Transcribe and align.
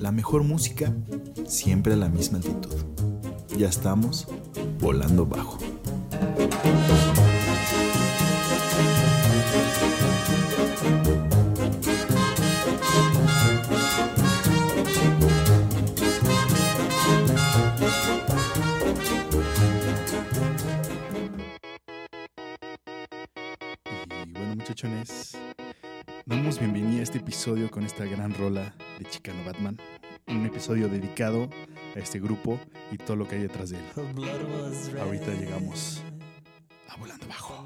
la 0.00 0.12
mejor 0.12 0.44
música 0.44 0.94
siempre 1.46 1.92
a 1.92 1.96
la 1.96 2.08
misma 2.08 2.38
altitud. 2.38 2.74
Ya 3.56 3.68
estamos 3.68 4.26
volando 4.80 5.26
bajo. 5.26 5.58
Y 24.24 24.32
bueno 24.32 24.54
muchachones, 24.56 25.36
damos 26.24 26.58
bienvenida 26.58 27.00
a 27.00 27.02
este 27.02 27.18
episodio 27.18 27.70
con 27.70 27.84
esta 27.84 28.06
gran 28.06 28.32
rola 28.32 28.74
de 29.00 29.06
Chicano 29.08 29.42
Batman, 29.44 29.78
un 30.26 30.44
episodio 30.44 30.88
dedicado 30.88 31.48
a 31.96 31.98
este 31.98 32.20
grupo 32.20 32.60
y 32.92 32.98
todo 32.98 33.16
lo 33.16 33.26
que 33.26 33.36
hay 33.36 33.42
detrás 33.42 33.70
de 33.70 33.78
él. 33.78 33.84
Ahorita 35.00 35.32
llegamos 35.32 36.02
a 36.86 36.96
Volando 36.96 37.26
Bajo. 37.26 37.64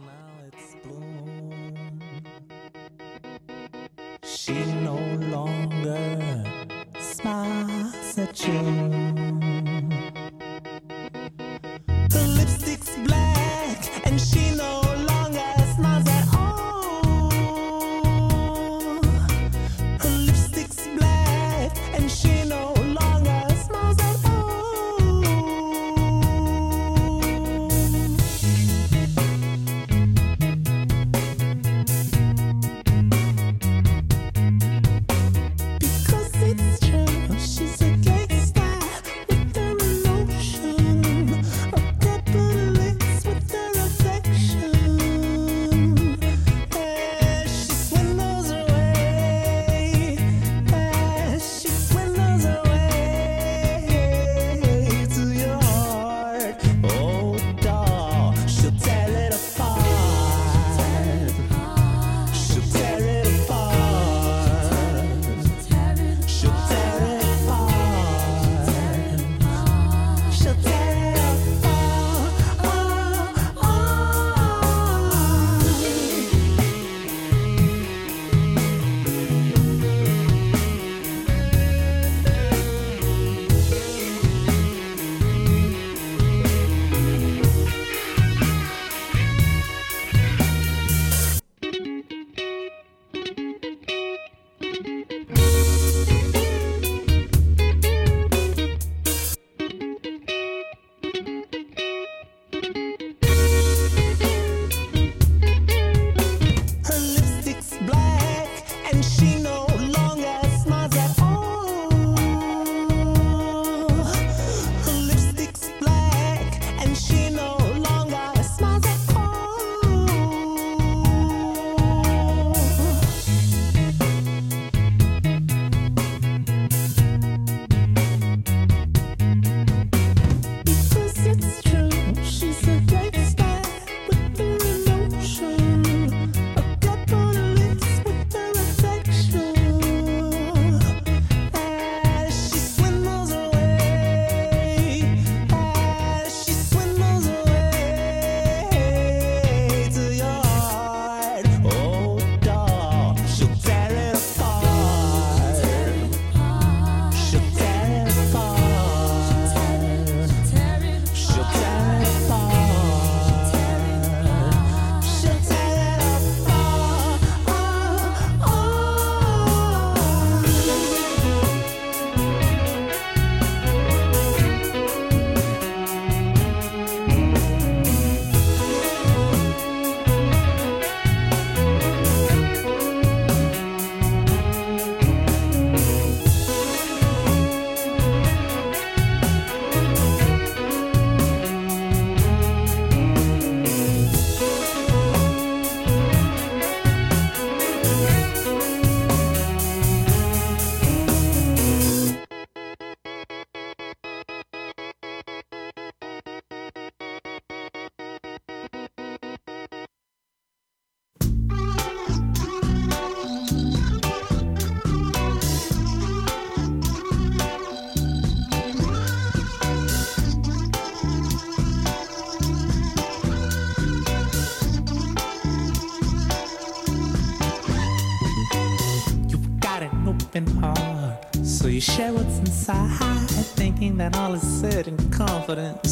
inside, 232.69 233.29
thinking 233.57 233.99
that 233.99 234.17
all 234.17 234.33
is 234.33 234.43
said 234.43 234.89
in 234.89 234.97
confidence. 235.11 235.84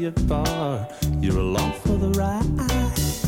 You're 0.00 1.38
along 1.38 1.72
for 1.72 1.98
the 1.98 2.08
ride, 2.18 2.42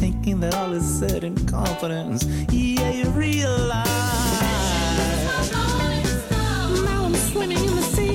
thinking 0.01 0.41
that 0.41 0.55
all 0.55 0.73
is 0.73 0.99
said 0.99 1.23
in 1.23 1.37
confidence. 1.47 2.25
Yeah, 2.51 2.91
you 2.91 3.11
realize. 3.11 3.87
Now 5.53 7.05
I'm 7.05 7.15
swimming 7.15 7.59
in 7.59 7.77
the 7.77 7.83
sea. 7.83 8.12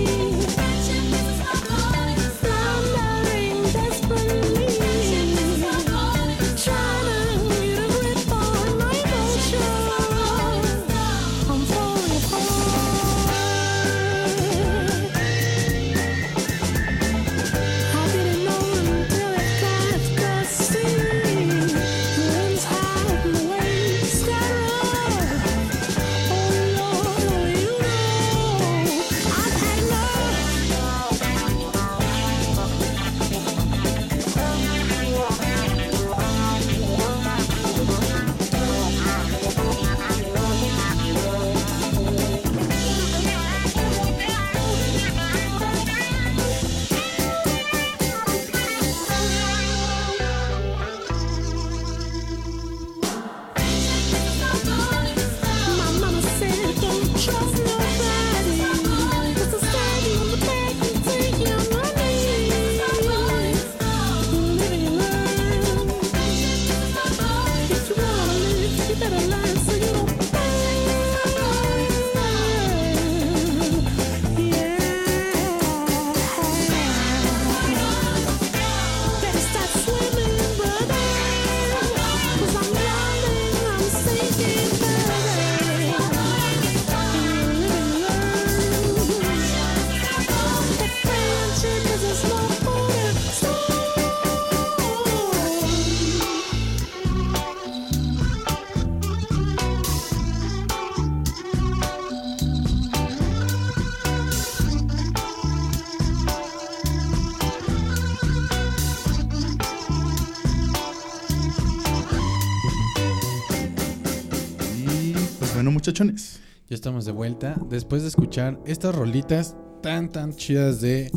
Ya 116.00 116.76
estamos 116.76 117.06
de 117.06 117.12
vuelta. 117.12 117.56
Después 117.70 118.04
de 118.04 118.10
escuchar 118.10 118.60
estas 118.68 118.94
rolitas 118.94 119.56
tan, 119.82 120.12
tan 120.12 120.36
chidas 120.36 120.80
de 120.80 121.10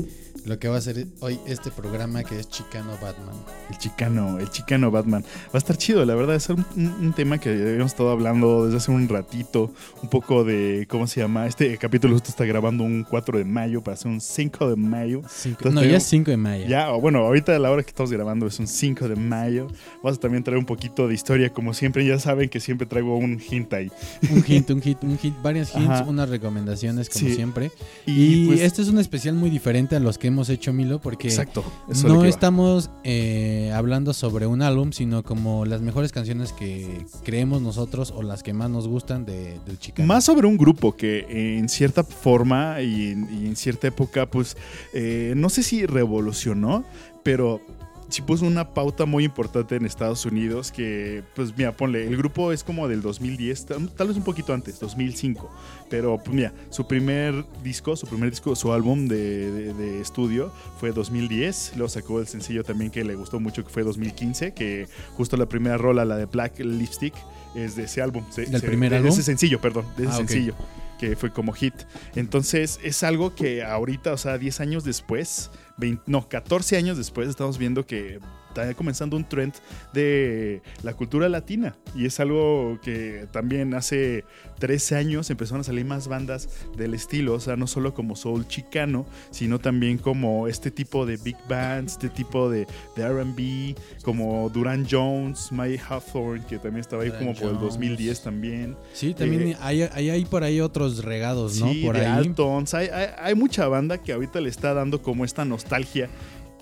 lo 0.47 0.59
que 0.59 0.69
va 0.69 0.79
a 0.79 0.81
ser 0.81 1.07
hoy 1.21 1.39
este 1.47 1.71
programa 1.71 2.25
que 2.25 2.39
es 2.39 2.49
Chicano 2.49 2.93
Batman. 2.93 3.37
Chicano, 3.81 4.39
el 4.39 4.49
chicano 4.51 4.91
Batman. 4.91 5.23
Va 5.47 5.55
a 5.55 5.59
estar 5.59 5.77
chido, 5.77 6.05
la 6.05 6.15
verdad. 6.15 6.37
Es 6.37 6.49
un, 6.51 6.65
un- 6.77 7.13
tema 7.15 7.39
que 7.39 7.49
habíamos 7.51 7.91
estado 7.93 8.11
hablando 8.11 8.67
desde 8.67 8.77
hace 8.77 8.91
un 8.93 9.09
ratito. 9.09 9.73
Un 10.03 10.09
poco 10.11 10.45
de, 10.45 10.87
¿cómo 10.89 11.07
se 11.07 11.21
llama? 11.21 11.47
Este 11.47 11.77
capítulo 11.79 12.13
justo 12.15 12.29
está 12.31 12.45
grabando 12.45 12.85
un 12.85 13.05
4 13.09 13.39
de 13.39 13.45
mayo 13.45 13.83
para 13.83 13.97
ser 13.97 14.13
un 14.13 14.21
5 14.21 14.69
de 14.71 14.77
mayo. 14.77 15.23
Cinco- 15.29 15.59
Entonces 15.69 15.73
no, 15.75 15.85
ya 15.85 15.97
es 15.97 16.05
5 16.05 16.31
de 16.31 16.37
mayo. 16.37 16.67
Ya, 16.69 16.91
bueno, 16.93 17.19
ahorita 17.21 17.57
a 17.57 17.59
la 17.59 17.71
hora 17.71 17.83
que 17.83 17.89
estamos 17.89 18.13
grabando 18.13 18.47
es 18.47 18.59
un 18.61 18.67
5 18.67 19.09
de 19.09 19.17
mayo. 19.17 19.67
Vamos 20.03 20.19
a 20.19 20.21
también 20.21 20.45
traer 20.45 20.59
un 20.59 20.67
poquito 20.67 21.09
de 21.09 21.15
historia, 21.15 21.51
como 21.53 21.73
siempre. 21.75 22.05
Ya 22.07 22.19
saben 22.19 22.49
que 22.49 22.61
siempre 22.61 22.87
traigo 22.87 23.17
un 23.17 23.41
hint 23.41 23.73
ahí. 23.73 23.91
Un 24.31 24.45
hint, 24.47 24.71
un 24.71 24.83
hit, 24.83 24.99
un 25.03 25.19
hit, 25.19 25.35
varios 25.43 25.75
hints, 25.75 25.89
Ajá. 25.91 26.05
unas 26.05 26.29
recomendaciones 26.29 27.09
como 27.09 27.27
Sí. 27.29 27.35
siempre. 27.35 27.71
Y, 28.07 28.45
Y, 28.45 28.47
pues, 28.47 28.61
este 28.61 28.83
es 28.83 28.89
un 28.89 28.99
especial 28.99 29.35
muy 29.35 29.49
diferente 29.51 29.97
a 29.97 30.01
los 30.01 30.19
que 30.19 30.29
hemos 30.29 30.49
hecho, 30.51 30.73
Milo, 30.73 31.01
porque 31.01 31.29
exacto. 31.29 31.65
no 32.05 32.25
estamos 32.25 32.91
eh, 33.05 33.70
hablando 33.73 34.13
sobre 34.13 34.47
un 34.47 34.63
álbum, 34.63 34.93
sino 34.93 35.23
como 35.23 35.65
las 35.65 35.81
mejores 35.81 36.13
canciones 36.13 36.53
que 36.53 37.07
creemos 37.25 37.63
nosotros 37.63 38.13
o 38.17 38.23
las 38.23 38.43
que 38.43 38.53
más 38.53 38.71
nos 38.71 38.89
gustan 38.89 39.25
de, 39.25 39.59
del 39.67 39.79
Chicano. 39.79 40.07
Más 40.07 40.25
sobre 40.25 40.47
un 40.47 40.57
grupo 40.57 40.97
que 40.97 41.21
eh, 41.29 41.59
en 41.59 41.69
cierta 41.69 42.05
forma 42.05 42.81
y 42.83 43.11
en, 43.11 43.29
y 43.43 43.47
en 43.47 43.57
cierta 43.57 43.89
época, 43.89 44.27
pues, 44.27 44.57
eh, 44.93 45.35
no 45.37 45.49
sé 45.49 45.63
si 45.63 45.87
revolucionó, 45.87 46.85
pero 47.23 47.61
sí 48.11 48.23
puso 48.23 48.45
una 48.45 48.69
pauta 48.75 49.07
muy 49.07 49.25
importante 49.25 49.77
en 49.77 49.87
Estados 49.87 50.25
Unidos 50.27 50.71
que, 50.73 51.23
pues, 51.35 51.57
mira, 51.57 51.73
ponle, 51.77 52.07
el 52.07 52.17
grupo 52.17 52.53
es 52.53 52.63
como 52.65 52.89
del 52.89 53.03
2010, 53.03 53.67
tal, 53.67 54.09
vez 54.09 54.17
un 54.17 54.25
poquito 54.25 54.53
antes, 54.53 54.79
2005, 54.81 55.51
pero, 55.89 56.19
pues, 56.19 56.35
mira, 56.35 56.53
su 56.71 56.87
primer 56.87 57.45
disco, 57.63 57.97
su 57.97 58.07
primer 58.07 58.31
disco, 58.31 58.55
su 58.57 58.73
álbum 58.73 59.09
de, 59.09 59.51
de- 59.51 59.75
de 59.75 60.01
estudio 60.01 60.53
fue 60.79 60.93
2010, 60.93 61.73
luego 61.77 61.89
sacó 61.89 62.21
el 62.21 62.27
sencillo 62.27 62.65
también 62.65 62.91
que 62.91 63.05
le 63.05 63.15
gustó 63.15 63.41
mucho, 63.41 63.65
que 63.65 63.71
fue 63.71 63.83
2015, 63.83 64.53
que 64.53 64.89
justo 65.17 65.37
la 65.37 65.47
primera 65.47 65.79
rola, 65.79 66.05
la 66.05 66.17
de 66.17 66.27
Black 66.27 66.59
Lipstick, 66.61 67.15
es 67.55 67.75
de 67.77 67.85
ese 67.85 68.01
álbum. 68.03 68.25
se- 68.31 68.47
¿Del 68.47 68.61
se- 68.61 68.67
primer 68.67 68.91
de 68.91 68.97
álbum? 68.99 69.11
ese 69.11 69.23
sencillo, 69.23 69.61
perdón, 69.61 69.85
de 69.97 70.05
ese 70.05 70.13
Ah, 70.13 70.17
sencillo 70.17 70.55
que 71.01 71.17
fue 71.17 71.33
como 71.33 71.53
hit. 71.53 71.73
Entonces 72.15 72.79
es 72.83 73.03
algo 73.03 73.35
que 73.35 73.65
ahorita, 73.65 74.13
o 74.13 74.19
sea, 74.19 74.37
10 74.37 74.61
años 74.61 74.85
después, 74.85 75.51
20 75.81 76.05
no, 76.07 76.29
14 76.29 76.77
años 76.77 76.97
después, 76.97 77.29
estamos 77.29 77.59
viendo 77.59 77.85
que 77.87 78.21
está 78.51 78.75
comenzando 78.75 79.17
un 79.17 79.25
trend 79.29 79.55
de 79.93 80.63
la 80.83 80.95
cultura 80.95 81.29
latina. 81.29 81.77
Y 81.95 82.07
es 82.07 82.21
algo 82.21 82.79
que 82.83 83.27
también 83.33 83.75
hace 83.75 84.25
13 84.59 84.97
años 84.97 85.31
empezaron 85.31 85.61
a 85.63 85.65
salir 85.65 85.85
más 85.85 86.09
bandas 86.09 86.49
del 86.77 86.95
estilo, 86.95 87.35
o 87.35 87.41
sea, 87.41 87.57
no 87.57 87.67
solo 87.67 87.95
como 87.95 88.17
soul 88.17 88.47
chicano, 88.47 89.07
sino 89.31 89.59
también 89.59 89.99
como 89.99 90.49
este 90.49 90.71
tipo 90.71 91.07
de 91.07 91.17
big 91.17 91.37
bands, 91.49 91.93
este 91.93 92.09
tipo 92.11 92.51
de, 92.51 92.67
de 92.97 93.09
RB, 93.09 93.75
como 94.03 94.51
Duran 94.51 94.87
Jones, 94.91 95.51
Mike 95.53 95.81
Hawthorne, 95.89 96.45
que 96.47 96.59
también 96.59 96.81
estaba 96.81 97.03
ahí 97.03 97.09
Duran 97.09 97.25
como 97.27 97.39
por 97.39 97.49
el 97.51 97.57
Jones. 97.57 97.71
2010 97.75 98.23
también. 98.23 98.77
Sí, 98.93 99.15
también 99.15 99.41
Eh, 99.49 99.57
hay, 99.61 99.83
hay, 99.83 100.11
hay 100.11 100.25
por 100.25 100.45
ahí 100.45 100.61
otros 100.61 101.05
regados, 101.05 101.59
¿no? 101.61 101.73
Sí, 101.73 101.83
por 101.85 101.97
de 101.97 102.07
ahí. 102.07 102.19
Altones. 102.19 102.75
Hay, 102.75 102.89
hay- 102.89 103.09
hay 103.19 103.35
mucha 103.35 103.67
banda 103.69 103.99
que 103.99 104.13
ahorita 104.13 104.41
le 104.41 104.49
está 104.51 104.75
dando 104.75 105.01
como 105.03 105.25
esta 105.25 105.45
nostalgia 105.45 106.09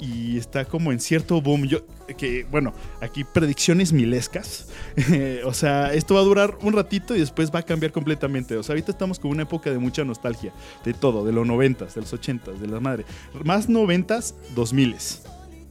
y 0.01 0.37
está 0.37 0.65
como 0.65 0.93
en 0.93 1.01
cierto 1.01 1.41
boom. 1.41 1.67
Yo, 1.67 1.81
que, 2.17 2.47
bueno, 2.51 2.73
aquí 3.01 3.25
predicciones 3.25 3.93
milescas. 3.93 4.69
o 5.45 5.53
sea, 5.53 5.93
esto 5.93 6.15
va 6.15 6.21
a 6.21 6.25
durar 6.25 6.59
un 6.63 6.73
ratito 6.73 7.15
y 7.17 7.21
después 7.21 7.51
va 7.53 7.61
a 7.61 7.63
cambiar 7.63 7.93
completamente. 7.93 8.57
O 8.57 8.63
sea, 8.63 8.75
ahorita 8.75 8.93
estamos 8.93 9.19
con 9.19 9.31
una 9.31 9.43
época 9.43 9.71
de 9.71 9.79
mucha 9.79 10.05
nostalgia. 10.05 10.53
De 10.85 10.95
todo, 10.95 11.25
de 11.25 11.33
los 11.33 11.47
noventas, 11.47 11.95
de 11.95 12.03
los 12.03 12.13
ochentas, 12.13 12.61
de 12.61 12.69
la 12.69 12.81
madre. 12.81 13.05
Más 13.45 13.69
noventas, 13.69 14.35
dos 14.55 14.73
miles. 14.73 15.23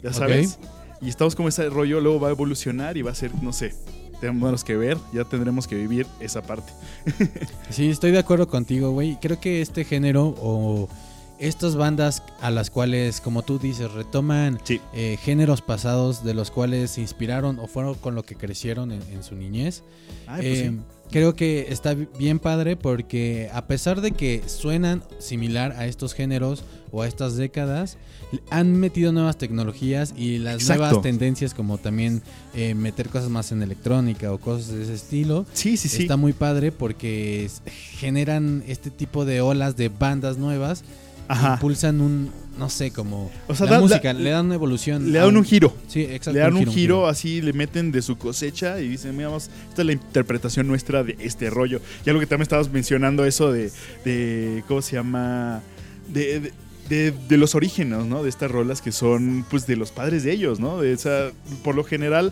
Ya 0.03 0.13
sabes. 0.13 0.59
Y 1.01 1.09
estamos 1.09 1.35
como 1.35 1.49
ese 1.49 1.69
rollo, 1.69 2.01
luego 2.01 2.19
va 2.19 2.29
a 2.29 2.31
evolucionar 2.31 2.97
y 2.97 3.01
va 3.01 3.11
a 3.11 3.15
ser, 3.15 3.31
no 3.41 3.53
sé. 3.53 3.73
Tenemos 4.19 4.63
que 4.63 4.75
ver, 4.75 4.97
ya 5.13 5.25
tendremos 5.25 5.67
que 5.67 5.75
vivir 5.75 6.07
esa 6.19 6.41
parte. 6.41 6.71
Sí, 7.69 7.89
estoy 7.89 8.11
de 8.11 8.19
acuerdo 8.19 8.47
contigo, 8.47 8.91
güey. 8.91 9.17
Creo 9.21 9.39
que 9.39 9.61
este 9.61 9.83
género 9.83 10.33
o 10.39 10.89
estas 11.39 11.75
bandas 11.75 12.23
a 12.41 12.49
las 12.51 12.69
cuales, 12.69 13.21
como 13.21 13.43
tú 13.43 13.59
dices, 13.59 13.91
retoman 13.91 14.59
Sí. 14.63 14.81
eh, 14.93 15.17
géneros 15.21 15.61
pasados 15.61 16.23
de 16.23 16.33
los 16.33 16.51
cuales 16.51 16.91
se 16.91 17.01
inspiraron 17.01 17.59
o 17.59 17.67
fueron 17.67 17.95
con 17.95 18.15
lo 18.15 18.23
que 18.23 18.35
crecieron 18.35 18.91
en, 18.91 19.01
en 19.13 19.23
su 19.23 19.35
niñez. 19.35 19.83
Ay, 20.27 20.41
pues 20.41 20.59
Eh, 20.59 20.69
sí. 20.71 20.79
Creo 21.09 21.35
que 21.35 21.67
está 21.69 21.93
bi- 21.93 22.09
bien 22.19 22.37
padre 22.37 22.75
porque 22.75 23.49
a 23.53 23.65
pesar 23.65 24.01
de 24.01 24.11
que 24.11 24.43
suenan 24.45 25.03
similar 25.19 25.71
a 25.77 25.85
estos 25.87 26.13
géneros 26.13 26.65
o 26.91 27.01
a 27.01 27.07
estas 27.07 27.37
décadas, 27.37 27.97
han 28.49 28.73
metido 28.77 29.13
nuevas 29.13 29.37
tecnologías 29.37 30.13
y 30.17 30.37
las 30.39 30.55
Exacto. 30.55 30.83
nuevas 30.83 31.01
tendencias 31.01 31.53
como 31.53 31.77
también 31.77 32.21
eh, 32.53 32.73
meter 32.75 33.07
cosas 33.07 33.29
más 33.29 33.53
en 33.53 33.61
electrónica 33.63 34.33
o 34.33 34.37
cosas 34.37 34.67
de 34.73 34.83
ese 34.83 34.95
estilo. 34.95 35.45
Sí, 35.53 35.77
sí, 35.77 35.87
sí. 35.87 36.01
Está 36.01 36.17
muy 36.17 36.33
padre 36.33 36.73
porque 36.73 37.49
generan 37.97 38.63
este 38.67 38.89
tipo 38.89 39.23
de 39.23 39.39
olas 39.39 39.77
de 39.77 39.87
bandas 39.87 40.37
nuevas 40.37 40.83
Ajá. 41.27 41.53
impulsan 41.53 42.01
un, 42.01 42.29
no 42.57 42.69
sé, 42.69 42.91
como 42.91 43.29
O 43.47 43.55
sea, 43.55 43.65
la 43.65 43.73
da- 43.73 43.79
música, 43.81 44.13
le 44.13 44.29
dan 44.29 44.45
una 44.47 44.55
evolución. 44.55 45.11
Le 45.11 45.19
dan 45.19 45.35
un 45.37 45.43
giro. 45.43 45.75
Sí, 45.87 46.01
exacto. 46.01 46.31
Le 46.33 46.39
dan 46.39 46.55
un 46.55 46.65
giro, 46.67 47.07
así, 47.07 47.41
le 47.41 47.53
meten 47.53 47.91
de 47.91 48.01
su 48.01 48.17
cosecha 48.17 48.79
y 48.79 48.87
dicen, 48.89 49.15
mira, 49.15 49.27
vamos, 49.29 49.49
esta 49.69 49.81
es 49.81 49.85
la 49.85 49.91
interpretación 49.93 50.67
nuestra 50.67 51.03
de 51.03 51.15
este 51.19 51.49
rollo. 51.49 51.81
Y 52.05 52.09
algo 52.09 52.19
que 52.19 52.25
también 52.27 52.43
estabas 52.43 52.69
mencionando, 52.71 53.25
eso 53.25 53.51
de, 53.51 53.71
de 54.05 54.63
¿cómo 54.67 54.81
se 54.81 54.95
llama? 54.95 55.61
De, 56.07 56.39
de, 56.39 56.53
de- 56.89 57.11
de 57.27 57.37
los 57.37 57.53
orígenes, 57.53 58.05
¿no? 58.05 58.23
De 58.23 58.29
estas 58.29 58.49
rolas 58.49 58.81
que 58.81 58.91
son, 58.93 59.45
pues, 59.49 59.67
de 59.67 59.75
los 59.75 59.91
padres 59.91 60.23
de 60.23 60.31
ellos, 60.31 60.59
¿no? 60.59 60.79
De 60.81 60.93
esa, 60.93 61.31
por 61.63 61.75
lo 61.75 61.83
general, 61.83 62.31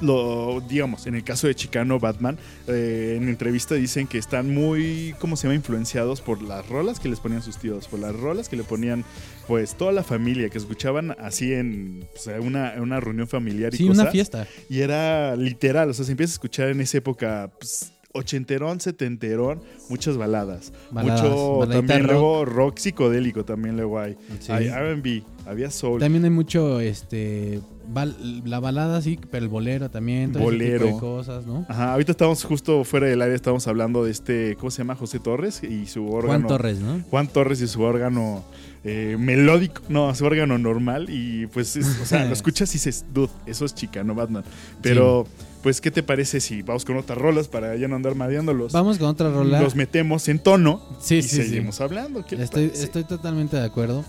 lo, 0.00 0.60
digamos, 0.68 1.06
en 1.06 1.14
el 1.14 1.24
caso 1.24 1.46
de 1.46 1.54
Chicano 1.54 1.98
Batman, 1.98 2.36
eh, 2.66 3.16
en 3.20 3.28
entrevista 3.28 3.74
dicen 3.76 4.06
que 4.06 4.18
están 4.18 4.52
muy, 4.52 5.14
¿cómo 5.20 5.36
se 5.36 5.44
llama? 5.44 5.54
Influenciados 5.54 6.20
por 6.20 6.42
las 6.42 6.68
rolas 6.68 7.00
que 7.00 7.08
les 7.08 7.20
ponían 7.20 7.42
sus 7.42 7.56
tíos, 7.58 7.86
por 7.88 8.00
las 8.00 8.14
rolas 8.14 8.48
que 8.48 8.56
le 8.56 8.64
ponían, 8.64 9.04
pues, 9.46 9.74
toda 9.76 9.92
la 9.92 10.02
familia, 10.02 10.48
que 10.50 10.58
escuchaban 10.58 11.14
así 11.20 11.52
en 11.52 12.06
pues, 12.12 12.28
una, 12.40 12.74
una 12.80 13.00
reunión 13.00 13.28
familiar 13.28 13.72
y 13.74 13.78
Sí, 13.78 13.86
cosas. 13.86 14.02
una 14.02 14.10
fiesta. 14.10 14.46
Y 14.68 14.80
era 14.80 15.36
literal, 15.36 15.90
o 15.90 15.94
sea, 15.94 16.04
se 16.04 16.10
empieza 16.12 16.32
a 16.32 16.34
escuchar 16.34 16.68
en 16.70 16.80
esa 16.80 16.98
época, 16.98 17.50
pues, 17.58 17.92
ochenterón, 18.16 18.80
setenterón, 18.80 19.60
muchas 19.88 20.16
baladas. 20.16 20.72
Baladas, 20.92 21.22
Mucho 21.22 21.68
también 21.68 22.02
rock. 22.04 22.10
luego 22.12 22.44
rock 22.44 22.78
psicodélico 22.78 23.44
también 23.44 23.76
luego 23.76 23.98
hay. 23.98 24.16
Sí. 24.38 24.52
Hay 24.52 24.68
R&B, 24.68 25.24
había 25.46 25.70
soul. 25.70 26.00
También 26.00 26.24
hay 26.24 26.30
mucho, 26.30 26.80
este, 26.80 27.60
bal- 27.92 28.16
la 28.44 28.60
balada 28.60 29.00
sí, 29.02 29.18
pero 29.30 29.44
el 29.44 29.48
bolero 29.50 29.90
también, 29.90 30.32
todo 30.32 30.42
ese 30.50 30.58
tipo 30.58 30.64
Bolero. 30.64 30.86
de 30.86 30.98
cosas, 31.00 31.46
¿no? 31.46 31.66
Ajá, 31.68 31.92
ahorita 31.92 32.12
estamos 32.12 32.44
justo 32.44 32.84
fuera 32.84 33.06
del 33.06 33.20
área, 33.22 33.34
estamos 33.34 33.66
hablando 33.68 34.04
de 34.04 34.10
este, 34.10 34.56
¿cómo 34.56 34.70
se 34.70 34.78
llama? 34.78 34.94
José 34.96 35.18
Torres 35.20 35.62
y 35.62 35.86
su 35.86 36.06
órgano. 36.08 36.26
Juan 36.40 36.46
Torres, 36.48 36.78
¿no? 36.80 37.00
Juan 37.10 37.28
Torres 37.28 37.60
y 37.60 37.66
su 37.68 37.82
órgano 37.82 38.44
eh, 38.84 39.16
melódico, 39.18 39.80
no, 39.88 40.14
su 40.14 40.24
órgano 40.26 40.58
normal 40.58 41.06
y 41.08 41.46
pues, 41.46 41.76
es- 41.76 42.00
o 42.00 42.04
sea, 42.04 42.24
lo 42.26 42.32
escuchas 42.32 42.70
y 42.70 42.74
dices, 42.74 43.04
dude, 43.12 43.30
eso 43.46 43.64
es 43.64 43.74
Chicano 43.74 44.14
Batman. 44.14 44.44
Pero, 44.82 45.26
pues, 45.62 45.80
¿qué 45.80 45.90
te 45.90 46.02
parece 46.02 46.40
si 46.40 46.60
vamos 46.62 46.84
con 46.84 46.96
otras 46.98 47.16
rolas 47.18 47.48
para 47.48 47.74
ya 47.76 47.88
no 47.88 47.96
andar 47.96 48.14
mareándolos? 48.14 48.72
Vamos 48.72 48.98
con 48.98 49.08
otra 49.08 49.30
rola. 49.30 49.60
Los 49.62 49.74
metemos 49.74 50.28
en 50.28 50.38
tono 50.38 50.82
Sí, 51.00 51.16
y 51.16 51.22
sí, 51.22 51.28
sí. 51.36 51.42
seguimos 51.48 51.80
hablando. 51.80 52.24
¿Qué 52.26 52.36
les 52.36 52.44
Estoy, 52.44 52.70
estoy 52.74 53.04
totalmente 53.04 53.56
de 53.56 53.64
acuerdo. 53.64 54.04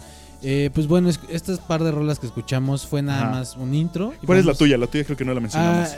Eh, 0.47 0.69
pues 0.73 0.85
bueno, 0.87 1.09
es- 1.09 1.19
estas 1.29 1.57
par 1.59 1.83
de 1.83 1.91
rolas 1.91 2.19
que 2.19 2.27
escuchamos 2.27 2.85
fue 2.85 3.01
nada 3.01 3.23
Ajá. 3.23 3.31
más 3.31 3.55
un 3.57 3.73
intro. 3.73 4.13
y 4.21 4.25
¿Cuál 4.27 4.37
es 4.39 4.45
la 4.45 4.53
tuya? 4.53 4.77
La 4.77 4.85
tuya 4.87 5.03
creo 5.03 5.17
que 5.17 5.25
no 5.25 5.33
la 5.33 5.39
mencionamos. 5.39 5.89
Ah, 5.89 5.97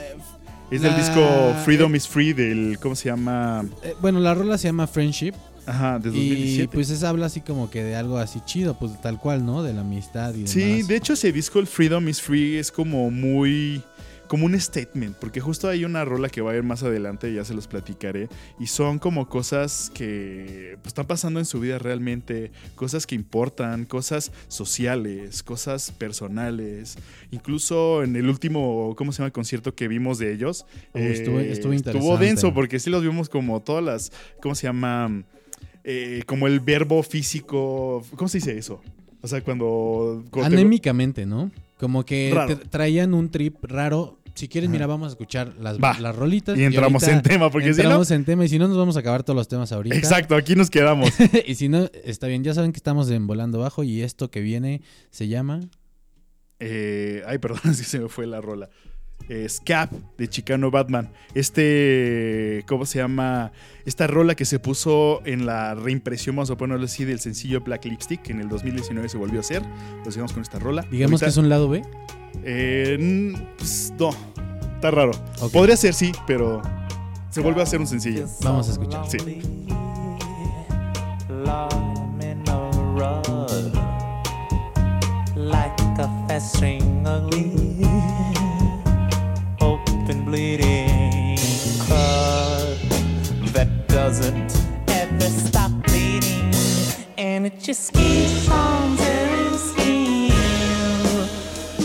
es 0.70 0.80
del 0.82 0.96
disco 0.96 1.20
Freedom 1.64 1.94
is 1.94 2.08
Free 2.08 2.32
del, 2.32 2.78
¿cómo 2.80 2.94
se 2.94 3.10
llama? 3.10 3.64
eh, 3.82 3.94
bueno, 4.00 4.20
la 4.20 4.34
rola 4.34 4.56
se 4.58 4.68
llama 4.68 4.86
Friendship. 4.86 5.34
Ajá, 5.66 5.98
de 5.98 6.08
Y 6.08 6.12
2017. 6.12 6.68
pues 6.74 6.88
es 6.88 7.02
habla 7.04 7.26
así 7.26 7.42
como 7.42 7.68
que 7.70 7.84
de 7.84 7.94
algo 7.94 8.16
así 8.16 8.40
chido, 8.46 8.72
pues 8.78 8.98
tal 9.02 9.18
cual, 9.18 9.44
¿no? 9.44 9.62
De 9.62 9.74
la 9.74 9.82
amistad 9.82 10.32
y 10.34 10.46
Sí, 10.46 10.60
demás. 10.60 10.88
de 10.88 10.96
hecho 10.96 11.12
ese 11.12 11.30
disco, 11.30 11.58
el 11.58 11.66
Freedom 11.66 12.08
is 12.08 12.22
Free, 12.22 12.56
es 12.56 12.72
como 12.72 13.10
muy... 13.10 13.82
como 14.28 14.44
un 14.46 14.58
statement, 14.60 15.16
porque 15.16 15.40
justo 15.40 15.68
hay 15.68 15.84
una 15.84 16.04
rola 16.04 16.28
que 16.28 16.40
va 16.42 16.52
a 16.52 16.56
ir 16.56 16.62
más 16.62 16.82
adelante, 16.82 17.32
ya 17.32 17.44
se 17.44 17.54
los 17.54 17.66
platicaré, 17.66 18.28
y 18.60 18.66
son 18.66 18.98
como 18.98 19.28
cosas 19.28 19.90
que 19.94 20.76
pues, 20.82 20.88
están 20.88 21.06
pasando 21.06 21.40
en 21.40 21.46
su 21.46 21.60
vida 21.60 21.78
realmente, 21.78 22.52
cosas 22.74 23.06
que 23.06 23.14
importan, 23.14 23.86
cosas 23.86 24.30
sociales, 24.48 25.42
cosas 25.42 25.90
personales, 25.92 26.96
incluso 27.30 28.02
en 28.04 28.16
el 28.16 28.28
último, 28.28 28.94
¿cómo 28.96 29.12
se 29.12 29.22
llama? 29.22 29.30
concierto 29.32 29.74
que 29.74 29.88
vimos 29.88 30.18
de 30.18 30.32
ellos, 30.32 30.66
estuvo- 30.94 31.40
eh, 31.40 31.50
estuvo 31.50 31.72
estuvo 31.72 31.72
interesante. 31.72 32.24
denso, 32.26 32.54
porque 32.54 32.78
sí 32.78 32.90
los 32.90 33.02
vimos 33.02 33.28
como 33.28 33.60
todas 33.60 33.82
las, 33.82 34.12
¿cómo 34.42 34.54
se 34.54 34.66
llama? 34.66 35.24
Eh, 35.84 36.22
como 36.26 36.46
el 36.46 36.60
verbo 36.60 37.02
físico, 37.02 38.04
¿cómo 38.16 38.28
se 38.28 38.38
dice 38.38 38.58
eso? 38.58 38.82
O 39.22 39.26
sea, 39.26 39.40
cuando... 39.42 40.22
cuando 40.30 40.50
te- 40.50 40.56
Anémicamente, 40.60 41.24
¿no? 41.24 41.50
Como 41.78 42.04
que 42.04 42.36
te 42.46 42.56
traían 42.56 43.14
un 43.14 43.30
trip 43.30 43.62
raro. 43.64 44.18
Si 44.34 44.46
quieres, 44.48 44.68
Ajá. 44.68 44.72
mira, 44.72 44.86
vamos 44.86 45.06
a 45.06 45.10
escuchar 45.10 45.54
las, 45.60 45.78
Va. 45.78 45.98
las 45.98 46.14
rolitas. 46.14 46.56
Y 46.56 46.62
entramos 46.62 47.02
en 47.08 47.22
tema, 47.22 47.50
porque 47.50 47.72
si 47.72 47.78
no... 47.78 47.84
entramos 47.84 48.10
en 48.12 48.24
tema 48.24 48.44
y 48.44 48.48
si 48.48 48.58
no, 48.58 48.68
nos 48.68 48.76
vamos 48.76 48.96
a 48.96 49.00
acabar 49.00 49.24
todos 49.24 49.36
los 49.36 49.48
temas 49.48 49.72
ahorita. 49.72 49.96
Exacto, 49.96 50.36
aquí 50.36 50.54
nos 50.54 50.70
quedamos. 50.70 51.10
y 51.46 51.54
si 51.56 51.68
no, 51.68 51.88
está 52.04 52.28
bien. 52.28 52.44
Ya 52.44 52.54
saben 52.54 52.72
que 52.72 52.76
estamos 52.76 53.10
en 53.10 53.26
Volando 53.26 53.58
Bajo 53.58 53.82
y 53.82 54.02
esto 54.02 54.30
que 54.30 54.40
viene 54.40 54.82
se 55.10 55.26
llama... 55.28 55.60
Eh, 56.60 57.22
ay, 57.26 57.38
perdón, 57.38 57.60
es 57.70 57.78
que 57.78 57.84
se 57.84 57.98
me 58.00 58.08
fue 58.08 58.26
la 58.26 58.40
rola. 58.40 58.68
Eh, 59.28 59.46
Scap 59.48 59.92
de 60.16 60.28
Chicano 60.28 60.70
Batman. 60.70 61.10
Este, 61.34 62.64
¿cómo 62.66 62.86
se 62.86 62.98
llama? 62.98 63.52
Esta 63.84 64.06
rola 64.06 64.34
que 64.34 64.44
se 64.44 64.58
puso 64.58 65.20
en 65.26 65.44
la 65.46 65.74
reimpresión, 65.74 66.36
vamos 66.36 66.50
a 66.50 66.56
ponerlo 66.56 66.84
así, 66.86 67.04
del 67.04 67.20
sencillo 67.20 67.60
Black 67.60 67.84
Lipstick, 67.84 68.22
que 68.22 68.32
en 68.32 68.40
el 68.40 68.48
2019 68.48 69.08
se 69.08 69.18
volvió 69.18 69.38
a 69.38 69.40
hacer. 69.40 69.62
Lo 70.04 70.10
sigamos 70.10 70.32
con 70.32 70.42
esta 70.42 70.58
rola. 70.58 70.82
Digamos 70.90 71.20
Ahorita- 71.22 71.26
que 71.26 71.30
es 71.30 71.36
un 71.36 71.48
lado 71.48 71.68
B. 71.68 71.82
Eh, 72.44 73.34
pues, 73.58 73.92
no, 73.98 74.10
está 74.76 74.90
raro. 74.90 75.12
Podría 75.52 75.76
ser, 75.76 75.92
sí, 75.94 76.12
pero 76.26 76.62
se 77.30 77.40
vuelve 77.40 77.60
a 77.60 77.64
hacer 77.64 77.80
un 77.80 77.86
sencillo. 77.86 78.26
Vamos 78.42 78.68
a 78.68 78.72
escuchar. 78.72 79.04
Sí. 79.10 79.18
Like 85.36 85.80
a 86.00 87.87
festering 90.08 90.24
bleeding 90.24 91.36
cut 91.86 92.78
that 93.52 93.68
doesn't 93.88 94.56
ever 94.88 95.28
stop 95.28 95.70
bleeding, 95.84 96.52
and 97.18 97.46
it 97.46 97.60
just 97.60 97.92
keeps 97.92 98.48
on 98.50 98.96
tearing 98.96 99.58
skin. 99.58 100.32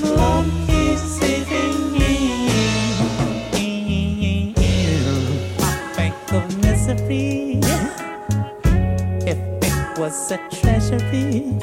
Blood 0.02 0.48
is 0.70 1.02
saving 1.02 1.92
me. 1.94 2.16
I 5.60 5.76
think 5.96 6.16
of 6.34 6.58
misery. 6.60 7.60
If 9.26 9.38
it 9.62 10.00
was 10.00 10.32
a 10.32 10.38
treasury, 10.50 11.58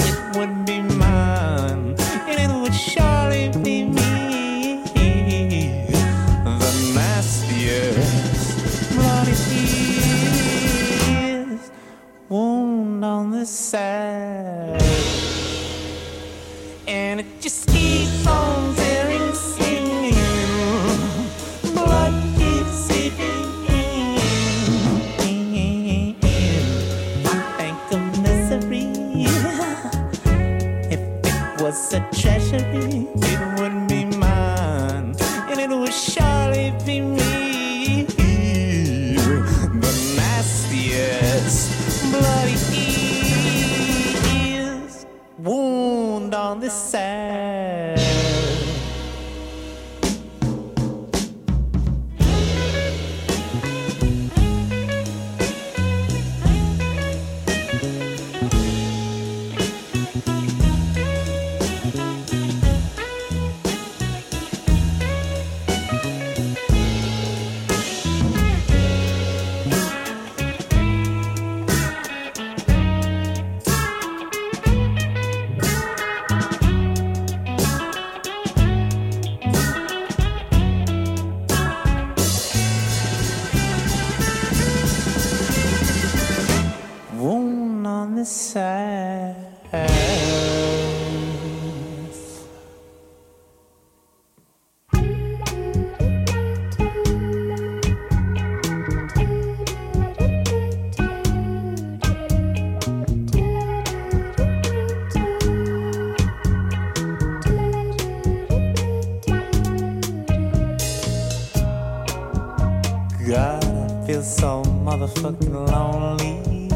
God, 113.30 113.64
I 113.64 114.06
feel 114.08 114.22
so 114.25 114.64
motherfucking 114.64 115.54
lonely. 115.70 116.68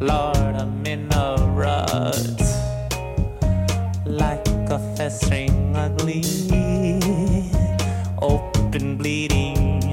Lord, 0.00 0.56
I'm 0.56 0.86
in 0.86 1.06
a 1.12 1.36
rut, 1.52 2.40
like 4.06 4.48
a 4.70 4.78
festering 4.96 5.76
ugly, 5.76 6.22
open 8.22 8.96
bleeding 8.96 9.90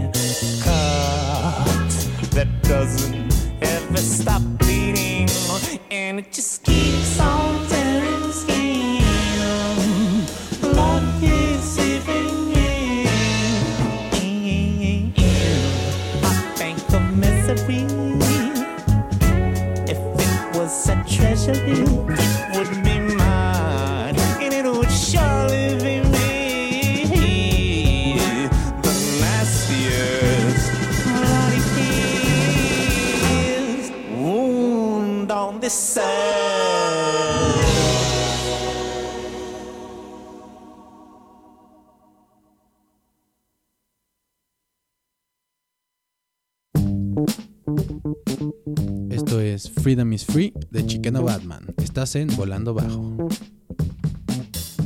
cut 0.63 1.91
that 2.31 2.47
doesn't 2.63 3.18
Batman. 51.49 51.73
Estás 51.77 52.15
en 52.15 52.27
Volando 52.35 52.73
Bajo. 52.73 53.29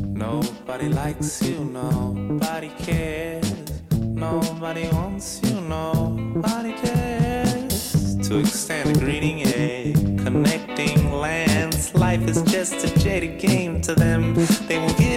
Nobody 0.01 0.89
likes 0.89 1.41
you, 1.41 1.65
nobody 1.65 2.70
cares. 2.86 3.53
Nobody 4.00 4.88
wants 4.93 5.41
you, 5.43 5.62
nobody 5.62 6.74
cares. 6.82 8.17
To 8.27 8.39
extend 8.39 8.96
a 8.96 9.00
greeting, 9.00 9.41
a 9.46 9.93
connecting 10.24 11.12
lands. 11.12 11.93
Life 11.93 12.27
is 12.29 12.41
just 12.43 12.86
a 12.86 13.00
jaded 13.00 13.39
game 13.39 13.82
to 13.82 13.93
them. 13.93 14.34
They 14.67 14.79
will 14.79 14.93
give. 14.96 15.12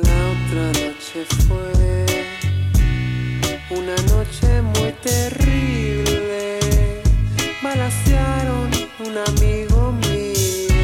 Otra 0.00 0.72
noche 0.72 1.24
fue 1.46 2.06
una 3.70 3.94
noche 4.12 4.62
muy 4.62 4.92
terrible. 5.02 6.58
Balacearon 7.62 8.70
un 9.06 9.18
amigo 9.18 9.92
mío 9.92 10.74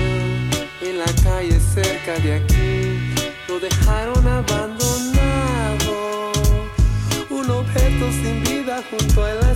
en 0.81 0.99
la 0.99 1.13
calle 1.25 1.59
cerca 1.59 2.19
de 2.21 2.35
aquí. 2.35 3.15
Lo 3.49 3.59
dejaron 3.59 4.27
abandonado, 4.29 5.93
un 7.31 7.51
objeto 7.51 8.13
sin 8.13 8.45
vida 8.45 8.81
junto 8.91 9.25
a 9.25 9.35
la 9.35 9.50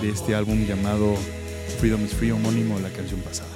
de 0.00 0.08
este 0.08 0.34
álbum 0.34 0.66
llamado 0.66 1.14
Freedom 1.78 2.04
is 2.04 2.14
Free, 2.14 2.32
homónimo 2.32 2.76
de 2.76 2.82
la 2.82 2.90
canción 2.90 3.20
pasada. 3.20 3.51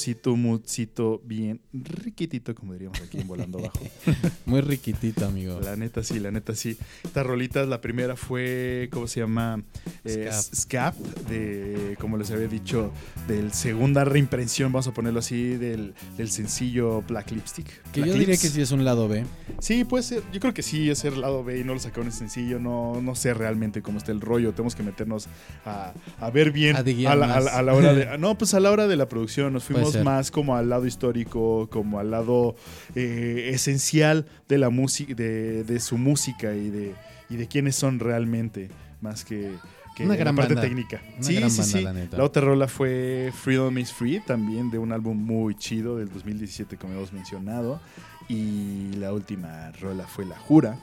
Grupcito, 0.00 0.34
moodcito 0.34 1.20
bien 1.26 1.60
riquitito, 1.74 2.54
como 2.54 2.72
diríamos 2.72 2.98
aquí 3.02 3.18
en 3.20 3.28
Volando 3.28 3.58
Bajo. 3.58 3.80
Muy 4.46 4.62
riquitito, 4.62 5.26
amigo. 5.26 5.60
La 5.60 5.76
neta 5.76 6.02
sí, 6.02 6.18
la 6.18 6.30
neta 6.30 6.54
sí. 6.54 6.78
Estas 7.04 7.26
rolitas, 7.26 7.68
la 7.68 7.82
primera 7.82 8.16
fue, 8.16 8.88
¿cómo 8.92 9.06
se 9.06 9.20
llama? 9.20 9.62
Eh, 10.04 10.30
Scap. 10.32 10.94
De, 11.28 11.98
como 12.00 12.16
les 12.16 12.30
había 12.30 12.48
dicho, 12.48 12.90
del 13.28 13.52
segunda 13.52 14.04
reimpresión, 14.06 14.72
vamos 14.72 14.86
a 14.86 14.94
ponerlo 14.94 15.18
así, 15.18 15.56
del, 15.58 15.92
del 16.16 16.30
sencillo 16.30 17.02
Black 17.02 17.30
Lipstick. 17.32 17.66
Que 17.92 18.00
Black 18.00 18.14
yo 18.14 18.18
diría 18.18 18.36
que 18.38 18.48
sí 18.48 18.62
es 18.62 18.70
un 18.70 18.86
lado 18.86 19.06
B. 19.06 19.26
Sí, 19.58 19.84
puede 19.84 20.02
ser. 20.02 20.22
Yo 20.32 20.40
creo 20.40 20.54
que 20.54 20.62
sí, 20.62 20.88
es 20.88 21.04
el 21.04 21.20
lado 21.20 21.44
B 21.44 21.58
y 21.60 21.64
no 21.64 21.74
lo 21.74 21.80
sacaron 21.80 22.06
en 22.06 22.12
sencillo. 22.12 22.58
No, 22.58 23.02
no 23.02 23.14
sé 23.14 23.34
realmente 23.34 23.82
cómo 23.82 23.98
está 23.98 24.12
el 24.12 24.22
rollo. 24.22 24.52
Tenemos 24.52 24.74
que 24.74 24.82
meternos 24.82 25.28
a, 25.66 25.92
a 26.18 26.30
ver 26.30 26.52
bien 26.52 26.76
A 26.76 26.78
a 26.80 27.14
la, 27.14 27.34
a 27.34 27.62
la- 27.62 27.74
hora 27.74 27.92
de. 27.92 28.00
No, 28.18 28.36
pues 28.38 28.54
a 28.54 28.60
la 28.60 28.70
hora 28.70 28.86
de 28.86 28.96
la 28.96 29.08
producción. 29.08 29.52
Nos 29.52 29.64
fuimos 29.64 29.89
más 30.04 30.30
como 30.30 30.56
al 30.56 30.68
lado 30.68 30.86
histórico, 30.86 31.68
como 31.70 31.98
al 31.98 32.10
lado 32.10 32.56
eh, 32.94 33.50
esencial 33.52 34.26
de 34.48 34.58
la 34.58 34.70
música, 34.70 35.14
de, 35.14 35.64
de 35.64 35.80
su 35.80 35.98
música 35.98 36.54
y 36.54 36.70
de, 36.70 36.94
y 37.28 37.36
de 37.36 37.46
quiénes 37.48 37.76
son 37.76 37.98
realmente, 37.98 38.68
más 39.00 39.24
que. 39.24 39.52
que 39.96 40.04
Una 40.04 40.14
la 40.14 40.20
gran 40.20 40.36
parte 40.36 40.54
banda. 40.54 40.68
técnica. 40.68 41.00
Una 41.16 41.22
sí, 41.22 41.34
gran 41.36 41.50
sí, 41.50 41.58
banda, 41.60 41.78
sí. 41.78 41.84
la 41.84 41.92
neta. 41.92 42.16
La 42.16 42.24
otra 42.24 42.42
rola 42.42 42.68
fue 42.68 43.32
Freedom 43.34 43.76
is 43.78 43.92
Free, 43.92 44.20
también 44.20 44.70
de 44.70 44.78
un 44.78 44.92
álbum 44.92 45.16
muy 45.16 45.54
chido 45.54 45.96
del 45.96 46.08
2017, 46.10 46.76
como 46.76 46.94
hemos 46.94 47.12
mencionado. 47.12 47.80
Y 48.28 48.92
la 48.94 49.12
última 49.12 49.72
rola 49.80 50.06
fue 50.06 50.24
La 50.24 50.36
Jura. 50.38 50.78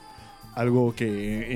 Algo 0.54 0.92
que 0.94 1.06
eh, 1.06 1.46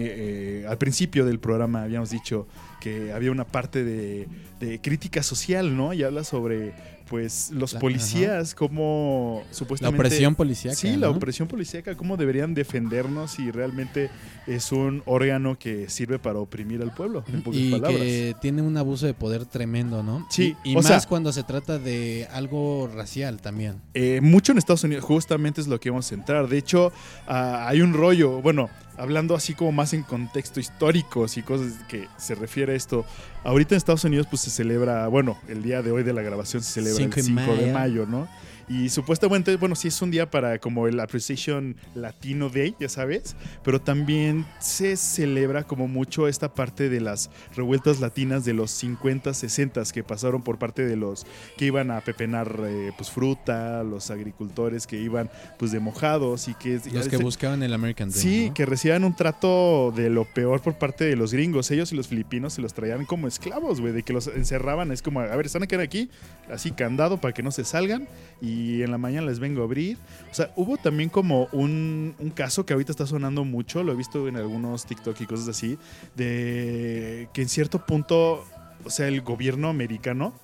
eh, 0.62 0.66
al 0.68 0.78
principio 0.78 1.24
del 1.24 1.40
programa 1.40 1.82
habíamos 1.82 2.10
dicho 2.10 2.46
que 2.80 3.12
había 3.12 3.32
una 3.32 3.44
parte 3.44 3.82
de, 3.82 4.28
de 4.60 4.80
crítica 4.80 5.22
social, 5.24 5.76
¿no? 5.76 5.92
Y 5.92 6.04
habla 6.04 6.22
sobre 6.22 6.72
pues 7.12 7.50
los 7.50 7.74
La- 7.74 7.78
policías, 7.80 8.54
como 8.54 9.42
La 9.46 9.54
supuestamente... 9.54 9.98
opresión 10.00 10.34
policíaca. 10.34 10.74
Sí, 10.76 10.96
la 10.96 11.10
opresión 11.10 11.46
policíaca, 11.46 11.94
cómo 11.94 12.16
deberían 12.16 12.54
defendernos 12.54 13.32
si 13.32 13.50
realmente 13.50 14.08
es 14.46 14.72
un 14.72 15.02
órgano 15.04 15.58
que 15.58 15.90
sirve 15.90 16.18
para 16.18 16.38
oprimir 16.38 16.80
al 16.80 16.94
pueblo, 16.94 17.22
en 17.30 17.42
pocas 17.42 17.60
Y 17.60 17.70
palabras. 17.72 18.00
que 18.00 18.34
tiene 18.40 18.62
un 18.62 18.78
abuso 18.78 19.04
de 19.04 19.12
poder 19.12 19.44
tremendo, 19.44 20.02
¿no? 20.02 20.26
Sí, 20.30 20.56
Y, 20.64 20.74
más 20.74 20.86
sea- 20.86 21.02
cuando 21.06 21.34
se 21.34 21.42
trata 21.42 21.78
de 21.78 22.26
algo 22.32 22.88
racial 22.94 23.42
también. 23.42 23.74
Eh, 23.92 24.20
mucho 24.22 24.52
en 24.52 24.56
Estados 24.58 24.82
Unidos, 24.84 25.04
justamente 25.04 25.60
es 25.60 25.66
lo 25.68 25.78
que 25.78 25.90
vamos 25.90 26.10
a 26.10 26.14
entrar. 26.14 26.48
De 26.48 26.56
hecho, 26.56 26.92
ah, 27.26 27.66
hay 27.68 27.82
un 27.82 27.92
rollo, 27.92 28.40
bueno, 28.40 28.70
hablando 28.96 29.34
así 29.34 29.54
como 29.54 29.72
más 29.72 29.92
en 29.92 30.02
contexto 30.02 30.60
históricos 30.60 31.36
y 31.36 31.42
cosas 31.42 31.72
que 31.88 32.08
se 32.16 32.34
refiere 32.34 32.72
a 32.72 32.76
esto. 32.76 33.04
Ahorita 33.44 33.74
en 33.74 33.78
Estados 33.78 34.04
Unidos, 34.04 34.26
pues 34.28 34.42
se 34.42 34.50
celebra, 34.50 35.08
bueno, 35.08 35.38
el 35.48 35.62
día 35.62 35.82
de 35.82 35.90
hoy 35.90 36.02
de 36.02 36.12
la 36.12 36.22
grabación 36.22 36.62
se 36.62 36.72
celebra 36.72 36.98
Cinco 36.98 37.20
el 37.20 37.34
de 37.34 37.42
5 37.42 37.56
de 37.56 37.72
mayo, 37.72 38.06
¿no? 38.06 38.28
Y 38.68 38.88
supuestamente, 38.90 39.56
bueno, 39.56 39.74
sí 39.74 39.88
es 39.88 40.00
un 40.02 40.10
día 40.10 40.30
para 40.30 40.58
como 40.58 40.86
el 40.86 40.98
Appreciation 41.00 41.76
Latino 41.94 42.48
Day, 42.48 42.74
ya 42.78 42.88
sabes, 42.88 43.36
pero 43.64 43.80
también 43.80 44.46
se 44.60 44.96
celebra 44.96 45.64
como 45.64 45.88
mucho 45.88 46.28
esta 46.28 46.54
parte 46.54 46.88
de 46.88 47.00
las 47.00 47.30
revueltas 47.54 48.00
latinas 48.00 48.44
de 48.44 48.54
los 48.54 48.70
50, 48.70 49.34
60 49.34 49.72
que 49.92 50.04
pasaron 50.04 50.42
por 50.42 50.58
parte 50.58 50.84
de 50.86 50.96
los 50.96 51.26
que 51.56 51.64
iban 51.66 51.90
a 51.90 52.00
pepenar 52.02 52.54
eh, 52.64 52.92
pues 52.96 53.10
fruta, 53.10 53.82
los 53.82 54.10
agricultores 54.10 54.86
que 54.86 54.98
iban 55.00 55.30
pues 55.58 55.72
de 55.72 55.80
mojados 55.80 56.48
y 56.48 56.54
que 56.54 56.74
Los 56.92 57.08
que 57.08 57.16
se- 57.16 57.22
buscaban 57.22 57.62
el 57.62 57.72
American 57.72 58.10
Dream. 58.10 58.22
Sí, 58.22 58.48
¿no? 58.48 58.54
que 58.54 58.66
recibían 58.66 59.04
un 59.04 59.16
trato 59.16 59.92
de 59.96 60.10
lo 60.10 60.24
peor 60.24 60.60
por 60.60 60.74
parte 60.74 61.04
de 61.04 61.16
los 61.16 61.32
gringos. 61.32 61.70
Ellos 61.70 61.92
y 61.92 61.96
los 61.96 62.08
filipinos 62.08 62.54
se 62.54 62.62
los 62.62 62.74
traían 62.74 63.06
como 63.06 63.26
esclavos, 63.28 63.80
güey, 63.80 63.92
de 63.92 64.02
que 64.02 64.12
los 64.12 64.26
encerraban. 64.28 64.92
Es 64.92 65.00
como, 65.02 65.20
a 65.20 65.34
ver, 65.36 65.46
están 65.46 65.62
a 65.62 65.66
quedar 65.66 65.82
aquí, 65.84 66.10
así 66.50 66.70
candado 66.72 67.20
para 67.20 67.32
que 67.34 67.42
no 67.42 67.50
se 67.50 67.64
salgan 67.64 68.06
y 68.40 68.51
en 68.82 68.90
la 68.90 68.98
mañana 68.98 69.26
les 69.26 69.38
vengo 69.38 69.62
a 69.62 69.64
abrir. 69.64 69.98
O 70.30 70.34
sea, 70.34 70.52
hubo 70.56 70.76
también 70.76 71.08
como 71.08 71.48
un, 71.52 72.14
un 72.18 72.30
caso 72.30 72.64
que 72.66 72.72
ahorita 72.72 72.92
está 72.92 73.06
sonando 73.06 73.44
mucho, 73.44 73.82
lo 73.82 73.92
he 73.92 73.96
visto 73.96 74.28
en 74.28 74.36
algunos 74.36 74.86
TikTok 74.86 75.20
y 75.20 75.26
cosas 75.26 75.48
así, 75.48 75.78
de 76.14 77.28
que 77.32 77.42
en 77.42 77.48
cierto 77.48 77.84
punto, 77.84 78.44
o 78.84 78.90
sea, 78.90 79.08
el 79.08 79.22
gobierno 79.22 79.68
americano, 79.68 80.34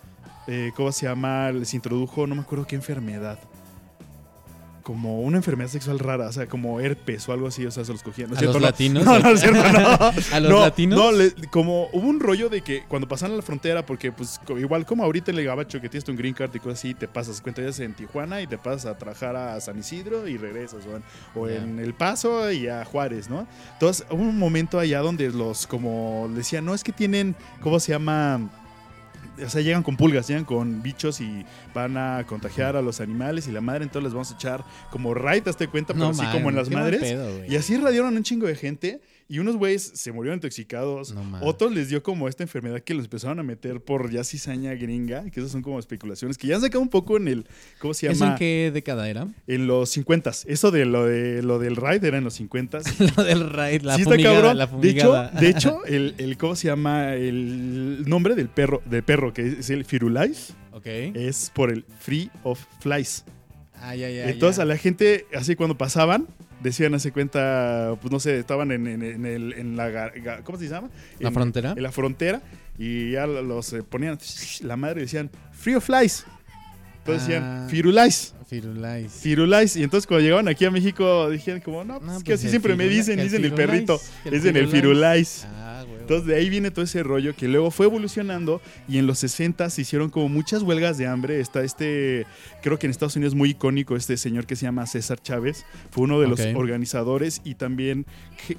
eh, 0.46 0.72
¿cómo 0.74 0.92
se 0.92 1.06
llama? 1.06 1.52
Les 1.52 1.74
introdujo, 1.74 2.26
no 2.26 2.34
me 2.34 2.40
acuerdo 2.40 2.66
qué 2.66 2.76
enfermedad. 2.76 3.38
Como 4.88 5.20
una 5.20 5.36
enfermedad 5.36 5.68
sexual 5.68 5.98
rara, 5.98 6.28
o 6.28 6.32
sea, 6.32 6.46
como 6.46 6.80
herpes 6.80 7.28
o 7.28 7.34
algo 7.34 7.48
así, 7.48 7.66
o 7.66 7.70
sea, 7.70 7.84
se 7.84 7.92
los 7.92 8.02
cogían. 8.02 8.30
¿no 8.30 8.36
es 8.36 8.40
¿A 8.40 8.44
los? 8.46 8.54
No. 8.54 8.60
latinos? 8.60 9.04
No, 9.04 9.18
no 9.18 9.28
es 9.28 9.40
cierto, 9.42 9.60
no. 9.70 9.78
¿A 10.32 10.40
los 10.40 10.50
no, 10.50 10.60
latinos? 10.60 10.98
No, 10.98 11.12
le- 11.12 11.34
como 11.50 11.90
hubo 11.92 12.08
un 12.08 12.20
rollo 12.20 12.48
de 12.48 12.62
que 12.62 12.84
cuando 12.88 13.06
pasan 13.06 13.32
a 13.32 13.34
la 13.34 13.42
frontera, 13.42 13.84
porque 13.84 14.12
pues 14.12 14.40
igual 14.58 14.86
como 14.86 15.04
ahorita 15.04 15.30
en 15.30 15.36
el 15.40 15.44
gabacho 15.44 15.78
que 15.82 15.90
tienes 15.90 16.04
tu 16.06 16.16
green 16.16 16.32
card 16.32 16.54
y 16.54 16.58
cosas 16.58 16.78
así, 16.78 16.94
te 16.94 17.06
pasas 17.06 17.42
cuenta 17.42 17.60
días 17.60 17.78
en 17.80 17.92
Tijuana 17.92 18.40
y 18.40 18.46
te 18.46 18.56
pasas 18.56 18.86
a 18.86 18.96
trabajar 18.96 19.36
a 19.36 19.60
San 19.60 19.78
Isidro 19.78 20.26
y 20.26 20.38
regresas, 20.38 20.80
o 21.34 21.46
en 21.48 21.78
El 21.80 21.92
Paso 21.92 22.50
y 22.50 22.66
a 22.68 22.82
Juárez, 22.86 23.28
¿no? 23.28 23.46
Entonces 23.74 24.06
hubo 24.10 24.22
un 24.22 24.38
momento 24.38 24.78
allá 24.78 25.00
donde 25.00 25.28
los, 25.30 25.66
como 25.66 26.30
decían, 26.34 26.64
no, 26.64 26.74
es 26.74 26.82
que 26.82 26.92
tienen, 26.92 27.36
¿cómo 27.60 27.78
se 27.78 27.92
llama? 27.92 28.48
O 29.44 29.48
sea, 29.48 29.60
llegan 29.62 29.82
con 29.82 29.96
pulgas, 29.96 30.28
llegan 30.28 30.44
con 30.44 30.82
bichos 30.82 31.20
y 31.20 31.44
van 31.74 31.96
a 31.96 32.24
contagiar 32.26 32.76
a 32.76 32.82
los 32.82 33.00
animales 33.00 33.48
y 33.48 33.52
la 33.52 33.60
madre, 33.60 33.84
entonces 33.84 34.04
les 34.04 34.12
vamos 34.12 34.30
a 34.32 34.34
echar 34.34 34.64
como 34.90 35.14
raid, 35.14 35.46
hazte 35.46 35.68
cuenta, 35.68 35.94
pero 35.94 36.08
así 36.08 36.24
como 36.32 36.50
en 36.50 36.56
las 36.56 36.70
madres. 36.70 37.00
pedo. 37.00 37.44
Y 37.46 37.56
así 37.56 37.76
radiaron 37.76 38.16
un 38.16 38.22
chingo 38.22 38.46
de 38.46 38.56
gente 38.56 39.00
y 39.30 39.40
unos 39.40 39.56
güeyes 39.56 39.92
se 39.94 40.10
murieron 40.10 40.38
intoxicados. 40.38 41.12
No. 41.14 41.38
Otros 41.42 41.72
les 41.74 41.90
dio 41.90 42.02
como 42.02 42.28
esta 42.28 42.42
enfermedad 42.42 42.80
que 42.80 42.94
los 42.94 43.04
empezaron 43.04 43.38
a 43.38 43.42
meter 43.42 43.80
por 43.82 44.10
ya 44.10 44.24
cizaña 44.24 44.74
gringa, 44.74 45.30
que 45.30 45.40
esas 45.40 45.52
son 45.52 45.60
como 45.62 45.78
especulaciones, 45.78 46.38
que 46.38 46.46
ya 46.46 46.54
han 46.56 46.62
sacado 46.62 46.80
un 46.80 46.88
poco 46.88 47.18
en 47.18 47.28
el, 47.28 47.46
¿cómo 47.78 47.92
se 47.92 48.06
¿Eso 48.06 48.20
llama? 48.20 48.32
en 48.32 48.38
qué 48.38 48.70
década 48.72 49.08
era? 49.08 49.28
En 49.46 49.66
los 49.66 49.90
50 49.90 50.30
Eso 50.46 50.70
de 50.70 50.86
lo, 50.86 51.04
de 51.04 51.42
lo 51.42 51.58
del 51.58 51.76
raid 51.76 52.02
era 52.04 52.16
en 52.18 52.24
los 52.24 52.34
50 52.34 52.78
Lo 53.16 53.24
del 53.24 53.50
raid, 53.50 53.82
la 53.82 53.96
sí 53.96 54.02
está 54.02 54.12
fumigada, 54.12 54.34
cabrón. 54.36 54.58
la 54.58 54.66
de 54.66 54.88
hecho, 54.88 55.06
fumigada. 55.08 55.40
de 55.40 55.48
hecho 55.50 55.84
el, 55.84 56.14
el, 56.18 56.36
¿cómo 56.38 56.56
se 56.56 56.68
llama? 56.68 57.14
El 57.14 58.04
nombre 58.08 58.34
del 58.34 58.48
perro, 58.48 58.82
del 58.86 59.02
perro, 59.02 59.32
que 59.34 59.46
es 59.58 59.68
el 59.70 59.84
Firulais, 59.84 60.54
ok. 60.72 60.86
es 60.86 61.50
por 61.54 61.70
el 61.70 61.84
Free 62.00 62.30
of 62.44 62.64
Flies. 62.80 63.24
Ah, 63.82 63.94
ya, 63.94 64.08
ya, 64.10 64.28
Entonces 64.28 64.56
ya. 64.58 64.62
a 64.62 64.66
la 64.66 64.76
gente, 64.76 65.26
así 65.34 65.54
cuando 65.56 65.76
pasaban, 65.78 66.26
decían, 66.62 66.94
hace 66.94 67.12
cuenta, 67.12 67.94
pues 68.00 68.10
no 68.12 68.18
sé, 68.20 68.38
estaban 68.38 68.72
en, 68.72 68.86
en- 68.86 69.02
en 69.02 69.26
el, 69.26 69.52
en 69.54 69.76
la, 69.76 70.12
¿cómo 70.44 70.58
se 70.58 70.68
llama? 70.68 70.90
¿La 71.20 71.28
En- 71.28 71.34
frontera? 71.34 71.74
En 71.76 71.82
la 71.82 71.92
frontera 71.92 72.42
y 72.78 73.12
ya 73.12 73.26
los 73.26 73.72
eh, 73.72 73.82
ponían, 73.82 74.18
la 74.62 74.76
madre 74.76 75.02
decían, 75.02 75.30
free 75.52 75.74
of 75.74 75.84
flies. 75.84 76.24
Entonces 76.98 77.22
Ah. 77.22 77.26
decían, 77.28 77.68
firulais, 77.70 78.34
Firulais. 78.48 79.12
firulais. 79.12 79.76
Y 79.76 79.82
entonces 79.82 80.06
cuando 80.06 80.22
llegaban 80.24 80.48
aquí 80.48 80.64
a 80.64 80.70
México, 80.70 81.30
dijeron 81.30 81.60
como, 81.60 81.84
no, 81.84 81.98
pues 81.98 82.06
No, 82.10 82.16
es 82.18 82.24
que 82.24 82.30
pues 82.32 82.40
así 82.40 82.48
siempre 82.50 82.74
me 82.76 82.88
dicen, 82.88 83.18
el 83.18 83.26
dicen 83.26 83.44
el 83.44 83.52
perrito, 83.54 84.00
el 84.24 84.32
dicen 84.32 84.56
el 84.56 84.68
firulais. 84.68 85.46
Ah. 85.46 85.77
Entonces 86.08 86.26
de 86.26 86.36
ahí 86.36 86.48
viene 86.48 86.70
todo 86.70 86.86
ese 86.86 87.02
rollo 87.02 87.36
que 87.36 87.48
luego 87.48 87.70
fue 87.70 87.84
evolucionando 87.84 88.62
y 88.88 88.96
en 88.96 89.06
los 89.06 89.18
60 89.18 89.68
se 89.68 89.82
hicieron 89.82 90.08
como 90.08 90.30
muchas 90.30 90.62
huelgas 90.62 90.96
de 90.96 91.06
hambre. 91.06 91.38
Está 91.38 91.62
este, 91.62 92.24
creo 92.62 92.78
que 92.78 92.86
en 92.86 92.92
Estados 92.92 93.14
Unidos 93.16 93.34
muy 93.34 93.50
icónico 93.50 93.94
este 93.94 94.16
señor 94.16 94.46
que 94.46 94.56
se 94.56 94.62
llama 94.62 94.86
César 94.86 95.20
Chávez. 95.20 95.66
Fue 95.90 96.04
uno 96.04 96.18
de 96.18 96.26
los 96.28 96.40
organizadores 96.56 97.42
y 97.44 97.56
también 97.56 98.06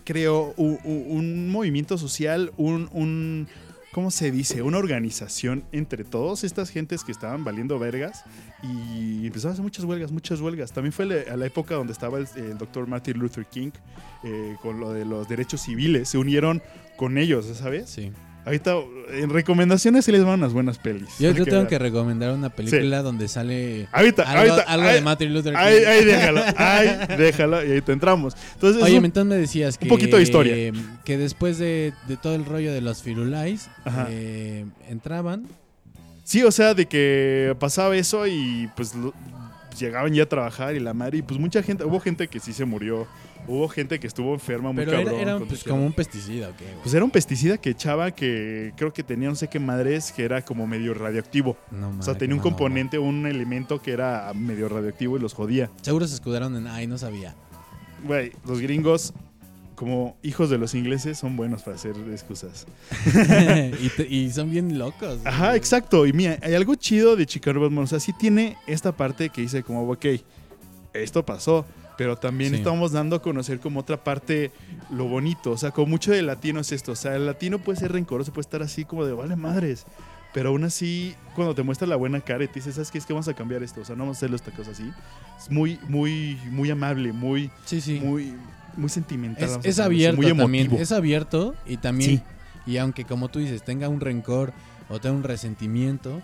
creó 0.03 0.53
un, 0.57 0.77
un- 0.83 1.05
un 1.09 1.49
movimiento 1.49 1.97
social, 1.97 2.51
un, 2.55 2.87
un- 2.91 3.47
¿cómo 3.91 4.11
se 4.11 4.31
dice? 4.31 4.61
Una 4.61 4.77
organización 4.77 5.63
entre 5.71 6.03
todas 6.03 6.43
estas 6.43 6.69
gentes 6.69 7.03
que 7.03 7.11
estaban 7.11 7.43
valiendo 7.43 7.79
vergas 7.79 8.23
y 8.63 9.25
empezaron 9.25 9.51
a 9.51 9.53
hacer 9.53 9.63
muchas 9.63 9.85
huelgas, 9.85 10.11
muchas 10.11 10.41
huelgas. 10.41 10.71
También 10.71 10.93
fue 10.93 11.25
a 11.29 11.37
la 11.37 11.45
época 11.45 11.75
donde 11.75 11.93
estaba 11.93 12.17
el, 12.17 12.27
el 12.35 12.57
doctor 12.57 12.87
Martin 12.87 13.17
Luther 13.17 13.45
King 13.45 13.71
eh, 14.23 14.55
con 14.61 14.79
lo 14.79 14.93
de 14.93 15.05
los 15.05 15.27
derechos 15.27 15.61
civiles. 15.61 16.09
Se 16.09 16.17
unieron 16.17 16.61
con 16.97 17.17
ellos, 17.17 17.45
¿sabes? 17.57 17.89
Sí. 17.89 18.11
Ahorita, 18.49 18.75
en 19.13 19.29
recomendaciones 19.29 20.05
sí 20.05 20.11
les 20.11 20.23
van 20.23 20.39
unas 20.39 20.53
buenas 20.53 20.79
pelis. 20.79 21.07
Yo, 21.19 21.31
yo 21.31 21.45
tengo 21.45 21.59
ver. 21.59 21.67
que 21.67 21.77
recomendar 21.79 22.33
una 22.33 22.49
película 22.49 23.01
donde 23.03 23.27
sale 23.27 23.87
Ahorita, 23.91 24.23
algo, 24.23 24.53
ahorita. 24.53 24.71
algo 24.71 24.87
ahí, 24.87 24.95
de 24.95 25.01
Martin 25.01 25.33
Luther 25.33 25.53
King. 25.53 25.59
ahí, 25.59 25.83
ahí 25.83 26.03
déjalo, 26.05 26.41
ahí 26.57 26.89
déjalo 27.17 27.65
y 27.65 27.71
ahí 27.73 27.81
te 27.81 27.91
entramos. 27.91 28.35
Entonces, 28.55 28.81
Oye, 28.81 28.93
es 28.93 28.99
un- 28.99 29.05
entonces 29.05 29.29
me 29.29 29.35
decías 29.35 29.77
que... 29.77 29.85
poquito 29.85 30.17
de 30.17 30.23
historia. 30.23 30.55
Que 31.05 31.17
después 31.17 31.59
de, 31.59 31.93
de 32.07 32.17
todo 32.17 32.33
el 32.35 32.43
rollo 32.45 32.73
de 32.73 32.81
los 32.81 33.03
firulais, 33.03 33.69
eh, 34.09 34.65
entraban... 34.89 35.45
sí, 36.23 36.43
o 36.43 36.51
sea, 36.51 36.73
de 36.73 36.87
que 36.87 37.55
pasaba 37.59 37.95
eso 37.95 38.25
y 38.27 38.67
pues 38.75 38.95
lo- 38.95 39.13
llegaban 39.79 40.13
ya 40.13 40.23
a 40.23 40.25
trabajar 40.25 40.75
y 40.75 40.79
la 40.79 40.93
madre, 40.93 41.19
y 41.19 41.21
pues 41.21 41.39
mucha 41.39 41.61
gente, 41.63 41.85
hubo 41.85 41.99
gente 41.99 42.27
que 42.27 42.39
sí 42.39 42.51
se 42.51 42.65
murió, 42.65 43.07
hubo 43.47 43.67
gente 43.69 43.99
que 43.99 44.07
estuvo 44.07 44.33
enferma 44.33 44.71
muy 44.71 44.85
Pero 44.85 44.97
era, 44.99 45.03
cabrón. 45.11 45.19
era, 45.21 45.39
pues, 45.39 45.63
como 45.63 45.85
un 45.85 45.93
pesticida, 45.93 46.49
¿o 46.49 46.55
qué, 46.57 46.65
güey? 46.65 46.75
Pues 46.83 46.93
era 46.93 47.03
un 47.03 47.11
pesticida 47.11 47.57
que 47.57 47.71
echaba 47.71 48.11
que 48.11 48.73
creo 48.75 48.93
que 48.93 49.03
tenía 49.03 49.29
no 49.29 49.35
sé 49.35 49.47
qué 49.47 49.59
madres, 49.59 50.11
que 50.11 50.23
era 50.23 50.43
como 50.43 50.67
medio 50.67 50.93
radioactivo. 50.93 51.57
No, 51.71 51.87
O 51.87 51.91
madre, 51.91 52.03
sea, 52.03 52.17
tenía 52.17 52.35
un 52.35 52.41
componente, 52.41 52.99
un 52.99 53.25
elemento 53.25 53.81
que 53.81 53.91
era 53.91 54.31
medio 54.35 54.69
radioactivo 54.69 55.17
y 55.17 55.19
los 55.19 55.33
jodía. 55.33 55.69
Seguro 55.81 56.07
se 56.07 56.15
escudaron 56.15 56.55
en... 56.55 56.67
Ay, 56.67 56.85
no 56.87 56.97
sabía. 56.97 57.35
Güey, 58.05 58.31
los 58.45 58.59
gringos, 58.61 59.13
como 59.75 60.15
hijos 60.23 60.49
de 60.49 60.57
los 60.57 60.75
ingleses, 60.75 61.17
son 61.17 61.35
buenos 61.35 61.63
para 61.63 61.75
hacer 61.75 61.95
excusas. 62.11 62.65
y, 63.81 63.89
te- 63.89 64.07
y 64.07 64.29
son 64.31 64.51
bien 64.51 64.77
locos. 64.77 65.19
Ajá, 65.25 65.47
güey. 65.47 65.57
exacto. 65.57 66.05
Y 66.05 66.13
mira, 66.13 66.37
hay 66.41 66.53
algo 66.53 66.75
chido 66.75 67.15
de 67.15 67.25
Chicago 67.25 67.61
Batman. 67.61 67.83
O 67.85 67.87
sea, 67.87 67.99
sí 67.99 68.13
tiene 68.13 68.57
esta 68.67 68.91
parte 68.91 69.29
que 69.29 69.41
dice 69.41 69.63
como, 69.63 69.89
ok, 69.89 70.05
esto 70.93 71.25
pasó. 71.25 71.65
Pero 71.99 72.15
también 72.15 72.51
Sí. 72.51 72.59
estamos 72.59 72.93
dando 72.93 73.17
a 73.17 73.21
conocer 73.21 73.59
como 73.59 73.81
otra 73.81 74.01
parte 74.05 74.51
lo 74.89 75.03
bonito. 75.03 75.51
O 75.51 75.57
sea, 75.57 75.71
como 75.71 75.87
mucho 75.87 76.13
de 76.13 76.21
latino 76.21 76.61
es 76.61 76.71
esto. 76.71 76.93
O 76.93 76.95
sea, 76.95 77.13
el 77.17 77.25
latino 77.25 77.59
puede 77.59 77.77
ser 77.77 77.91
rencoroso, 77.91 78.31
puede 78.31 78.43
estar 78.45 78.61
así 78.63 78.85
como 78.85 79.03
de, 79.05 79.11
vale 79.11 79.35
madres. 79.35 79.85
Pero 80.33 80.51
aún 80.51 80.63
así, 80.63 81.13
cuando 81.35 81.53
te 81.53 81.61
muestra 81.61 81.85
la 81.89 81.97
buena 81.97 82.21
cara 82.21 82.45
y 82.45 82.47
te 82.47 82.53
dice, 82.53 82.71
¿sabes 82.71 82.89
qué? 82.89 82.99
Es 82.99 83.05
que 83.05 83.11
vamos 83.11 83.27
a 83.27 83.33
cambiar 83.33 83.63
esto. 83.63 83.81
O 83.81 83.85
sea, 83.85 83.97
no 83.97 84.03
vamos 84.03 84.15
a 84.15 84.19
hacerlo 84.19 84.37
esta 84.37 84.51
cosa 84.51 84.71
así. 84.71 84.89
Es 85.37 85.51
muy, 85.51 85.77
muy, 85.89 86.39
muy 86.49 86.71
amable, 86.71 87.11
muy, 87.11 87.51
Sí, 87.65 87.81
sí. 87.81 87.99
muy, 88.01 88.33
muy 88.77 88.87
sentimental. 88.89 89.49
es, 89.49 89.59
es 89.65 89.79
abierto 89.79 90.21
muy 90.21 90.33
también. 90.33 90.71
Es 90.75 90.93
abierto 90.93 91.53
y 91.65 91.75
también... 91.75 92.09
Sí. 92.19 92.23
Y 92.65 92.77
aunque, 92.77 93.03
como 93.03 93.27
tú 93.27 93.39
dices, 93.39 93.61
tenga 93.63 93.89
un 93.89 93.99
rencor 93.99 94.53
o 94.87 95.01
tenga 95.01 95.17
un 95.17 95.23
resentimiento, 95.23 96.21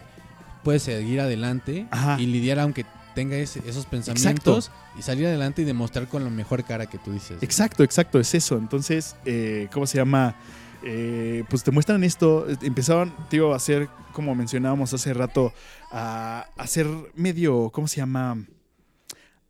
puede 0.64 0.80
seguir 0.80 1.20
adelante 1.20 1.86
Ajá. 1.92 2.16
y 2.18 2.28
lidiar 2.28 2.60
aunque 2.60 2.86
tenga 3.16 3.36
ese- 3.38 3.62
esos 3.68 3.86
pensamientos 3.86 4.72
y 5.00 5.02
salir 5.02 5.26
adelante 5.26 5.62
y 5.64 5.66
demostrar 5.66 6.08
con 6.08 6.24
la 6.24 6.30
mejor 6.30 6.64
cara 6.64 6.86
que 6.86 6.98
tú 7.00 7.12
dices. 7.12 7.42
Exacto, 7.42 7.84
exacto, 7.84 8.20
es 8.20 8.36
eso. 8.36 8.58
Entonces, 8.58 9.16
eh, 9.26 9.68
¿cómo 9.74 9.88
se 9.88 9.98
llama? 9.98 10.36
Eh, 10.84 11.44
pues 11.50 11.64
te 11.64 11.72
muestran 11.72 12.04
esto. 12.04 12.46
Empezaban, 12.62 13.12
tío, 13.30 13.54
a 13.54 13.56
hacer, 13.56 13.90
como 14.14 14.36
mencionábamos 14.36 14.94
hace 14.94 15.14
rato, 15.14 15.52
a 15.92 16.46
hacer 16.58 16.86
medio, 17.16 17.70
¿cómo 17.72 17.88
se 17.88 17.98
llama? 17.98 18.38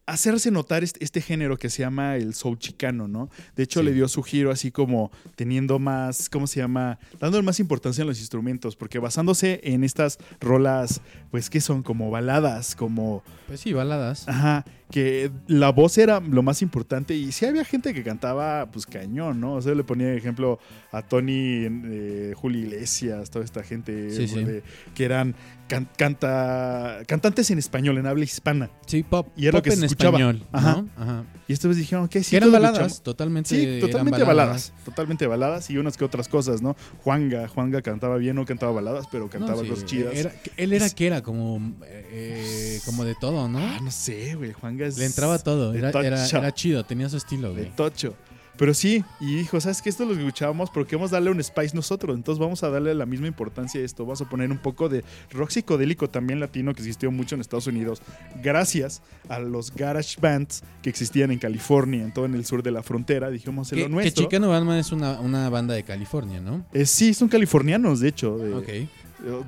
Hacerse 0.07 0.51
notar 0.51 0.83
este, 0.83 1.03
este 1.03 1.19
género 1.21 1.57
que 1.57 1.69
se 1.69 1.81
llama 1.81 2.15
el 2.15 2.33
soul 2.35 2.59
chicano, 2.59 3.07
¿no? 3.07 3.29
De 3.55 3.63
hecho, 3.63 3.79
Sí. 3.79 3.85
le 3.87 3.93
dio 3.93 4.07
su 4.07 4.21
giro 4.21 4.51
así 4.51 4.69
como 4.71 5.11
teniendo 5.35 5.79
más, 5.79 6.29
¿cómo 6.29 6.45
se 6.47 6.59
llama? 6.59 6.99
Dándole 7.19 7.43
más 7.43 7.59
importancia 7.59 8.03
a 8.03 8.07
los 8.07 8.19
instrumentos, 8.19 8.75
porque 8.75 8.99
basándose 8.99 9.61
en 9.63 9.83
estas 9.83 10.19
rolas, 10.39 11.01
pues 11.31 11.49
que 11.49 11.59
son 11.61 11.81
como 11.81 12.11
baladas, 12.11 12.75
como, 12.75 13.23
Pues 13.47 13.59
sí, 13.61 13.73
baladas. 13.73 14.27
ajá, 14.27 14.63
que 14.91 15.31
la 15.47 15.71
voz 15.71 15.97
era 15.97 16.19
lo 16.19 16.43
más 16.43 16.61
importante 16.61 17.15
y 17.15 17.31
sí 17.31 17.45
había 17.47 17.65
gente 17.65 17.93
que 17.93 18.03
cantaba, 18.03 18.69
pues 18.71 18.85
cañón, 18.85 19.39
¿no? 19.41 19.53
O 19.55 19.61
sea, 19.61 19.73
le 19.73 19.83
ponía 19.83 20.13
ejemplo 20.13 20.59
a 20.91 21.01
Tony, 21.01 21.65
eh, 21.67 22.33
Julio 22.35 22.61
Iglesias, 22.61 23.31
toda 23.31 23.43
esta 23.43 23.63
gente 23.63 24.11
Sí, 24.11 24.27
sí. 24.27 24.43
de- 24.43 24.63
que 24.93 25.03
eran 25.03 25.35
can- 25.67 25.89
canta, 25.97 26.99
cantantes 27.07 27.49
en 27.51 27.57
español, 27.57 27.97
en 27.97 28.05
habla 28.05 28.23
hispana. 28.23 28.69
Sí, 28.85 29.01
pop, 29.03 29.27
Y 29.35 29.47
era 29.47 29.53
lo 29.53 29.57
pop 29.59 29.63
que 29.65 29.71
se 29.71 29.77
en 29.77 29.83
escuchaba. 29.95 30.17
español. 30.19 30.43
Ajá. 30.51 30.81
¿no? 30.81 30.89
Ajá. 31.03 31.23
Y 31.47 31.53
esta 31.53 31.67
vez 31.67 31.77
dijeron 31.77 32.07
que 32.07 32.23
sí, 32.23 32.35
eran 32.35 32.51
baladas, 32.51 33.01
totalmente. 33.03 33.49
Sí, 33.49 33.63
eran 33.63 33.79
totalmente 33.81 34.23
baladas. 34.23 34.73
Totalmente 34.83 35.27
baladas 35.27 35.69
y 35.69 35.77
unas 35.77 35.95
que 35.97 36.03
otras 36.05 36.27
cosas, 36.27 36.61
¿no? 36.61 36.75
Juanga, 37.03 37.47
Juanga 37.47 37.81
cantaba 37.81 38.17
bien, 38.17 38.35
no 38.35 38.45
cantaba 38.45 38.71
baladas, 38.71 39.05
pero 39.11 39.25
No, 39.25 39.29
cantaba 39.29 39.61
sí, 39.61 39.67
cosas 39.69 39.85
chidas. 39.85 40.15
era- 40.15 40.33
él 40.57 40.73
era 40.73 40.89
que 40.89 41.05
era 41.07 41.21
como, 41.21 41.59
eh, 41.85 42.79
como 42.85 43.03
de 43.05 43.15
todo, 43.15 43.47
¿no? 43.47 43.59
Ah, 43.59 43.79
no 43.83 43.91
sé, 43.91 44.35
güey. 44.35 44.53
Juanga 44.53 44.85
es. 44.87 44.97
Le 44.97 45.05
entraba 45.05 45.37
todo, 45.39 45.71
de 45.71 45.79
era, 45.79 45.89
era, 46.01 46.23
tocho. 46.23 46.37
era 46.37 46.51
chido, 46.53 46.83
tenía 46.85 47.09
su 47.09 47.17
estilo, 47.17 47.49
De 47.53 47.61
güey. 47.63 47.75
tocho. 47.75 48.15
Pero 48.57 48.73
sí, 48.73 49.03
y 49.19 49.35
dijo, 49.35 49.59
¿sabes 49.59 49.81
qué? 49.81 49.89
Esto 49.89 50.05
lo 50.05 50.13
escuchábamos 50.13 50.69
porque 50.69 50.91
queremos 50.91 51.11
darle 51.11 51.29
un 51.29 51.43
spice 51.43 51.75
nosotros. 51.75 52.15
Entonces 52.15 52.39
vamos 52.39 52.63
a 52.63 52.69
darle 52.69 52.93
la 52.95 53.05
misma 53.05 53.27
importancia 53.27 53.81
a 53.81 53.83
esto. 53.83 54.05
Vamos 54.05 54.21
a 54.21 54.29
poner 54.29 54.49
un 54.49 54.57
poco 54.59 54.87
de 54.87 55.03
rock 55.31 55.49
psicodélico 55.49 56.09
también 56.09 56.39
latino 56.39 56.73
que 56.73 56.81
existió 56.81 57.11
mucho 57.11 57.35
en 57.35 57.41
Estados 57.41 57.67
Unidos. 57.67 58.01
Gracias 58.41 59.01
a 59.27 59.39
los 59.39 59.73
garage 59.75 60.17
bands 60.21 60.63
que 60.81 60.89
existían 60.89 61.31
en 61.31 61.39
California, 61.39 62.01
en 62.03 62.13
todo 62.13 62.25
en 62.25 62.33
el 62.35 62.45
sur 62.45 62.63
de 62.63 62.71
la 62.71 62.81
frontera. 62.81 63.29
Dijimos, 63.29 63.69
Que, 63.69 63.75
lo 63.75 63.83
que 63.83 63.89
nuestro. 63.89 64.23
Chicano 64.23 64.49
Batman 64.49 64.77
es 64.77 64.91
una, 64.91 65.19
una 65.19 65.49
banda 65.49 65.73
de 65.73 65.83
California, 65.83 66.39
¿no? 66.39 66.65
Eh, 66.73 66.85
sí, 66.85 67.13
son 67.13 67.27
californianos, 67.27 67.99
de 67.99 68.07
hecho. 68.07 68.37
de- 68.37 68.53
Ok. 68.53 68.69
eh, 68.69 68.87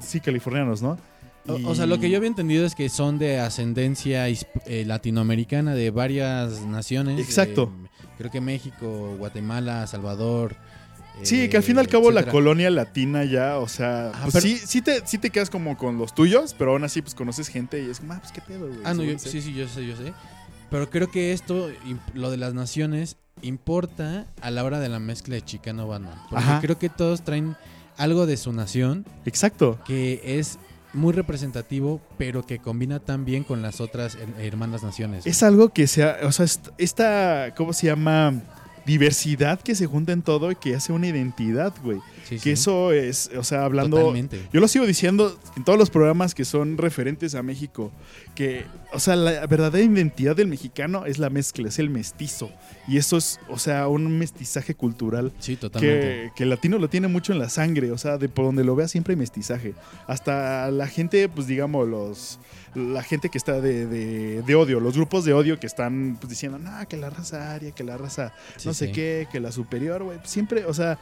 sí, 0.01 0.19
californianos, 0.19 0.81
¿no? 0.81 0.97
O, 1.47 1.57
Y- 1.57 1.63
o 1.65 1.75
sea, 1.75 1.85
lo 1.85 1.97
que 1.97 2.09
yo 2.09 2.17
había 2.17 2.27
entendido 2.27 2.65
es 2.65 2.75
que 2.75 2.89
son 2.89 3.17
de 3.19 3.39
ascendencia 3.39 4.27
eh, 4.27 4.83
latinoamericana 4.85 5.75
de 5.75 5.91
varias 5.91 6.65
naciones. 6.65 7.19
Exacto. 7.21 7.71
eh, 7.73 7.87
creo 8.17 8.32
que 8.32 8.41
México, 8.41 9.15
Guatemala, 9.17 9.86
Salvador. 9.88 10.56
Sí, 11.23 11.49
que 11.49 11.58
al 11.58 11.63
fin 11.63 11.77
y 11.77 11.80
al 11.80 11.88
cabo 11.88 12.12
la 12.12 12.27
colonia 12.27 12.69
latina 12.69 13.23
ya, 13.23 13.58
o 13.58 13.67
sea, 13.67 14.12
Ah, 14.13 14.19
pues 14.23 14.34
pero- 14.36 14.41
sí, 14.47 14.58
sí 14.63 14.82
te, 14.84 15.01
sí 15.08 15.17
te 15.17 15.32
quedas 15.32 15.49
como 15.49 15.75
con 15.75 15.97
los 15.97 16.13
tuyos, 16.13 16.53
pero 16.56 16.73
aún 16.73 16.84
así 16.84 17.01
pues 17.01 17.15
conoces 17.15 17.47
gente 17.47 17.82
y 17.82 17.89
es 17.89 17.99
como, 17.99 18.13
ah, 18.13 18.19
pues 18.19 18.32
qué 18.32 18.41
pedo, 18.41 18.67
güey. 18.67 18.82
Ah, 18.84 18.93
no, 18.93 19.03
yo- 19.03 19.17
sí, 19.17 19.41
sí, 19.41 19.51
yo 19.53 19.67
sé, 19.67 19.86
yo 19.88 19.95
sé. 19.95 20.13
Pero 20.69 20.89
creo 20.91 21.10
que 21.10 21.32
esto, 21.34 21.71
lo 22.13 22.30
de 22.30 22.38
las 22.38 22.53
naciones, 22.53 23.17
importa 23.41 24.25
a 24.41 24.51
la 24.51 24.63
hora 24.63 24.80
de 24.80 24.89
la 24.89 24.99
mezcla 24.99 25.34
de 25.36 25.41
Chicano 25.41 25.88
Batman. 25.88 26.13
Porque 26.30 26.43
Ajá. 26.43 26.60
creo 26.62 26.77
que 26.77 26.89
todos 26.89 27.23
traen 27.23 27.56
algo 27.97 28.27
de 28.27 28.38
su 28.38 28.53
nación 28.53 29.03
Exacto. 29.25 29.80
que 29.88 30.21
es 30.23 30.60
muy 30.97 31.13
representativo, 31.13 32.01
pero 32.17 32.45
que 32.45 32.60
combina 32.60 32.99
tan 32.99 33.23
bien 33.23 33.43
con 33.43 33.62
las 33.62 33.79
otras 33.81 34.17
her- 34.17 34.39
hermanas 34.39 34.83
naciones. 34.83 35.25
Es 35.25 35.43
algo 35.43 35.69
que 35.69 35.88
sea, 35.88 36.17
o 36.23 36.31
sea, 36.31 36.45
est- 36.45 36.67
esta, 36.77 37.53
¿cómo 37.55 37.71
se 37.73 37.88
llama? 37.88 38.33
Diversidad 38.88 39.62
que 39.62 39.76
se 39.76 39.86
junta 39.86 40.13
en 40.13 40.21
todo 40.23 40.50
y 40.50 40.56
que 40.56 40.73
hace 40.76 40.93
una 40.93 41.08
identidad, 41.08 41.73
güey. 41.84 42.00
Sí, 42.28 42.36
Que 42.36 42.41
sí, 42.41 42.50
eso 42.52 42.91
es, 42.93 43.30
o 43.38 43.43
sea, 43.43 43.65
hablando... 43.65 43.97
Totalmente. 43.97 44.41
Yo 44.52 44.60
lo 44.60 44.67
sigo 44.67 44.86
diciendo 44.86 45.38
en 45.56 45.63
todos 45.63 45.78
los 45.78 45.89
programas 45.89 46.34
que 46.34 46.45
son 46.45 46.78
referentes 46.78 47.36
a 47.36 47.43
México, 47.43 47.91
que, 48.34 48.65
o 48.93 49.00
sea, 49.00 49.15
la 49.15 49.45
verdadera 49.45 49.84
identidad 49.86 50.36
del 50.36 50.47
mexicano 50.47 51.06
es 51.06 51.19
la 51.19 51.30
mezcla, 51.30 51.67
es 51.67 51.80
el 51.80 51.89
mestizo. 51.89 52.50
Y 52.88 52.97
eso 52.97 53.17
es, 53.17 53.39
o 53.50 53.60
sea, 53.60 53.88
un 53.89 54.17
mestizaje 54.17 54.73
cultural 54.73 55.34
Sí, 55.39 55.58
totalmente. 55.58 56.00
que, 56.00 56.32
que 56.36 56.43
el 56.43 56.50
latino 56.50 56.80
lo 56.80 56.89
tiene 56.89 57.08
mucho 57.08 57.34
en 57.34 57.39
la 57.39 57.50
sangre, 57.50 57.91
o 57.91 57.97
sea, 57.97 58.17
de 58.17 58.30
por 58.30 58.45
donde 58.45 58.63
lo 58.63 58.76
vea 58.76 58.88
siempre 58.88 59.13
hay 59.13 59.17
mestizaje. 59.17 59.73
Hasta 60.08 60.71
la 60.71 60.88
gente, 60.88 61.28
pues 61.30 61.45
digamos, 61.47 61.88
los 61.88 62.39
la 62.77 63.01
gente 63.03 63.29
que 63.29 63.37
está 63.37 63.59
de, 63.59 63.85
de- 63.87 64.41
de 64.43 64.55
odio, 64.55 64.79
los 64.79 64.95
grupos 64.95 65.25
de 65.25 65.33
odio 65.33 65.59
que 65.59 65.65
están 65.67 66.17
pues, 66.19 66.29
diciendo, 66.29 66.59
no, 66.59 66.71
que 66.87 66.95
la 66.97 67.09
raza 67.09 67.53
aria, 67.53 67.71
que 67.71 67.83
la 67.83 67.97
raza 67.97 68.33
Sí, 68.57 68.67
no 68.67 68.73
sé 68.73 68.87
sí. 68.87 68.91
qué, 68.93 69.27
que 69.31 69.39
la 69.39 69.51
superior, 69.51 70.03
güey. 70.03 70.19
Siempre, 70.23 70.65
o 70.65 70.73
sea, 70.73 70.99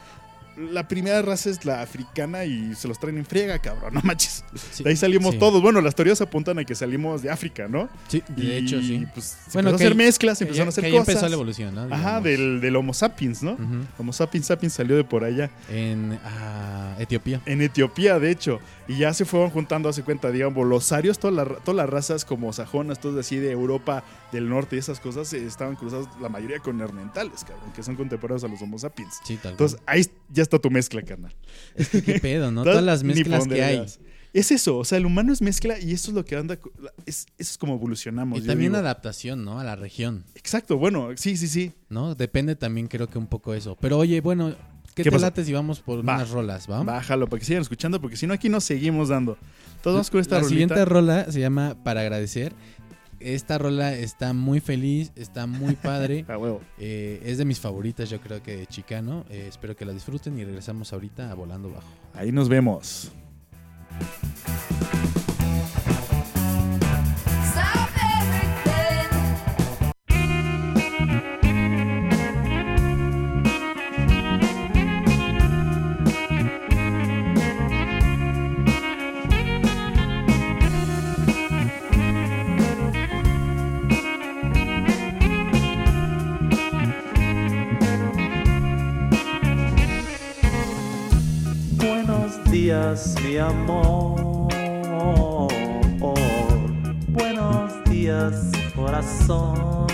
la 0.56 0.88
primera 0.88 1.20
raza 1.22 1.50
es 1.50 1.64
la 1.64 1.82
africana 1.82 2.44
y 2.44 2.74
se 2.74 2.88
los 2.88 2.98
traen 2.98 3.18
en 3.18 3.26
friega, 3.26 3.58
cabrón, 3.58 3.94
no 3.94 4.00
manches. 4.02 4.44
Sí, 4.72 4.82
De 4.84 4.90
ahí 4.90 4.96
salimos 4.96 5.34
sí. 5.34 5.38
todos. 5.38 5.60
Bueno, 5.60 5.80
las 5.80 5.94
teorías 5.94 6.20
apuntan 6.20 6.58
a 6.58 6.64
que 6.64 6.74
salimos 6.74 7.22
de 7.22 7.30
África, 7.30 7.68
¿no? 7.68 7.88
Sí, 8.08 8.22
de 8.28 8.44
Y, 8.44 8.52
hecho, 8.52 8.80
sí. 8.80 9.06
Pues 9.12 9.24
se 9.26 9.50
Bueno, 9.52 9.70
empezaron 9.70 9.72
a 9.72 9.76
hacer 9.76 9.94
mezclas, 9.94 10.38
se 10.38 10.44
empezaron 10.44 10.66
ya- 10.66 10.68
a 10.68 10.70
hacer 10.70 10.82
que 10.84 10.88
ahí 10.88 10.92
cosas. 10.92 11.08
empezó 11.08 11.28
la 11.28 11.34
evolución, 11.34 11.74
¿no? 11.74 11.94
Ajá, 11.94 12.20
del, 12.20 12.60
del 12.60 12.76
Homo 12.76 12.94
sapiens, 12.94 13.42
¿no? 13.42 13.56
Homo 13.98 14.12
sapiens 14.12 14.46
sapiens 14.46 14.72
salió 14.72 14.96
de 14.96 15.04
por 15.04 15.24
allá. 15.24 15.50
En 15.70 16.18
ah, 16.24 16.94
Etiopía. 16.98 17.40
En 17.46 17.60
Etiopía, 17.62 18.18
de 18.18 18.30
hecho. 18.30 18.60
Y 18.88 18.98
ya 18.98 19.12
se 19.12 19.24
fueron 19.24 19.50
juntando, 19.50 19.88
hace 19.88 20.02
cuenta, 20.04 20.30
digamos, 20.30 20.66
los 20.66 20.92
arios, 20.92 21.18
todas 21.18 21.34
las, 21.36 21.64
todas 21.64 21.76
las 21.76 21.90
razas 21.90 22.24
como 22.24 22.52
sajonas, 22.52 23.00
todas 23.00 23.26
así 23.26 23.36
de 23.36 23.50
Europa 23.50 24.04
del 24.32 24.48
Norte 24.48 24.76
y 24.76 24.78
esas 24.78 25.00
cosas, 25.00 25.32
eh, 25.32 25.44
estaban 25.46 25.76
cruzadas 25.76 26.08
la 26.20 26.28
mayoría 26.28 26.58
con 26.58 26.76
neandertales, 26.78 27.44
cabrón, 27.44 27.72
que 27.72 27.82
son 27.82 27.96
contemporáneos 27.96 28.44
a 28.44 28.48
los 28.48 28.60
Homo 28.60 28.78
sapiens. 28.78 29.20
Sí, 29.24 29.34
tal 29.36 29.42
cual. 29.42 29.52
Entonces, 29.52 29.80
ahí 29.86 30.06
ya 30.30 30.42
está 30.42 30.58
tu 30.58 30.70
mezcla, 30.70 31.02
carnal. 31.02 31.34
Es 31.74 31.88
que 31.88 32.02
qué 32.02 32.18
pedo, 32.18 32.50
¿no? 32.50 32.64
Todas 32.64 32.82
las 32.82 33.02
mezclas 33.04 33.46
que 33.46 33.62
hay. 33.62 33.86
Es 34.32 34.50
eso, 34.50 34.76
o 34.76 34.84
sea, 34.84 34.98
el 34.98 35.06
humano 35.06 35.32
es 35.32 35.40
mezcla 35.40 35.78
y 35.80 35.92
eso 35.92 36.10
es 36.10 36.14
lo 36.14 36.22
que 36.24 36.36
anda, 36.36 36.58
es, 37.06 37.26
eso 37.38 37.52
es 37.52 37.56
como 37.56 37.74
evolucionamos. 37.74 38.38
Y 38.38 38.42
también 38.42 38.72
digo. 38.72 38.80
adaptación, 38.80 39.46
¿no? 39.46 39.58
A 39.58 39.64
la 39.64 39.76
región, 39.76 40.24
Exacto, 40.34 40.76
bueno, 40.76 41.08
sí, 41.16 41.38
sí, 41.38 41.48
sí. 41.48 41.72
¿no? 41.88 42.14
Depende 42.14 42.54
también, 42.54 42.86
creo 42.86 43.08
que 43.08 43.16
un 43.16 43.28
poco 43.28 43.54
eso. 43.54 43.78
Pero 43.80 43.96
oye, 43.96 44.20
bueno, 44.20 44.54
¿qué, 44.94 45.04
¿Qué 45.04 45.10
te 45.10 45.18
late 45.18 45.42
si 45.42 45.54
vamos 45.54 45.80
por 45.80 46.06
Va. 46.06 46.16
unas 46.16 46.28
rolas, 46.28 46.70
va? 46.70 46.82
Bájalo 46.82 47.28
para 47.28 47.40
que 47.40 47.46
sigan 47.46 47.62
escuchando, 47.62 47.98
porque 47.98 48.18
si 48.18 48.26
no, 48.26 48.34
aquí 48.34 48.50
nos 48.50 48.64
seguimos 48.64 49.08
dando. 49.08 49.38
Vamos 49.84 50.10
con 50.10 50.20
esta 50.20 50.34
la 50.34 50.40
rolita. 50.42 50.50
siguiente 50.50 50.84
rola 50.84 51.30
se 51.32 51.40
llama 51.40 51.76
Para 51.82 52.00
agradecer. 52.02 52.52
Esta 53.20 53.58
rola 53.58 53.94
está 53.94 54.32
muy 54.32 54.60
feliz, 54.60 55.12
está 55.16 55.46
muy 55.46 55.74
padre. 55.74 56.24
Ah, 56.28 56.38
huevo. 56.38 56.60
eh, 56.78 57.22
es 57.24 57.38
de 57.38 57.44
mis 57.44 57.60
favoritas, 57.60 58.10
yo 58.10 58.20
creo 58.20 58.42
que 58.42 58.56
de 58.56 58.66
Chicano. 58.66 59.24
Eh, 59.30 59.46
espero 59.48 59.76
que 59.76 59.84
la 59.84 59.92
disfruten 59.92 60.38
y 60.38 60.44
regresamos 60.44 60.92
ahorita 60.92 61.30
a 61.30 61.34
Volando 61.34 61.70
Bajo. 61.70 61.88
Ahí 62.14 62.32
nos 62.32 62.48
vemos. 62.48 63.12
Amor. 93.38 94.48
Buenos 97.08 97.84
días, 97.90 98.52
corazón. 98.74 99.86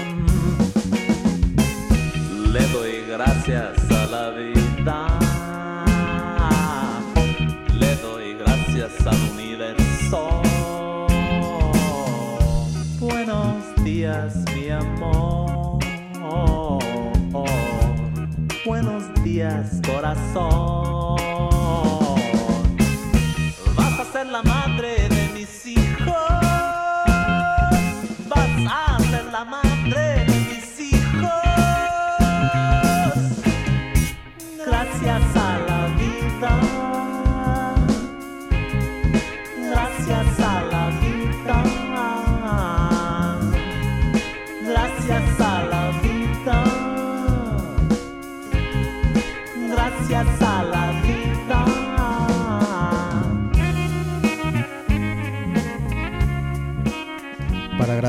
Le 2.53 2.61
doy 2.69 3.05
gracias 3.09 3.91
a 3.91 4.07
la 4.07 4.31
vida. 4.31 5.07
Le 7.79 7.97
doy 7.97 8.35
gracias 8.35 9.07
al 9.07 9.19
universo. 9.33 10.43
Buenos 13.01 13.85
días, 13.85 14.35
mi 14.55 14.71
amor. 14.71 15.79
Buenos 18.65 19.05
días, 19.25 19.81
corazón. 19.87 20.82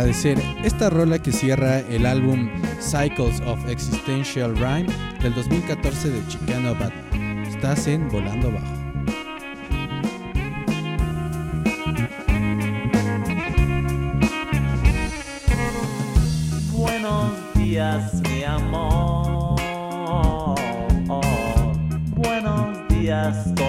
agradecer 0.03 0.37
esta 0.65 0.89
rola 0.89 1.17
que 1.17 1.31
cierra 1.31 1.79
el 1.79 2.05
álbum 2.05 2.49
Cycles 2.81 3.39
of 3.47 3.57
Existential 3.69 4.53
Rhyme 4.57 4.87
del 5.21 5.33
2014 5.33 6.09
de 6.09 6.27
Chicano 6.27 6.73
Batman. 6.73 7.45
Estás 7.45 7.87
en 7.87 8.09
Volando 8.09 8.51
Bajo. 8.51 8.67
Buenos 16.73 17.53
días, 17.55 18.21
mi 18.29 18.43
amor. 18.43 19.55
Buenos 22.17 22.87
días. 22.89 23.62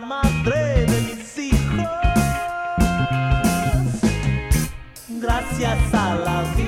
madre 0.00 0.86
de 0.86 1.00
mis 1.02 1.38
hijos. 1.38 1.88
Gracias 5.08 5.94
a 5.94 6.14
la. 6.14 6.59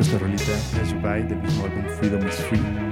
esta 0.00 0.18
rolita, 0.18 0.52
As 0.80 0.90
You 0.90 1.00
Buy, 1.00 1.22
del 1.22 1.38
mismo 1.38 1.64
álbum 1.64 1.84
Freedom 1.98 2.26
is 2.26 2.36
Free. 2.36 2.89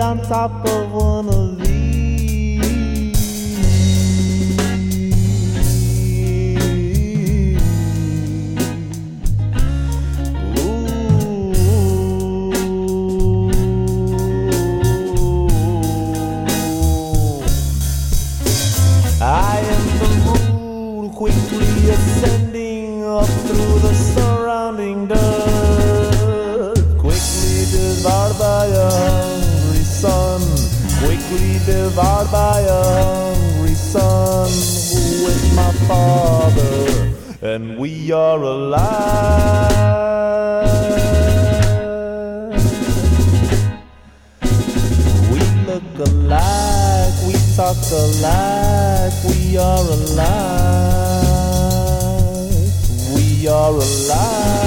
On 0.00 0.18
top 0.22 0.66
of 0.66 0.92
one 0.92 1.28
of. 1.28 1.59
then 37.50 37.76
we 37.76 38.12
are 38.12 38.40
alive. 38.40 39.72
We 45.32 45.40
look 45.66 45.98
alike, 46.06 47.16
we 47.26 47.34
talk 47.56 47.82
alike, 48.02 49.16
we 49.30 49.56
are 49.58 49.86
alive. 49.98 51.24
We 53.16 53.48
are 53.48 53.72
alive. 53.72 54.60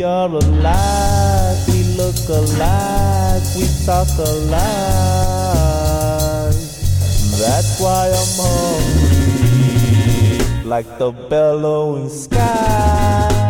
are 0.00 0.30
alive, 0.30 1.58
we 1.68 1.82
look 1.98 2.28
alike, 2.28 3.42
we 3.56 3.66
talk 3.84 4.08
alike. 4.18 5.47
That's 7.58 7.80
why 7.80 8.06
I'm 8.06 8.38
hungry, 8.86 9.50
like 10.62 10.86
the 10.98 11.10
bellowing 11.10 12.08
sky. 12.08 13.47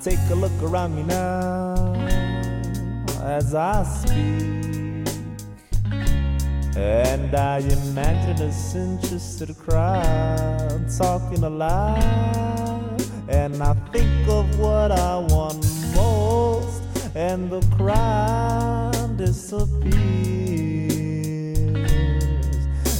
Take 0.00 0.18
a 0.30 0.34
look 0.34 0.52
around 0.62 0.96
me 0.96 1.02
now 1.04 1.94
as 3.22 3.54
I 3.54 3.82
speak. 3.84 5.08
And 6.76 7.34
I 7.34 7.58
imagine 7.58 8.42
a 8.42 8.52
interested 8.76 9.56
crowd 9.56 10.86
talking 10.96 11.42
aloud. 11.44 13.02
And 13.28 13.62
I 13.62 13.74
think 13.92 14.28
of 14.28 14.58
what 14.58 14.92
I 14.92 15.18
want 15.18 15.64
most, 15.94 16.82
and 17.14 17.50
the 17.50 17.60
crowd 17.76 19.16
disappears. 19.16 19.96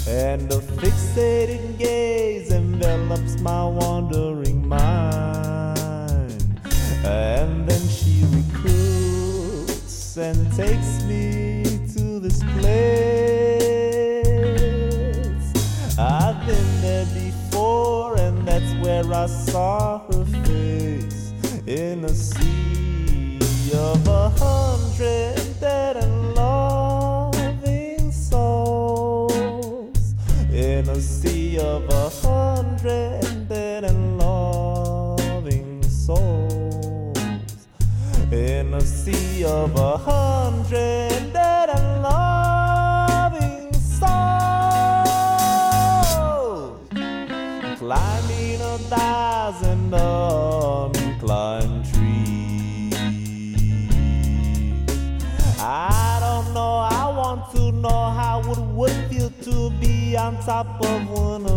And 0.09 0.51
a 0.53 0.61
fixated 0.79 1.79
gaze 1.79 2.51
envelops 2.51 3.41
my 3.41 3.65
wandering 3.65 3.96
where 19.05 19.13
I 19.13 19.27
saw 19.27 19.99
her 19.99 20.25
face 20.25 21.33
in 21.67 22.05
a 22.05 22.09
sea 22.09 22.86
on 60.27 60.37
top 60.39 60.67
of 60.85 61.09
one 61.09 61.56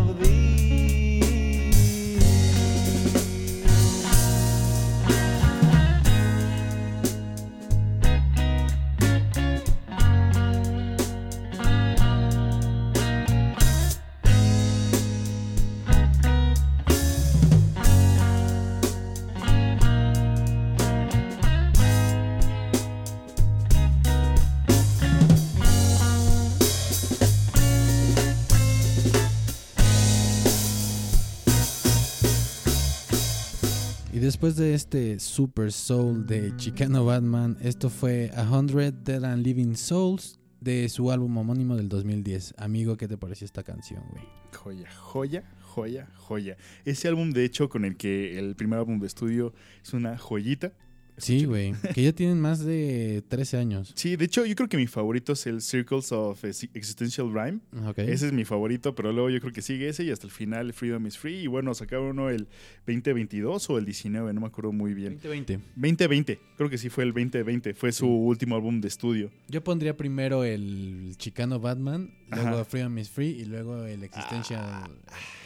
después 34.30 34.55
de 34.55 34.75
este 34.75 35.19
Super 35.19 35.71
Soul 35.71 36.27
de 36.27 36.55
Chicano 36.55 37.03
Batman, 37.03 37.57
esto 37.61 37.89
fue 37.89 38.30
A 38.36 38.43
Hundred 38.43 38.93
Dead 38.93 39.23
and 39.23 39.43
Living 39.43 39.73
Souls 39.73 40.39
de 40.61 40.88
su 40.88 41.09
álbum 41.09 41.36
homónimo 41.36 41.75
del 41.75 41.89
2010. 41.89 42.53
Amigo, 42.59 42.95
¿qué 42.95 43.07
te 43.07 43.17
pareció 43.17 43.45
esta 43.45 43.63
canción, 43.63 44.03
güey? 44.11 44.23
Joya, 44.53 44.91
joya, 44.91 45.43
joya, 45.61 46.07
joya. 46.15 46.57
Ese 46.86 47.07
álbum, 47.07 47.32
de 47.32 47.43
hecho, 47.43 47.69
con 47.69 47.86
el 47.86 47.97
que 47.97 48.38
el 48.38 48.55
primer 48.55 48.77
álbum 48.77 48.99
de 48.99 49.07
estudio 49.07 49.51
es 49.82 49.95
una 49.95 50.15
joyita. 50.15 50.73
Sí, 51.20 51.45
güey. 51.45 51.74
Que 51.93 52.03
ya 52.03 52.13
tienen 52.13 52.39
más 52.39 52.59
de 52.63 53.24
13 53.28 53.57
años. 53.57 53.91
Sí, 53.95 54.15
de 54.15 54.26
hecho, 54.26 54.45
yo 54.45 54.55
creo 54.55 54.70
que 54.70 54.78
mi 54.78 54.88
favorito 54.88 55.34
es 55.34 55.45
el 55.47 55.61
Circles 55.61 56.11
of 56.11 56.43
Ex- 56.43 56.63
Existential 56.74 57.32
Rhyme. 57.34 57.59
Ok. 57.88 57.99
Ese 57.99 58.28
es 58.28 58.34
mi 58.34 58.45
favorito, 58.45 58.95
pero 58.95 59.11
luego 59.11 59.30
yo 59.30 59.39
creo 59.39 59.51
que 59.53 59.61
sigue 59.61 59.89
ese 59.89 60.03
y 60.03 60.11
hasta 60.11 60.26
el 60.28 60.32
final 60.32 60.74
Freedom 60.74 61.05
is 61.07 61.17
Free. 61.17 61.39
Y 61.43 61.47
bueno, 61.47 61.74
sacaron 61.74 62.07
uno 62.07 62.30
el 62.30 62.47
2022 62.88 63.70
o 63.70 63.78
el 63.78 63.86
19, 63.86 64.34
no 64.34 64.41
me 64.41 64.47
acuerdo 64.47 64.72
muy 64.72 64.93
bien. 64.93 65.13
2020. 65.15 65.59
2020, 65.76 66.39
creo 66.57 66.70
que 66.70 66.78
sí 66.78 66.89
fue 66.89 67.03
el 67.03 67.09
2020, 67.13 67.74
fue 67.74 67.91
su 67.91 68.07
último 68.07 68.55
álbum 68.55 68.82
de 68.82 68.88
estudio. 68.88 69.32
Yo 69.47 69.63
pondría 69.63 69.95
primero 69.95 70.43
el 70.43 71.13
Chicano 71.17 71.59
Batman, 71.59 72.13
luego 72.32 72.47
Ajá. 72.49 72.65
Freedom 72.65 72.97
is 72.97 73.09
Free 73.09 73.30
y 73.41 73.45
luego 73.45 73.86
el 73.86 74.03
Existential 74.03 74.89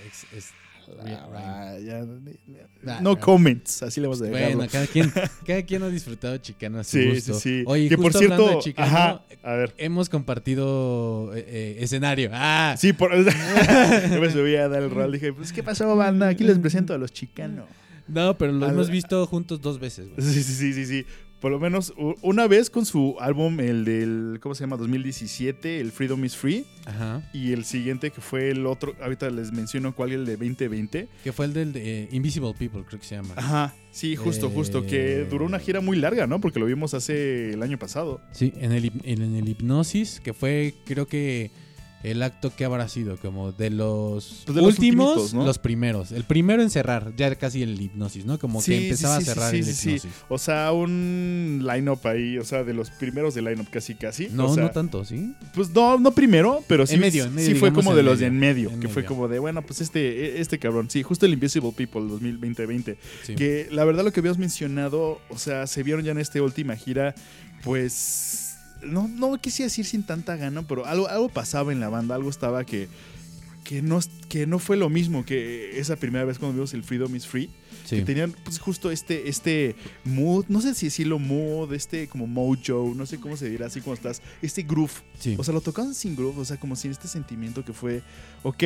ex- 0.05 0.27
es- 0.33 0.51
Ya, 2.83 2.99
no 3.01 3.17
comments, 3.19 3.83
así 3.83 4.01
le 4.01 4.07
vamos 4.07 4.21
a 4.21 4.25
dejarlo. 4.25 4.57
Bueno, 4.57 4.71
cada 4.71 4.87
quien, 4.87 5.11
cada 5.45 5.61
quien 5.63 5.83
ha 5.83 5.89
disfrutado 5.89 6.37
Chicano 6.37 6.79
a 6.79 6.83
su 6.83 6.97
sí, 6.97 7.09
gusto. 7.09 7.33
sí, 7.35 7.59
sí. 7.59 7.63
Oye, 7.65 7.87
que 7.89 7.97
por 7.97 8.15
hablando 8.15 8.35
cierto, 8.37 8.57
de 8.57 8.63
Chicano, 8.63 8.87
ajá, 8.87 9.23
a 9.43 9.53
ver. 9.53 9.73
hemos 9.77 10.09
compartido 10.09 11.31
eh, 11.35 11.45
eh, 11.47 11.77
escenario. 11.79 12.29
Ah, 12.33 12.75
Sí, 12.77 12.93
por, 12.93 13.11
yo 13.15 14.21
me 14.21 14.31
subí 14.31 14.55
a 14.55 14.67
dar 14.67 14.83
el 14.83 14.89
rol. 14.91 15.11
Dije, 15.11 15.33
pues, 15.33 15.53
¿qué 15.53 15.63
pasó, 15.63 15.95
banda? 15.95 16.27
Aquí 16.27 16.43
les 16.43 16.59
presento 16.59 16.93
a 16.93 16.97
los 16.97 17.11
chicanos. 17.13 17.65
no, 18.07 18.37
pero 18.37 18.51
lo 18.51 18.65
Al- 18.65 18.71
hemos 18.73 18.89
visto 18.89 19.25
juntos 19.27 19.61
dos 19.61 19.79
veces, 19.79 20.09
güey. 20.09 20.21
Sí, 20.27 20.43
sí, 20.43 20.53
sí, 20.53 20.73
sí, 20.73 20.85
sí. 20.85 21.05
Por 21.43 21.51
lo 21.51 21.59
menos 21.59 21.93
una 22.21 22.47
vez 22.47 22.69
con 22.69 22.85
su 22.85 23.17
álbum, 23.19 23.59
el 23.59 23.83
del, 23.83 24.39
¿cómo 24.41 24.55
se 24.55 24.61
llama? 24.63 24.77
2017, 24.77 25.81
el 25.81 25.91
Freedom 25.91 26.23
is 26.23 26.37
Free. 26.37 26.63
Ajá. 26.85 27.21
Y 27.33 27.51
el 27.51 27.65
siguiente 27.65 28.11
que 28.11 28.21
fue 28.21 28.49
el 28.51 28.65
otro, 28.65 28.95
ahorita 29.03 29.29
les 29.29 29.51
menciono 29.51 29.93
cuál, 29.93 30.13
el 30.13 30.25
de 30.25 30.37
2020. 30.37 31.09
Que 31.21 31.33
fue 31.33 31.47
el 31.47 31.53
del 31.53 31.73
de, 31.73 32.03
eh, 32.03 32.07
Invisible 32.13 32.53
People, 32.57 32.85
creo 32.87 32.97
que 32.97 33.05
se 33.05 33.15
llama. 33.15 33.33
Ajá, 33.35 33.75
sí, 33.91 34.15
justo, 34.15 34.49
justo. 34.49 34.85
Que 34.85 35.23
Eh. 35.23 35.27
duró 35.29 35.43
una 35.45 35.59
gira 35.59 35.81
muy 35.81 35.97
larga, 35.97 36.27
¿no? 36.27 36.39
Porque 36.39 36.61
lo 36.61 36.65
vimos 36.65 36.93
hace 36.93 37.51
el 37.51 37.61
año 37.61 37.77
pasado. 37.77 38.21
Sí, 38.31 38.53
en 38.61 38.71
el, 38.71 38.89
en 39.03 39.35
el 39.35 39.45
Hipnosis, 39.49 40.21
que 40.21 40.31
fue, 40.33 40.73
creo 40.85 41.07
que 41.09 41.51
el 42.03 42.21
acto 42.21 42.53
que 42.55 42.65
habrá 42.65 42.87
sido, 42.89 43.17
como 43.17 43.51
de 43.51 43.69
los 43.69 44.43
Pues 44.45 44.55
de 44.55 44.61
los 44.61 44.71
últimos, 44.77 45.07
ultimitos, 45.09 45.33
¿no? 45.33 45.45
los 45.45 45.57
primeros. 45.57 46.11
El 46.11 46.23
primero 46.25 46.61
en 46.61 46.69
cerrar, 46.69 47.13
ya 47.15 47.33
casi 47.35 47.63
el 47.63 47.79
Hipnosis, 47.79 48.25
¿no? 48.25 48.37
Como 48.39 48.61
Sí, 48.61 48.71
que 48.71 48.83
empezaba 48.85 49.19
sí, 49.19 49.23
sí, 49.25 49.29
a 49.31 49.33
cerrar 49.33 49.55
el 49.55 49.63
sí, 49.65 49.73
sí. 49.73 49.89
Hipnosis. 49.91 50.11
O 50.29 50.37
sea, 50.37 50.71
un 50.73 51.63
line-up 51.65 51.99
ahí, 52.05 52.37
o 52.37 52.43
sea, 52.43 52.63
de 52.63 52.73
los 52.73 52.89
primeros 52.91 53.33
del 53.35 53.45
line-up 53.45 53.69
casi, 53.71 53.95
casi. 53.95 54.27
No, 54.29 54.47
o 54.51 54.53
sea, 54.53 54.63
no 54.63 54.71
tanto, 54.71 55.05
¿sí? 55.05 55.33
Pues 55.55 55.69
no, 55.71 55.97
no 55.97 56.11
primero, 56.11 56.63
pero 56.67 56.85
sí, 56.85 56.95
En 56.95 56.99
medio, 57.01 57.23
en 57.25 57.35
medio, 57.35 57.49
sí 57.49 57.55
fue 57.55 57.71
como 57.73 57.95
de 57.95 58.03
los 58.03 58.19
de 58.19 58.27
en 58.27 58.37
medio, 58.37 58.69
En 58.69 58.79
que 58.79 58.87
fue 58.89 59.05
como 59.05 59.27
de, 59.27 59.39
bueno, 59.39 59.61
pues 59.61 59.81
este, 59.81 60.39
este 60.41 60.59
cabrón, 60.59 60.89
sí, 60.89 61.03
justo 61.03 61.25
el 61.25 61.33
Invisible 61.33 61.71
People 61.75 62.01
2020 62.01 62.97
Sí. 63.23 63.35
que 63.35 63.67
la 63.71 63.85
verdad 63.85 64.03
lo 64.03 64.11
que 64.11 64.19
habíamos 64.19 64.37
mencionado, 64.37 65.21
o 65.29 65.37
sea, 65.37 65.67
se 65.67 65.83
vieron 65.83 66.03
ya 66.03 66.11
en 66.11 66.17
esta 66.17 66.41
última 66.41 66.75
gira, 66.75 67.15
pues, 67.63 68.42
no, 68.85 69.07
no 69.07 69.37
quisiera 69.39 69.67
decir 69.67 69.85
sin 69.85 70.03
tanta 70.03 70.35
gana, 70.35 70.67
pero 70.67 70.85
algo, 70.85 71.07
algo 71.07 71.29
pasaba 71.29 71.71
en 71.71 71.79
la 71.79 71.89
banda, 71.89 72.15
algo 72.15 72.29
estaba 72.29 72.63
que, 72.65 72.87
que, 73.63 73.81
no, 73.81 73.99
que 74.29 74.45
no 74.47 74.59
fue 74.59 74.77
lo 74.77 74.89
mismo 74.89 75.25
que 75.25 75.79
esa 75.79 75.95
primera 75.95 76.25
vez 76.25 76.39
cuando 76.39 76.55
vimos 76.55 76.73
el 76.73 76.83
Freedom 76.83 77.15
is 77.15 77.27
Free, 77.27 77.49
Sí. 77.85 77.97
que 77.97 78.03
tenían 78.03 78.33
pues 78.45 78.59
justo 78.59 78.91
este, 78.91 79.27
este 79.27 79.75
mood, 80.05 80.45
no 80.47 80.61
sé 80.61 80.73
si 80.73 80.85
decirlo 80.85 81.19
mood, 81.19 81.73
este 81.73 82.07
como 82.07 82.27
mojo, 82.27 82.93
no 82.95 83.05
sé 83.05 83.19
cómo 83.19 83.35
se 83.35 83.49
dirá 83.49 83.65
así 83.65 83.81
como 83.81 83.93
estás, 83.93 84.21
este 84.41 84.63
groove. 84.63 84.93
Sí. 85.19 85.35
O 85.37 85.43
sea, 85.43 85.53
lo 85.53 85.59
tocaban 85.59 85.93
sin 85.93 86.15
groove, 86.15 86.39
o 86.39 86.45
sea, 86.45 86.57
como 86.57 86.77
sin 86.77 86.91
este 86.91 87.09
sentimiento 87.09 87.65
que 87.65 87.73
fue, 87.73 88.01
ok, 88.43 88.63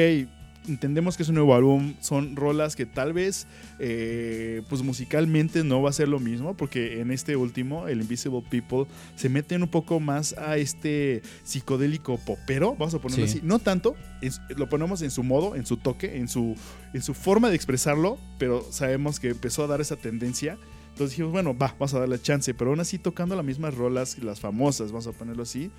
entendemos 0.68 1.16
que 1.18 1.24
es 1.24 1.30
un 1.30 1.36
nuevo 1.36 1.56
álbum, 1.56 1.94
son 2.02 2.36
rolas 2.36 2.76
que 2.76 2.86
tal 2.86 3.14
vez, 3.14 3.48
eh, 3.80 4.62
pues 4.70 4.82
musicalmente 4.84 5.64
no 5.64 5.82
va 5.82 5.90
a 5.90 5.94
ser 5.94 6.08
lo 6.08 6.20
mismo, 6.20 6.56
porque 6.56 7.00
en 7.02 7.12
este 7.12 7.36
último, 7.36 7.88
el 7.88 8.02
Invisible 8.02 8.44
People, 8.50 8.86
se 9.16 9.30
meten 9.30 9.64
un 9.64 9.70
poco 9.70 10.00
más 10.00 10.34
a 10.38 10.58
este 10.58 11.22
psicodélico 11.44 12.18
popero, 12.18 12.76
vamos 12.78 12.94
a 12.94 13.00
ponerlo 13.00 13.26
Sí. 13.28 13.38
así, 13.38 13.42
no 13.46 13.60
tanto, 13.60 13.96
es- 14.22 14.42
lo 14.56 14.70
ponemos 14.70 15.02
en 15.02 15.12
su 15.12 15.24
modo, 15.24 15.56
en 15.56 15.66
su 15.66 15.78
toque, 15.78 16.18
en 16.18 16.28
su, 16.28 16.56
en 16.94 17.02
su 17.02 17.14
forma 17.14 17.50
de 17.50 17.56
expresarlo, 17.56 18.18
pero 18.38 18.66
sabemos 18.72 19.20
que 19.20 19.30
empezó 19.30 19.64
a 19.64 19.68
dar 19.68 19.82
esa 19.82 19.96
tendencia. 19.96 20.58
Entonces 20.90 21.12
dijimos, 21.12 21.32
bueno, 21.32 21.56
va, 21.56 21.68
vamos 21.80 21.94
a 21.94 22.00
darle 22.00 22.20
chance, 22.20 22.54
pero 22.56 22.72
aún 22.72 22.80
así 22.80 22.98
tocando 22.98 23.36
las 23.36 23.46
mismas 23.46 23.76
rolas, 23.76 24.18
las 24.18 24.40
famosas, 24.40 24.92
vamos 24.92 25.06
a 25.08 25.12
ponerlo 25.12 25.44
así, 25.44 25.70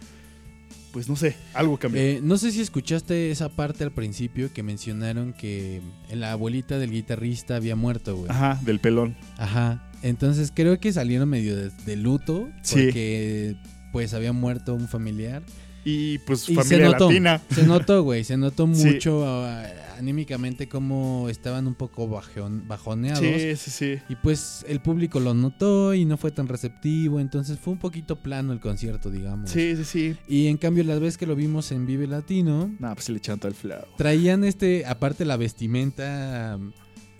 pues 0.93 1.09
no 1.09 1.17
sé, 1.17 1.37
algo 1.55 1.79
cambió. 1.79 2.01
Eh, 2.01 2.21
no 2.23 2.39
sé 2.39 2.51
si 2.53 2.61
escuchaste 2.61 3.31
esa 3.31 3.49
parte 3.51 3.85
al 3.85 3.93
principio 3.93 4.53
que 4.53 4.63
mencionaron 4.63 5.33
que 5.33 5.81
la 6.13 6.33
abuelita 6.33 6.79
del 6.79 6.91
guitarrista 6.91 7.57
había 7.57 7.77
muerto, 7.77 8.17
güey. 8.17 8.31
Ajá, 8.31 8.59
del 8.65 8.81
pelón. 8.81 9.17
Ajá. 9.37 9.91
Entonces 10.03 10.53
creo 10.55 10.79
que 10.81 10.93
salieron 10.93 11.29
medio 11.29 11.57
de, 11.57 11.71
de 11.85 11.97
luto 11.97 12.49
Sí. 12.63 12.75
porque 12.85 13.57
pues 13.93 14.15
había 14.15 14.33
muerto 14.33 14.75
un 14.75 14.89
familiar. 14.89 15.43
Y 15.85 16.19
pues 16.21 16.49
Y 16.49 16.55
se 16.55 16.63
familia 16.63 16.87
notó. 16.91 17.09
latina. 17.09 17.41
Se 17.55 17.67
notó, 17.67 18.03
güey, 18.03 18.23
se 18.25 18.37
notó 18.37 18.69
Sí. 18.75 18.85
mucho 18.87 19.27
a- 19.27 19.65
anímicamente 19.99 20.69
como 20.69 21.29
estaban 21.29 21.67
un 21.67 21.75
poco 21.75 22.09
bajon- 22.09 22.67
bajoneados. 22.67 23.21
Sí, 23.21 23.57
sí, 23.57 23.71
sí. 23.71 23.99
Y 24.09 24.17
pues 24.17 24.65
el 24.69 24.81
público 24.81 25.21
lo 25.21 25.35
notó 25.35 25.95
y 25.95 26.05
no 26.05 26.17
fue 26.17 26.31
tan 26.31 26.49
receptivo, 26.49 27.21
entonces 27.21 27.59
fue 27.59 27.73
un 27.75 27.79
poquito 27.79 28.17
plano 28.23 28.53
el 28.53 28.61
concierto, 28.61 29.11
digamos. 29.11 29.51
Sí, 29.51 29.77
sí, 29.77 29.85
sí. 29.85 30.17
Y 30.29 30.47
en 30.47 30.57
cambio, 30.57 30.85
las 30.85 31.01
veces 31.01 31.19
que 31.19 31.27
lo 31.27 31.35
vimos 31.37 31.73
en 31.73 31.87
Vive 31.87 32.07
Latino, 32.07 32.75
No, 32.79 32.95
pues 32.95 33.05
se 33.07 33.13
le 33.13 33.19
echaron 33.19 33.41
todo 33.41 33.49
el 33.51 33.55
flow. 33.57 33.81
traían 33.97 34.45
este, 34.45 34.87
aparte 34.87 35.25
la 35.25 35.37
vestimenta 35.37 36.59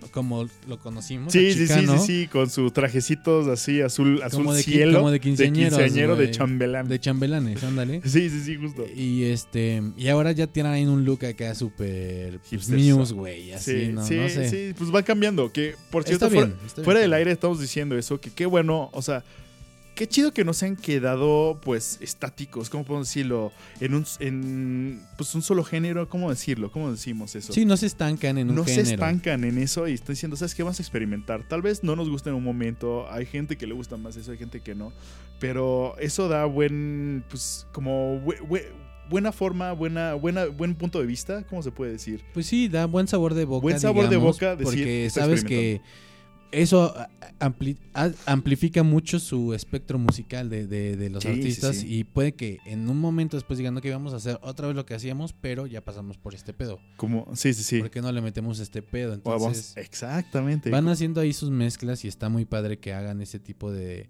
como 0.09 0.47
lo 0.67 0.79
conocimos. 0.79 1.31
Sí, 1.33 1.53
sí, 1.53 1.67
sí, 1.67 1.85
sí, 1.87 1.97
sí, 2.05 2.27
con 2.27 2.49
sus 2.49 2.73
trajecitos 2.73 3.47
así, 3.47 3.81
azul, 3.81 4.21
azul 4.23 4.39
Como 4.43 4.53
de 4.53 4.63
cielo. 4.63 4.99
como 4.99 5.11
de 5.11 5.19
quinceañero 5.19 5.77
de 5.77 6.25
güey. 6.25 6.31
chambelán. 6.31 6.87
De 6.87 6.99
chambelanes, 6.99 7.63
ándale. 7.63 8.01
Sí, 8.09 8.29
sí, 8.29 8.41
sí, 8.41 8.55
justo. 8.55 8.85
Y 8.95 9.23
este, 9.25 9.81
y 9.97 10.07
ahora 10.07 10.31
ya 10.31 10.47
tienen 10.47 10.89
un 10.89 11.05
look 11.05 11.25
acá 11.25 11.53
súper 11.55 12.39
pues, 12.39 12.49
Hipster. 12.49 12.79
Muse, 12.79 13.13
güey, 13.13 13.51
así, 13.53 13.85
sí, 13.85 13.91
no, 13.91 14.05
sí, 14.05 14.15
no 14.15 14.29
sé. 14.29 14.49
sí, 14.49 14.73
pues 14.77 14.93
va 14.93 15.03
cambiando. 15.03 15.51
Que, 15.51 15.75
por 15.91 16.03
cierto, 16.03 16.29
fuera 16.83 16.99
del 16.99 17.13
aire 17.13 17.31
estamos 17.31 17.59
diciendo 17.59 17.97
eso, 17.97 18.19
que 18.19 18.31
qué 18.31 18.45
bueno, 18.45 18.89
o 18.93 19.01
sea, 19.01 19.23
qué 19.99 20.07
chido 20.07 20.31
que 20.33 20.45
no 20.45 20.53
se 20.53 20.65
han 20.65 20.77
quedado, 20.77 21.59
pues, 21.61 21.97
estáticos, 22.01 22.69
¿cómo 22.69 22.85
podemos 22.85 23.09
decirlo? 23.09 23.51
En 23.81 23.93
un, 23.93 24.05
en, 24.21 25.01
pues, 25.17 25.35
un 25.35 25.41
solo 25.41 25.65
género, 25.65 26.07
¿cómo 26.07 26.29
decirlo? 26.29 26.71
¿Cómo 26.71 26.89
decimos 26.89 27.35
eso? 27.35 27.51
Sí, 27.51 27.65
no 27.65 27.75
se 27.75 27.85
estancan 27.85 28.37
en 28.37 28.49
un 28.49 28.55
no 28.55 28.63
género. 28.63 28.85
se 28.85 28.93
estancan 28.93 29.43
en 29.43 29.57
eso 29.57 29.89
y 29.89 29.93
están 29.95 30.13
diciendo, 30.15 30.37
¿sabes 30.37 30.55
qué? 30.55 30.63
Vamos 30.63 30.79
a 30.79 30.83
experimentar. 30.83 31.45
Tal 31.49 31.61
vez 31.61 31.83
no 31.83 31.97
nos 31.97 32.09
guste 32.09 32.29
en 32.29 32.35
un 32.37 32.43
momento, 32.45 33.11
hay 33.11 33.25
gente 33.25 33.57
que 33.57 33.67
le 33.67 33.73
gusta 33.73 33.97
más 33.97 34.15
eso, 34.15 34.31
hay 34.31 34.37
gente 34.37 34.61
que 34.61 34.73
no, 34.73 34.93
pero 35.37 35.97
eso 35.99 36.29
da 36.29 36.45
buen, 36.45 37.25
pues, 37.29 37.67
como 37.73 38.21
bue- 38.23 38.39
bue- 38.47 38.67
buena 39.09 39.33
forma, 39.33 39.73
buena, 39.73 40.13
buena, 40.13 40.45
buen 40.45 40.75
punto 40.75 41.01
de 41.01 41.07
vista, 41.07 41.43
¿cómo 41.49 41.61
se 41.61 41.71
puede 41.71 41.91
decir? 41.91 42.23
Pues 42.33 42.45
sí, 42.45 42.69
da 42.69 42.85
buen 42.85 43.07
sabor 43.09 43.33
de 43.33 43.43
boca. 43.43 43.63
Buen 43.63 43.79
sabor 43.81 44.07
de 44.07 44.15
boca 44.17 44.55
decir, 44.55 44.63
porque 44.65 45.09
sabes 45.11 45.43
que 45.43 45.81
eso 46.51 46.95
ampli- 47.39 47.77
amplifica 48.25 48.83
mucho 48.83 49.19
su 49.19 49.53
espectro 49.53 49.99
musical 49.99 50.49
de, 50.49 50.65
de- 50.67 50.97
de 50.97 51.09
los 51.09 51.23
Sí, 51.23 51.29
artistas 51.29 51.77
sí. 51.77 51.87
y 51.99 52.03
puede 52.03 52.33
que 52.33 52.57
en 52.65 52.89
un 52.89 52.97
momento 52.99 53.37
después 53.37 53.57
digan, 53.57 53.79
que 53.81 53.91
vamos 53.91 54.13
a 54.13 54.17
hacer 54.17 54.39
otra 54.41 54.67
vez 54.67 54.75
lo 54.75 54.85
que 54.85 54.93
hacíamos, 54.95 55.33
pero 55.33 55.67
ya 55.67 55.81
pasamos 55.81 56.17
por 56.17 56.33
este 56.35 56.53
pedo. 56.53 56.79
Como, 56.97 57.27
sí, 57.35 57.53
sí, 57.53 57.63
sí. 57.63 57.79
¿Por 57.79 57.89
qué 57.91 58.01
no 58.01 58.11
le 58.11 58.21
metemos 58.21 58.59
este 58.59 58.81
pedo? 58.81 59.19
Vamos- 59.23 59.41
Entonces, 59.43 59.77
exactamente. 59.77 60.69
van 60.69 60.87
haciendo 60.87 61.21
ahí 61.21 61.33
sus 61.33 61.51
mezclas 61.51 62.03
y 62.05 62.07
está 62.07 62.29
muy 62.29 62.45
padre 62.45 62.79
que 62.79 62.93
hagan 62.93 63.21
ese 63.21 63.39
tipo 63.39 63.71
de. 63.71 64.09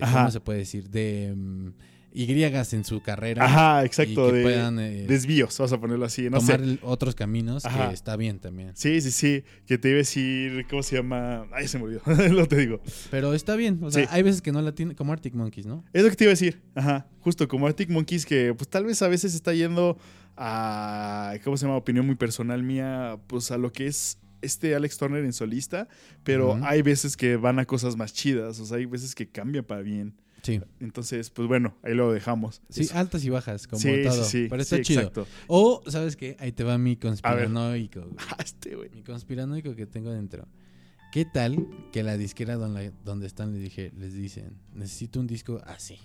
¿cómo 0.00 0.30
se 0.30 0.40
puede 0.40 0.60
decir? 0.60 0.90
De 0.90 1.34
mm, 1.36 1.68
Y 2.12 2.26
en 2.72 2.84
su 2.84 3.02
carrera. 3.02 3.44
Ajá, 3.44 3.82
y 3.82 3.86
exacto. 3.86 4.28
que 4.28 4.32
de 4.38 4.42
puedan 4.42 4.78
eh, 4.78 5.06
desvíos, 5.06 5.56
vamos 5.58 5.72
a 5.72 5.80
ponerlo 5.80 6.04
así, 6.06 6.30
no 6.30 6.38
tomar 6.38 6.60
sé. 6.64 6.78
otros 6.82 7.14
caminos, 7.14 7.64
Ajá. 7.64 7.88
que 7.88 7.94
está 7.94 8.16
bien 8.16 8.38
también. 8.38 8.72
Sí, 8.74 9.00
sí, 9.00 9.10
sí. 9.10 9.44
Que 9.66 9.78
te 9.78 9.88
iba 9.90 9.96
a 9.96 9.98
decir, 9.98 10.66
¿cómo 10.68 10.82
se 10.82 10.96
llama? 10.96 11.46
Ay, 11.52 11.68
se 11.68 11.78
me 11.78 11.84
olvidó. 11.84 12.00
lo 12.32 12.46
te 12.46 12.56
digo. 12.56 12.80
Pero 13.10 13.34
está 13.34 13.56
bien, 13.56 13.78
o 13.82 13.90
sea, 13.90 14.04
Sí. 14.04 14.08
hay 14.12 14.22
veces 14.22 14.42
que 14.42 14.52
no 14.52 14.62
la 14.62 14.72
tiene, 14.72 14.94
como 14.94 15.12
Arctic 15.12 15.34
Monkeys, 15.34 15.66
¿no? 15.66 15.84
Es 15.92 16.02
lo 16.02 16.10
que 16.10 16.16
te 16.16 16.24
iba 16.24 16.30
a 16.30 16.34
decir. 16.34 16.60
Ajá. 16.74 17.06
Justo 17.20 17.46
como 17.48 17.66
Arctic 17.66 17.90
Monkeys, 17.90 18.24
que 18.26 18.54
pues 18.54 18.68
tal 18.68 18.84
vez 18.84 19.00
a 19.02 19.08
veces 19.08 19.34
está 19.34 19.52
yendo 19.52 19.98
a. 20.36 21.34
¿Cómo 21.44 21.56
se 21.56 21.66
llama? 21.66 21.76
Opinión 21.76 22.06
muy 22.06 22.14
personal 22.16 22.62
mía. 22.62 23.18
Pues 23.26 23.50
a 23.50 23.58
lo 23.58 23.72
que 23.72 23.86
es 23.86 24.18
este 24.40 24.74
Alex 24.74 24.96
Turner 24.98 25.24
en 25.24 25.32
solista. 25.32 25.88
Pero 26.24 26.58
hay 26.62 26.82
veces 26.82 27.16
que 27.16 27.36
van 27.36 27.58
a 27.58 27.64
cosas 27.66 27.96
más 27.96 28.12
chidas. 28.12 28.60
O 28.60 28.64
sea, 28.66 28.78
hay 28.78 28.86
veces 28.86 29.14
que 29.14 29.28
cambian 29.28 29.64
para 29.64 29.82
bien. 29.82 30.14
Sí. 30.48 30.60
Entonces, 30.80 31.28
pues 31.30 31.46
bueno, 31.46 31.76
ahí 31.82 31.94
lo 31.94 32.10
dejamos. 32.10 32.62
Sí, 32.70 32.82
Eso. 32.82 32.96
altas 32.96 33.22
y 33.24 33.28
bajas, 33.28 33.66
como 33.66 33.80
sí, 33.82 34.02
todo. 34.02 34.24
sí, 34.24 34.30
sí. 34.30 34.46
Pero 34.48 34.62
está 34.62 34.76
Sí, 34.76 34.82
chido. 34.82 35.00
Exacto. 35.00 35.26
O, 35.46 35.82
¿sabes 35.88 36.16
qué? 36.16 36.36
Ahí 36.40 36.52
te 36.52 36.64
va 36.64 36.78
mi 36.78 36.96
conspiranoico. 36.96 38.00
güey. 38.00 38.14
Este, 38.42 38.74
güey. 38.76 38.88
Mi 38.90 39.02
conspiranoico 39.02 39.74
que 39.76 39.84
tengo 39.86 40.10
dentro. 40.10 40.46
¿Qué 41.12 41.24
tal 41.26 41.66
que 41.92 42.02
la 42.02 42.16
disquera 42.16 42.56
donde, 42.56 42.92
donde 43.04 43.26
están 43.26 43.52
les 43.52 43.62
dije, 43.62 43.92
les 43.98 44.14
dicen, 44.14 44.58
necesito 44.74 45.20
un 45.20 45.26
disco 45.26 45.60
así? 45.66 45.98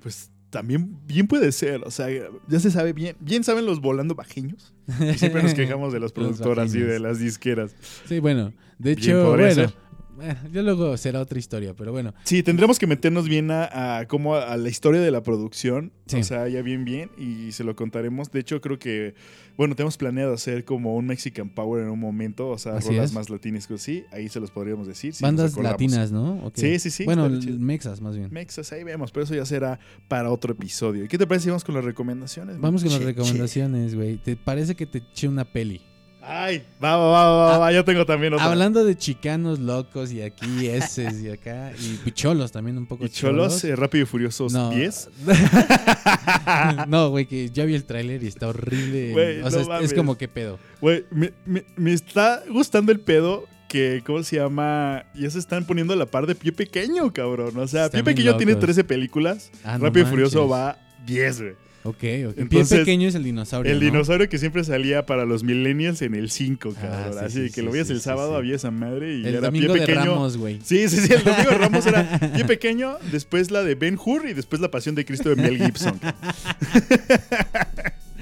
Pues 0.00 0.30
también 0.50 0.98
bien 1.06 1.26
puede 1.26 1.50
ser. 1.52 1.82
O 1.84 1.90
sea, 1.90 2.08
ya 2.48 2.60
se 2.60 2.70
sabe 2.70 2.92
bien. 2.92 3.16
Bien 3.20 3.44
saben 3.44 3.66
los 3.66 3.80
volando 3.80 4.14
bajiños. 4.14 4.74
Y 5.00 5.16
siempre 5.18 5.42
nos 5.44 5.54
quejamos 5.54 5.92
de 5.92 6.00
las 6.00 6.12
productoras 6.12 6.74
y 6.74 6.80
de 6.80 6.98
las 7.00 7.18
disqueras. 7.18 7.74
Sí, 8.08 8.18
bueno, 8.18 8.52
de 8.78 8.94
Bien 8.94 8.98
hecho, 8.98 9.30
bueno, 9.30 9.54
ser. 9.54 9.74
Eh, 10.22 10.36
ya 10.52 10.62
luego 10.62 10.96
será 10.96 11.20
otra 11.20 11.38
historia, 11.38 11.74
pero 11.74 11.92
bueno, 11.92 12.14
Sí, 12.24 12.42
tendremos 12.42 12.78
que 12.78 12.86
meternos 12.86 13.28
bien 13.28 13.50
a, 13.50 13.98
a 13.98 14.06
como 14.08 14.34
a, 14.36 14.52
a 14.52 14.56
la 14.56 14.68
historia 14.68 15.00
de 15.00 15.10
la 15.10 15.22
producción. 15.22 15.92
Sí. 16.06 16.16
O 16.18 16.22
sea, 16.24 16.46
ya 16.48 16.60
bien, 16.62 16.84
bien. 16.84 17.10
Y 17.16 17.52
se 17.52 17.64
lo 17.64 17.74
contaremos. 17.76 18.30
De 18.30 18.40
hecho, 18.40 18.60
creo 18.60 18.78
que, 18.78 19.14
bueno, 19.56 19.74
tenemos 19.74 19.96
planeado 19.96 20.34
hacer 20.34 20.64
como 20.64 20.96
un 20.96 21.06
Mexican 21.06 21.48
Power 21.48 21.82
en 21.82 21.88
un 21.90 21.98
momento. 21.98 22.48
O 22.48 22.58
sea, 22.58 22.76
Así 22.76 22.88
rolas 22.88 23.06
es. 23.10 23.12
más 23.14 23.30
latinas 23.30 23.66
que 23.66 23.78
sí. 23.78 24.04
Ahí 24.12 24.28
se 24.28 24.38
los 24.40 24.50
podríamos 24.50 24.86
decir. 24.86 25.14
si 25.14 25.22
bandas 25.24 25.56
latinas, 25.56 26.12
¿no? 26.12 26.52
Sí, 26.54 26.78
sí, 26.78 26.90
sí. 26.90 27.04
Bueno, 27.04 27.28
mexas 27.30 28.00
más 28.02 28.16
bien. 28.16 28.28
Mexas, 28.32 28.70
ahí 28.72 28.84
vemos. 28.84 29.12
Pero 29.12 29.24
eso 29.24 29.34
ya 29.34 29.46
será 29.46 29.78
para 30.08 30.30
otro 30.30 30.52
episodio. 30.52 31.04
¿Y 31.04 31.08
qué 31.08 31.16
te 31.16 31.26
parece 31.26 31.44
si 31.44 31.50
vamos 31.50 31.64
con 31.64 31.74
las 31.74 31.84
recomendaciones? 31.84 32.60
Vamos 32.60 32.82
con 32.82 32.90
las 32.92 33.00
Che, 33.00 33.06
recomendaciones, 33.06 33.94
güey. 33.94 34.16
¿Te 34.18 34.36
parece 34.36 34.74
que 34.74 34.84
te 34.86 34.98
eché 34.98 35.26
una 35.28 35.44
peli? 35.44 35.80
Ay, 36.26 36.62
va, 36.82 36.96
va, 36.96 37.08
va, 37.10 37.30
va, 37.30 37.54
Ah, 37.54 37.58
va, 37.58 37.72
Yo 37.72 37.84
tengo 37.84 38.06
también 38.06 38.32
otra. 38.34 38.46
Hablando 38.46 38.84
de 38.84 38.96
chicanos 38.96 39.58
locos 39.58 40.10
y 40.12 40.22
aquí 40.22 40.66
eses 40.68 41.20
y 41.22 41.28
acá 41.30 41.72
y 41.78 41.96
picholos 42.04 42.50
también 42.50 42.78
un 42.78 42.86
poco 42.86 43.04
Y 43.04 43.08
Cholos, 43.10 43.62
eh, 43.64 43.76
Rápido 43.76 44.04
y 44.04 44.06
Furiosos 44.06 44.52
No. 44.52 44.70
10. 44.70 45.10
no, 46.88 47.10
güey, 47.10 47.26
que 47.26 47.50
ya 47.50 47.64
vi 47.64 47.74
el 47.74 47.84
tráiler 47.84 48.22
y 48.22 48.26
está 48.28 48.48
horrible. 48.48 49.12
O 49.42 49.44
no 49.44 49.50
sea, 49.50 49.80
es- 49.80 49.94
como 49.94 50.16
que 50.16 50.28
pedo. 50.28 50.58
Güey, 50.80 51.04
me, 51.10 51.32
me- 51.46 51.64
me 51.76 51.92
está 51.92 52.42
gustando 52.48 52.92
el 52.92 53.00
pedo 53.00 53.44
que, 53.68 54.02
¿cómo 54.06 54.22
se 54.22 54.36
llama? 54.36 55.04
Ya 55.14 55.28
se 55.30 55.38
están 55.38 55.64
poniendo 55.64 55.94
a 55.94 55.96
la 55.96 56.06
par 56.06 56.26
de 56.26 56.34
Pie 56.34 56.52
Pequeño, 56.52 57.12
cabrón. 57.12 57.56
O 57.58 57.66
sea, 57.66 57.90
Pie 57.90 58.02
Pequeño 58.04 58.36
tiene 58.36 58.52
locos. 58.52 58.64
13 58.66 58.84
películas. 58.84 59.50
Ah, 59.64 59.78
no 59.78 59.84
Rápido 59.86 60.06
y 60.06 60.10
Furioso 60.10 60.48
va 60.48 60.78
10, 61.06 61.40
güey. 61.42 61.54
Ok, 61.86 62.02
ok. 62.30 62.48
Pie 62.48 62.64
pequeño 62.64 63.08
es 63.08 63.14
el 63.14 63.24
dinosaurio. 63.24 63.70
El 63.70 63.78
¿no? 63.78 63.84
dinosaurio 63.84 64.26
que 64.28 64.38
siempre 64.38 64.64
salía 64.64 65.04
para 65.04 65.26
los 65.26 65.44
millennials 65.44 66.00
en 66.00 66.14
el 66.14 66.30
5, 66.30 66.74
Ah, 66.76 66.80
cabrón. 66.80 67.12
sí, 67.12 67.24
Así 67.26 67.34
sí, 67.34 67.44
que 67.54 67.60
sí, 67.60 67.62
lo 67.62 67.72
veías 67.72 67.90
el 67.90 68.00
sábado, 68.00 68.36
había 68.36 68.56
esa 68.56 68.70
madre 68.70 69.18
y 69.18 69.20
El 69.20 69.34
era 69.34 69.40
domingo 69.42 69.74
Pie 69.74 69.82
de 69.82 69.86
Pequeño. 69.88 70.04
Ramos, 70.14 70.36
güey. 70.38 70.60
Sí, 70.64 70.88
sí, 70.88 70.96
sí, 70.96 71.12
el 71.12 71.22
domingo 71.22 71.50
de 71.50 71.58
Ramos 71.58 71.84
era 71.86 72.18
Pie 72.34 72.44
Pequeño, 72.46 72.96
después 73.12 73.50
la 73.50 73.62
de 73.62 73.74
Ben 73.74 73.98
Hur 74.02 74.26
y 74.26 74.32
después 74.32 74.62
la 74.62 74.70
Pasión 74.70 74.94
de 74.94 75.04
Cristo 75.04 75.28
de 75.28 75.36
Mel 75.36 75.62
Gibson. 75.62 76.00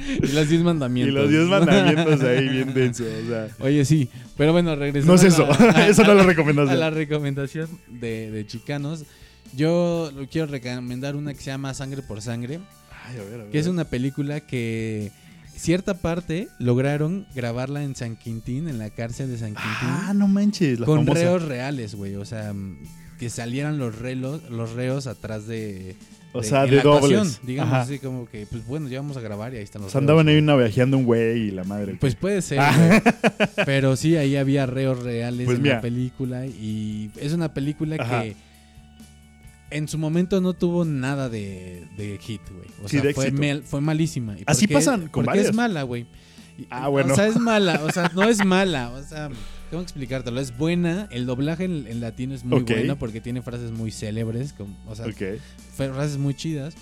Y 0.05 0.27
los 0.33 0.49
10 0.49 0.53
y 0.61 0.65
mandamientos. 0.65 1.15
los 1.15 1.31
10 1.31 1.45
mandamientos 1.45 2.21
ahí 2.23 2.49
bien 2.49 2.75
densos, 2.75 3.07
o 3.25 3.29
sea. 3.29 3.49
Oye, 3.61 3.85
sí. 3.85 4.09
Pero 4.37 4.51
bueno, 4.53 4.75
regresando 4.75 5.13
No 5.15 5.19
es 5.21 5.25
eso, 5.25 5.45
a 5.53 5.65
la- 5.65 5.89
eso 5.89 6.03
no 6.03 6.11
es 6.11 6.17
la 6.17 6.23
a 6.23 6.27
recomendación. 6.27 6.81
la 6.81 6.91
recomendación 6.91 7.69
de, 7.89 8.31
de 8.33 8.47
chicanos. 8.47 9.05
Yo 9.55 10.11
quiero 10.31 10.49
recomendar 10.49 11.15
una 11.15 11.35
que 11.35 11.41
se 11.41 11.47
llama 11.51 11.73
Sangre 11.75 12.03
por 12.03 12.21
Sangre, 12.21 12.59
Ay, 13.09 13.19
a 13.19 13.23
ver, 13.25 13.35
a 13.35 13.37
ver. 13.45 13.51
que 13.51 13.59
es 13.59 13.67
una 13.67 13.85
película 13.85 14.41
que 14.41 15.11
cierta 15.55 15.95
parte 15.95 16.49
lograron 16.59 17.27
grabarla 17.35 17.83
en 17.85 17.95
San 17.95 18.17
Quintín, 18.17 18.69
en 18.69 18.79
la 18.79 18.91
cárcel 18.91 19.31
de 19.31 19.39
San 19.39 19.51
Quintín, 19.55 19.65
Ah, 19.83 20.13
no 20.15 20.29
manches, 20.29 20.81
la 20.81 20.87
con 20.87 21.05
famosa. 21.05 21.21
reos 21.21 21.43
reales, 21.43 21.95
güey. 21.95 22.17
O 22.17 22.25
sea, 22.25 22.53
que 23.19 23.31
salieran 23.31 23.79
los 23.79 23.99
relos, 23.99 24.43
los 24.51 24.73
reos 24.73 25.07
atrás 25.07 25.47
de. 25.47 25.97
O 26.35 26.43
sea, 26.43 26.65
de 26.65 26.81
dobles. 26.81 27.41
Digamos 27.47 27.75
Ajá. 27.75 27.83
así 27.83 27.99
como 27.99 28.25
que, 28.27 28.47
pues 28.47 28.67
bueno, 28.67 28.89
ya 28.89 29.01
vamos 29.01 29.19
a 29.19 29.21
grabar 29.21 29.53
y 29.53 29.59
ahí 29.59 29.63
están 29.63 29.83
O 29.83 29.85
los 29.85 29.93
sea, 29.93 30.01
reos, 30.01 30.11
andaban 30.11 30.29
ahí 30.29 30.41
navejeando 30.41 30.97
un 30.97 31.05
güey 31.05 31.49
y 31.49 31.51
la 31.51 31.63
madre. 31.65 31.97
Pues 32.01 32.15
puede 32.15 32.41
ser, 32.41 32.59
Ah. 32.59 33.03
Pero 33.67 33.97
sí, 33.97 34.17
ahí 34.17 34.37
había 34.37 34.65
reos 34.65 35.03
reales 35.03 35.45
Pues 35.45 35.59
en 35.59 35.63
mira. 35.63 35.75
la 35.77 35.81
película. 35.83 36.47
Y 36.47 37.11
es 37.21 37.35
una 37.35 37.53
película 37.53 37.97
Ajá. 38.01 38.23
que 38.23 38.37
en 39.73 39.89
su 39.89 39.99
momento 39.99 40.41
no 40.41 40.55
tuvo 40.55 40.85
nada 40.85 41.29
de, 41.29 41.87
de 41.97 42.19
hit, 42.19 42.41
güey. 42.51 42.69
O 42.85 42.89
Sí, 42.89 42.97
sea, 42.99 43.03
de 43.07 43.15
fue, 43.15 43.31
mel- 43.33 43.63
fue 43.63 43.81
malísima. 43.81 44.37
¿Y 44.39 44.43
Así 44.47 44.67
pasan 44.67 45.03
con 45.03 45.11
Porque 45.25 45.27
varias. 45.29 45.47
es 45.47 45.55
mala, 45.55 45.83
güey. 45.83 46.07
Ah, 46.71 46.89
bueno. 46.89 47.13
O 47.13 47.17
sea, 47.17 47.27
es 47.27 47.37
mala. 47.39 47.83
O 47.85 47.91
sea, 47.91 48.11
no 48.15 48.23
es 48.25 48.45
mala. 48.45 48.91
O 48.91 49.03
sea, 49.03 49.31
¿cómo 49.71 49.83
explicártelo? 49.83 50.41
Es 50.41 50.57
buena. 50.57 51.09
El 51.11 51.27
doblaje 51.27 51.65
en, 51.65 51.87
en 51.87 52.01
latino 52.01 52.35
es 52.35 52.45
muy 52.45 52.61
Ok. 52.61 52.71
bueno 52.71 52.97
porque 52.99 53.21
tiene 53.21 53.43
frases 53.43 53.71
muy 53.73 53.91
célebres. 53.91 54.53
como- 54.53 54.77
o 54.87 54.95
sea, 54.95 55.07
frases 55.77 56.19
muy 56.19 56.35
chidas. 56.35 56.75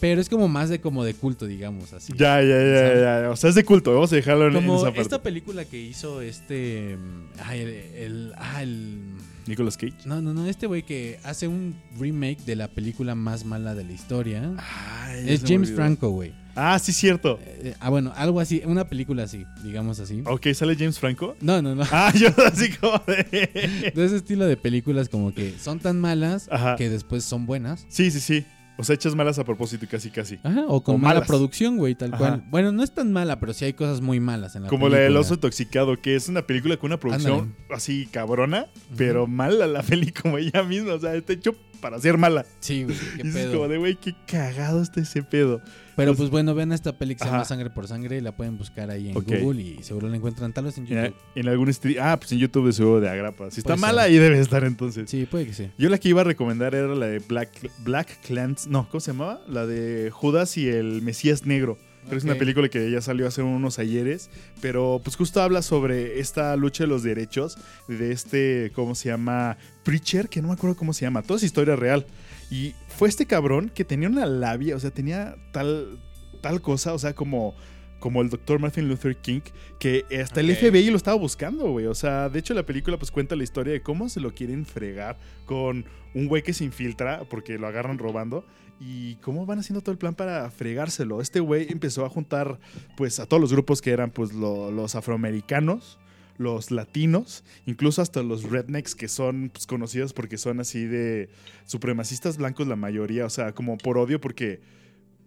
Pero 0.00 0.20
es 0.22 0.30
como 0.30 0.48
más 0.48 0.70
de 0.70 0.80
como 0.80 1.04
de 1.04 1.12
culto, 1.12 1.46
digamos, 1.46 1.92
así. 1.92 2.14
Ya, 2.16 2.40
ya, 2.40 2.46
ya, 2.48 2.54
¿Sabes? 2.54 3.00
ya, 3.02 3.20
ya. 3.22 3.30
O 3.30 3.36
sea, 3.36 3.50
es 3.50 3.56
de 3.56 3.64
culto. 3.64 3.92
Vamos 3.92 4.10
a 4.12 4.16
dejarlo 4.16 4.46
en, 4.48 4.56
en 4.56 4.62
Como 4.64 4.76
esa 4.76 4.86
parte. 4.86 5.00
esta 5.02 5.22
película 5.22 5.66
que 5.66 5.78
hizo 5.78 6.22
este. 6.22 6.96
mm, 6.96 7.40
Ay, 7.44 7.60
el. 7.60 7.68
el- 7.68 8.32
ah, 8.38 8.62
el- 8.62 9.02
Nicolas 9.50 9.76
Cage. 9.76 9.94
no, 10.06 10.22
no, 10.22 10.32
no. 10.32 10.46
Este 10.46 10.66
güey 10.66 10.82
que 10.82 11.18
hace 11.24 11.46
un 11.48 11.74
remake 11.98 12.44
de 12.44 12.56
la 12.56 12.68
película 12.68 13.14
más 13.14 13.44
mala 13.44 13.74
de 13.74 13.84
la 13.84 13.92
historia. 13.92 14.50
Ay, 14.58 15.26
ya 15.26 15.32
es 15.32 15.42
James. 15.46 15.72
Franco, 15.72 16.10
güey. 16.10 16.32
Ah, 16.54 16.78
sí, 16.78 16.92
cierto. 16.92 17.38
Eh, 17.42 17.74
ah, 17.80 17.90
bueno, 17.90 18.12
algo 18.16 18.40
así. 18.40 18.62
Una 18.64 18.88
película 18.88 19.24
así, 19.24 19.44
digamos 19.62 20.00
así. 20.00 20.22
Ok, 20.26 20.48
¿sale 20.54 20.74
James 20.76 20.98
Franco? 20.98 21.36
No, 21.40 21.60
no, 21.62 21.74
no. 21.74 21.84
Ah, 21.90 22.12
yo 22.16 22.28
así 22.44 22.70
como 22.72 22.98
de... 23.06 23.92
De 23.94 24.04
ese 24.04 24.16
estilo 24.16 24.46
de 24.46 24.56
películas 24.56 25.08
como 25.08 25.32
que 25.34 25.54
son 25.58 25.78
tan 25.78 26.00
malas 26.00 26.48
Ajá. 26.50 26.76
que 26.76 26.88
después 26.90 27.24
son 27.24 27.46
buenas. 27.46 27.86
Sí, 27.88 28.10
sí, 28.10 28.20
sí. 28.20 28.44
O 28.80 28.84
sea, 28.84 28.94
hechas 28.94 29.14
malas 29.14 29.38
a 29.38 29.44
propósito 29.44 29.84
y 29.84 29.88
casi 29.88 30.10
casi. 30.10 30.38
Ajá, 30.42 30.64
o 30.66 30.82
con 30.82 30.96
O 30.96 30.98
mala 30.98 31.14
malas. 31.14 31.28
producción, 31.28 31.76
güey, 31.76 31.94
tal 31.94 32.14
Ajá. 32.14 32.18
cual. 32.18 32.44
Bueno, 32.50 32.72
no 32.72 32.82
es 32.82 32.92
tan 32.92 33.12
mala, 33.12 33.38
pero 33.38 33.52
sí 33.52 33.64
hay 33.66 33.74
cosas 33.74 34.00
muy 34.00 34.18
malas 34.20 34.56
en 34.56 34.64
la 34.64 34.68
Como 34.68 34.88
la 34.88 34.98
del 34.98 35.16
oso 35.16 35.34
intoxicado, 35.34 36.00
que 36.00 36.16
es 36.16 36.28
una 36.28 36.42
película 36.46 36.76
con 36.78 36.88
una 36.88 36.98
producción 36.98 37.54
así 37.70 38.08
cabrona, 38.10 38.66
pero 38.96 39.26
mala 39.26 39.66
la 39.66 39.82
peli 39.82 40.10
como 40.22 40.38
ella 40.38 40.62
misma. 40.62 40.94
O 40.94 40.98
sea, 41.00 41.14
está 41.14 41.32
hecho 41.34 41.54
para 41.80 41.98
ser 41.98 42.18
mala. 42.18 42.44
Sí, 42.60 42.84
güey, 42.84 42.96
qué 43.16 43.22
Y 43.24 43.28
es 43.28 43.34
pedo. 43.34 43.52
como 43.52 43.68
de, 43.68 43.78
güey, 43.78 43.96
qué 43.96 44.14
cagado 44.26 44.82
está 44.82 45.00
ese 45.00 45.22
pedo. 45.22 45.60
Pero 46.00 46.16
pues 46.16 46.30
bueno, 46.30 46.54
ven 46.54 46.72
esta 46.72 46.92
peli 46.96 47.14
que 47.14 47.20
se 47.20 47.24
llama 47.26 47.38
Ajá. 47.38 47.44
Sangre 47.46 47.70
por 47.70 47.86
Sangre 47.88 48.16
y 48.16 48.20
la 48.20 48.32
pueden 48.32 48.58
buscar 48.58 48.90
ahí 48.90 49.10
en 49.10 49.16
Ok. 49.16 49.26
Google 49.40 49.62
y 49.62 49.82
seguro 49.82 50.08
la 50.08 50.16
encuentran 50.16 50.52
tal 50.52 50.64
vez 50.64 50.78
en 50.78 50.86
YouTube. 50.86 51.14
en 51.34 51.48
algún 51.48 51.72
stream. 51.72 51.96
Ah, 52.00 52.16
pues 52.18 52.32
en 52.32 52.38
YouTube 52.38 52.66
de 52.66 52.72
seguro 52.72 53.00
de 53.00 53.08
Agrapa. 53.08 53.50
Si 53.50 53.60
está 53.60 53.74
Puede 53.74 53.80
mala, 53.80 54.02
ser. 54.02 54.10
ahí 54.12 54.18
debe 54.18 54.40
estar 54.40 54.64
entonces. 54.64 55.08
Sí, 55.10 55.26
puede 55.26 55.46
que 55.46 55.54
sí. 55.54 55.70
Yo 55.78 55.88
la 55.88 55.98
que 55.98 56.08
iba 56.08 56.20
a 56.22 56.24
recomendar 56.24 56.74
era 56.74 56.88
la 56.94 57.06
de 57.06 57.18
Black, 57.20 57.50
Black 57.84 58.20
Clans. 58.26 58.66
No, 58.66 58.88
¿cómo 58.88 59.00
se 59.00 59.12
llamaba? 59.12 59.40
La 59.48 59.66
de 59.66 60.10
Judas 60.10 60.56
y 60.56 60.68
el 60.68 61.02
Mesías 61.02 61.46
Negro. 61.46 61.78
Pero 62.06 62.16
es 62.16 62.24
una 62.24 62.32
Ok. 62.32 62.38
película 62.38 62.68
que 62.70 62.90
ya 62.90 63.02
salió 63.02 63.26
hace 63.28 63.42
unos 63.42 63.78
ayeres. 63.78 64.30
Pero 64.62 65.00
pues 65.04 65.16
justo 65.16 65.42
habla 65.42 65.60
sobre 65.62 66.18
esta 66.18 66.56
lucha 66.56 66.84
de 66.84 66.88
los 66.88 67.02
derechos 67.02 67.58
de 67.88 68.10
este, 68.12 68.72
¿cómo 68.74 68.94
se 68.94 69.10
llama? 69.10 69.58
Preacher, 69.84 70.28
que 70.28 70.40
no 70.40 70.48
me 70.48 70.54
acuerdo 70.54 70.76
cómo 70.76 70.92
se 70.94 71.02
llama. 71.04 71.22
Toda 71.22 71.36
es 71.36 71.42
historia 71.44 71.76
real. 71.76 72.06
Y 72.50 72.74
fue 72.88 73.08
este 73.08 73.26
cabrón 73.26 73.70
que 73.74 73.84
tenía 73.84 74.08
una 74.08 74.26
labia, 74.26 74.74
o 74.76 74.80
sea, 74.80 74.90
tenía 74.90 75.36
tal, 75.52 76.00
tal 76.40 76.60
cosa, 76.60 76.92
o 76.94 76.98
sea, 76.98 77.14
como, 77.14 77.54
como 78.00 78.22
el 78.22 78.28
doctor 78.28 78.58
Martin 78.58 78.88
Luther 78.88 79.16
King, 79.16 79.40
que 79.78 80.04
hasta 80.20 80.40
el. 80.40 80.54
FBI 80.56 80.90
lo 80.90 80.96
estaba 80.96 81.16
buscando, 81.16 81.70
güey. 81.70 81.86
O 81.86 81.94
sea, 81.94 82.28
de 82.28 82.38
hecho 82.40 82.52
la 82.54 82.64
película 82.66 82.96
pues 82.98 83.10
cuenta 83.12 83.36
la 83.36 83.44
historia 83.44 83.72
de 83.72 83.82
cómo 83.82 84.08
se 84.08 84.20
lo 84.20 84.34
quieren 84.34 84.66
fregar 84.66 85.16
con 85.46 85.84
un 86.14 86.26
güey 86.26 86.42
que 86.42 86.52
se 86.52 86.64
infiltra 86.64 87.22
porque 87.30 87.56
lo 87.58 87.66
agarran 87.68 87.98
robando. 87.98 88.44
Y 88.82 89.16
cómo 89.16 89.44
van 89.44 89.58
haciendo 89.58 89.82
todo 89.82 89.92
el 89.92 89.98
plan 89.98 90.14
para 90.14 90.50
fregárselo. 90.50 91.20
Este 91.20 91.38
güey 91.40 91.66
empezó 91.70 92.06
a 92.06 92.08
juntar 92.08 92.58
pues 92.96 93.20
a 93.20 93.26
todos 93.26 93.38
los 93.38 93.52
grupos 93.52 93.82
que 93.82 93.90
eran 93.90 94.10
pues 94.10 94.32
lo- 94.32 94.70
los 94.70 94.94
afroamericanos, 94.94 95.98
los 96.40 96.70
latinos, 96.70 97.44
incluso 97.66 98.00
hasta 98.00 98.22
los 98.22 98.44
rednecks 98.44 98.94
que 98.94 99.08
son 99.08 99.50
pues, 99.52 99.66
conocidos 99.66 100.14
porque 100.14 100.38
son 100.38 100.58
así 100.58 100.86
de 100.86 101.28
supremacistas 101.66 102.38
blancos 102.38 102.66
la 102.66 102.76
mayoría, 102.76 103.26
o 103.26 103.30
sea, 103.30 103.52
como 103.52 103.76
por 103.76 103.98
odio 103.98 104.20
porque 104.22 104.60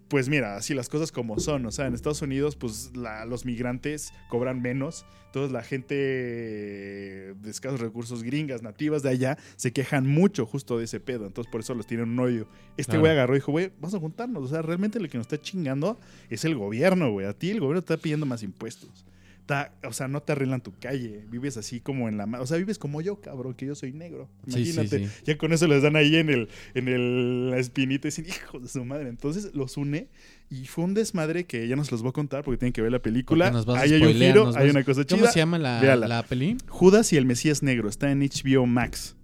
pues 0.07 0.28
mira, 0.30 0.57
así 0.57 0.74
las 0.74 0.89
cosas 0.89 1.11
como 1.11 1.39
son, 1.39 1.66
o 1.66 1.72
sea, 1.72 1.86
en 1.88 1.93
Estados 1.93 2.22
Unidos 2.24 2.55
pues 2.55 2.91
la- 2.95 3.26
los 3.26 3.45
migrantes 3.45 4.11
cobran 4.30 4.61
menos, 4.61 5.05
entonces 5.28 5.51
la 5.51 5.61
gente 5.64 5.95
de 5.95 7.49
escasos 7.49 7.80
recursos 7.80 8.24
gringas, 8.24 8.61
nativas 8.61 9.01
de 9.03 9.09
allá, 9.09 9.38
se 9.55 9.72
quejan 9.72 10.07
mucho 10.07 10.45
justo 10.45 10.78
de 10.78 10.86
ese 10.86 10.99
pedo, 10.99 11.26
entonces 11.28 11.51
por 11.51 11.61
eso 11.61 11.74
los 11.74 11.88
tienen 11.88 12.09
un 12.09 12.20
odio. 12.20 12.47
Este 12.78 12.97
güey 12.99 13.11
agarró 13.11 13.34
y 13.36 13.38
dijo, 13.39 13.51
güey, 13.51 13.72
vamos 13.80 13.93
a 13.95 13.99
juntarnos, 13.99 14.43
o 14.43 14.47
sea, 14.47 14.61
realmente 14.61 14.99
lo 14.99 15.09
que 15.09 15.18
nos 15.18 15.26
está 15.26 15.39
chingando 15.41 15.99
es 16.30 16.43
el 16.45 16.55
gobierno, 16.55 17.11
güey, 17.11 17.26
a 17.28 17.34
ti 17.34 17.49
el 17.51 17.59
gobierno 17.59 17.82
te 17.82 17.93
está 17.93 18.01
pidiendo 18.01 18.26
más 18.26 18.43
impuestos. 18.43 19.05
O 19.88 19.91
sea, 19.94 20.08
no 20.08 20.22
te 20.22 20.32
arreglan 20.32 20.62
tu 20.62 20.74
calle, 20.80 21.26
vives 21.30 21.58
así 21.58 21.80
como 21.82 22.08
en 22.08 22.18
la... 22.18 22.26
O 22.39 22.48
sea, 22.48 22.58
vives 22.58 22.80
como 22.80 23.02
yo, 23.02 23.20
cabrón, 23.20 23.54
que 23.56 23.66
yo 23.66 23.76
soy 23.76 23.91
negro. 23.91 24.30
Sí, 24.48 24.66
sí, 24.66 24.72
Imagínate, 24.72 25.08
sí. 25.10 25.14
ya 25.26 25.38
con 25.38 25.52
eso 25.54 25.68
les 25.68 25.84
dan 25.84 25.96
ahí 25.96 26.16
en 26.16 26.30
el 26.30 26.48
en 26.74 26.88
el, 26.88 27.52
la 27.52 27.58
espinita 27.58 28.08
y 28.08 28.12
dicen, 28.12 28.26
hijo 28.28 28.60
de 28.60 28.68
su 28.70 28.84
madre. 28.86 29.10
Entonces 29.10 29.54
los 29.54 29.76
une 29.78 30.08
y 30.50 30.66
fue 30.66 30.86
un 30.86 30.94
desmadre 30.94 31.46
que 31.46 31.68
ya 31.68 31.76
no 31.76 31.84
se 31.84 31.91
los 31.91 32.02
voy 32.02 32.10
a 32.10 32.14
contar 32.14 32.44
porque 32.44 32.58
tienen 32.58 32.74
que 32.74 32.82
ver 32.82 32.91
la 32.91 33.00
película. 33.02 33.52
Nos 33.52 33.66
vas 33.66 33.78
a 33.78 33.82
ahí 33.82 33.94
hay 33.94 34.02
un 34.02 34.14
giro, 34.14 34.46
nos 34.46 34.56
hay 34.56 34.68
vas- 34.68 34.76
una 34.76 34.84
cosa 34.86 35.04
¿Cómo 35.04 35.22
chida. 35.24 35.32
se 35.32 35.39
llama 35.39 35.58
la, 35.58 36.26
peli? 36.28 36.58
Judas 36.70 37.12
y 37.12 37.18
el 37.18 37.26
Mesías 37.26 37.64
Negro, 37.64 37.89
está 37.89 38.12
en 38.12 38.22
HBO 38.22 38.66
Max. 38.66 39.16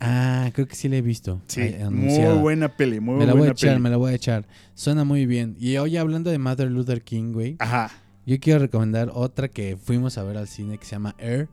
Ah, 0.00 0.50
creo 0.54 0.66
que 0.66 0.74
sí 0.74 0.88
la 0.88 0.96
he 0.96 1.02
visto. 1.02 1.42
Sí, 1.46 1.60
muy 1.90 2.38
buena 2.38 2.74
peli, 2.74 3.00
muy 3.00 3.16
Me 3.16 3.26
la 3.26 3.34
voy 3.34 3.48
a 3.48 3.50
echar, 3.50 3.70
peli. 3.72 3.82
me 3.82 3.90
la 3.90 3.98
voy 3.98 4.12
a 4.12 4.14
echar. 4.14 4.46
Suena 4.74 5.04
muy 5.04 5.26
bien. 5.26 5.56
Y 5.58 5.76
hoy 5.76 5.98
hablando 5.98 6.30
de 6.30 6.38
Mother 6.38 6.70
Luther 6.70 7.02
King, 7.02 7.32
güey, 7.32 7.56
Ajá. 7.58 7.90
Yo 8.28 8.38
quiero 8.40 8.60
recomendar 8.60 9.10
otra 9.12 9.48
que 9.48 9.76
fuimos 9.76 10.18
a 10.18 10.22
ver 10.22 10.36
al 10.36 10.46
cine 10.48 10.78
que 10.78 10.84
se 10.84 10.92
llama 10.92 11.14
Air, 11.18 11.48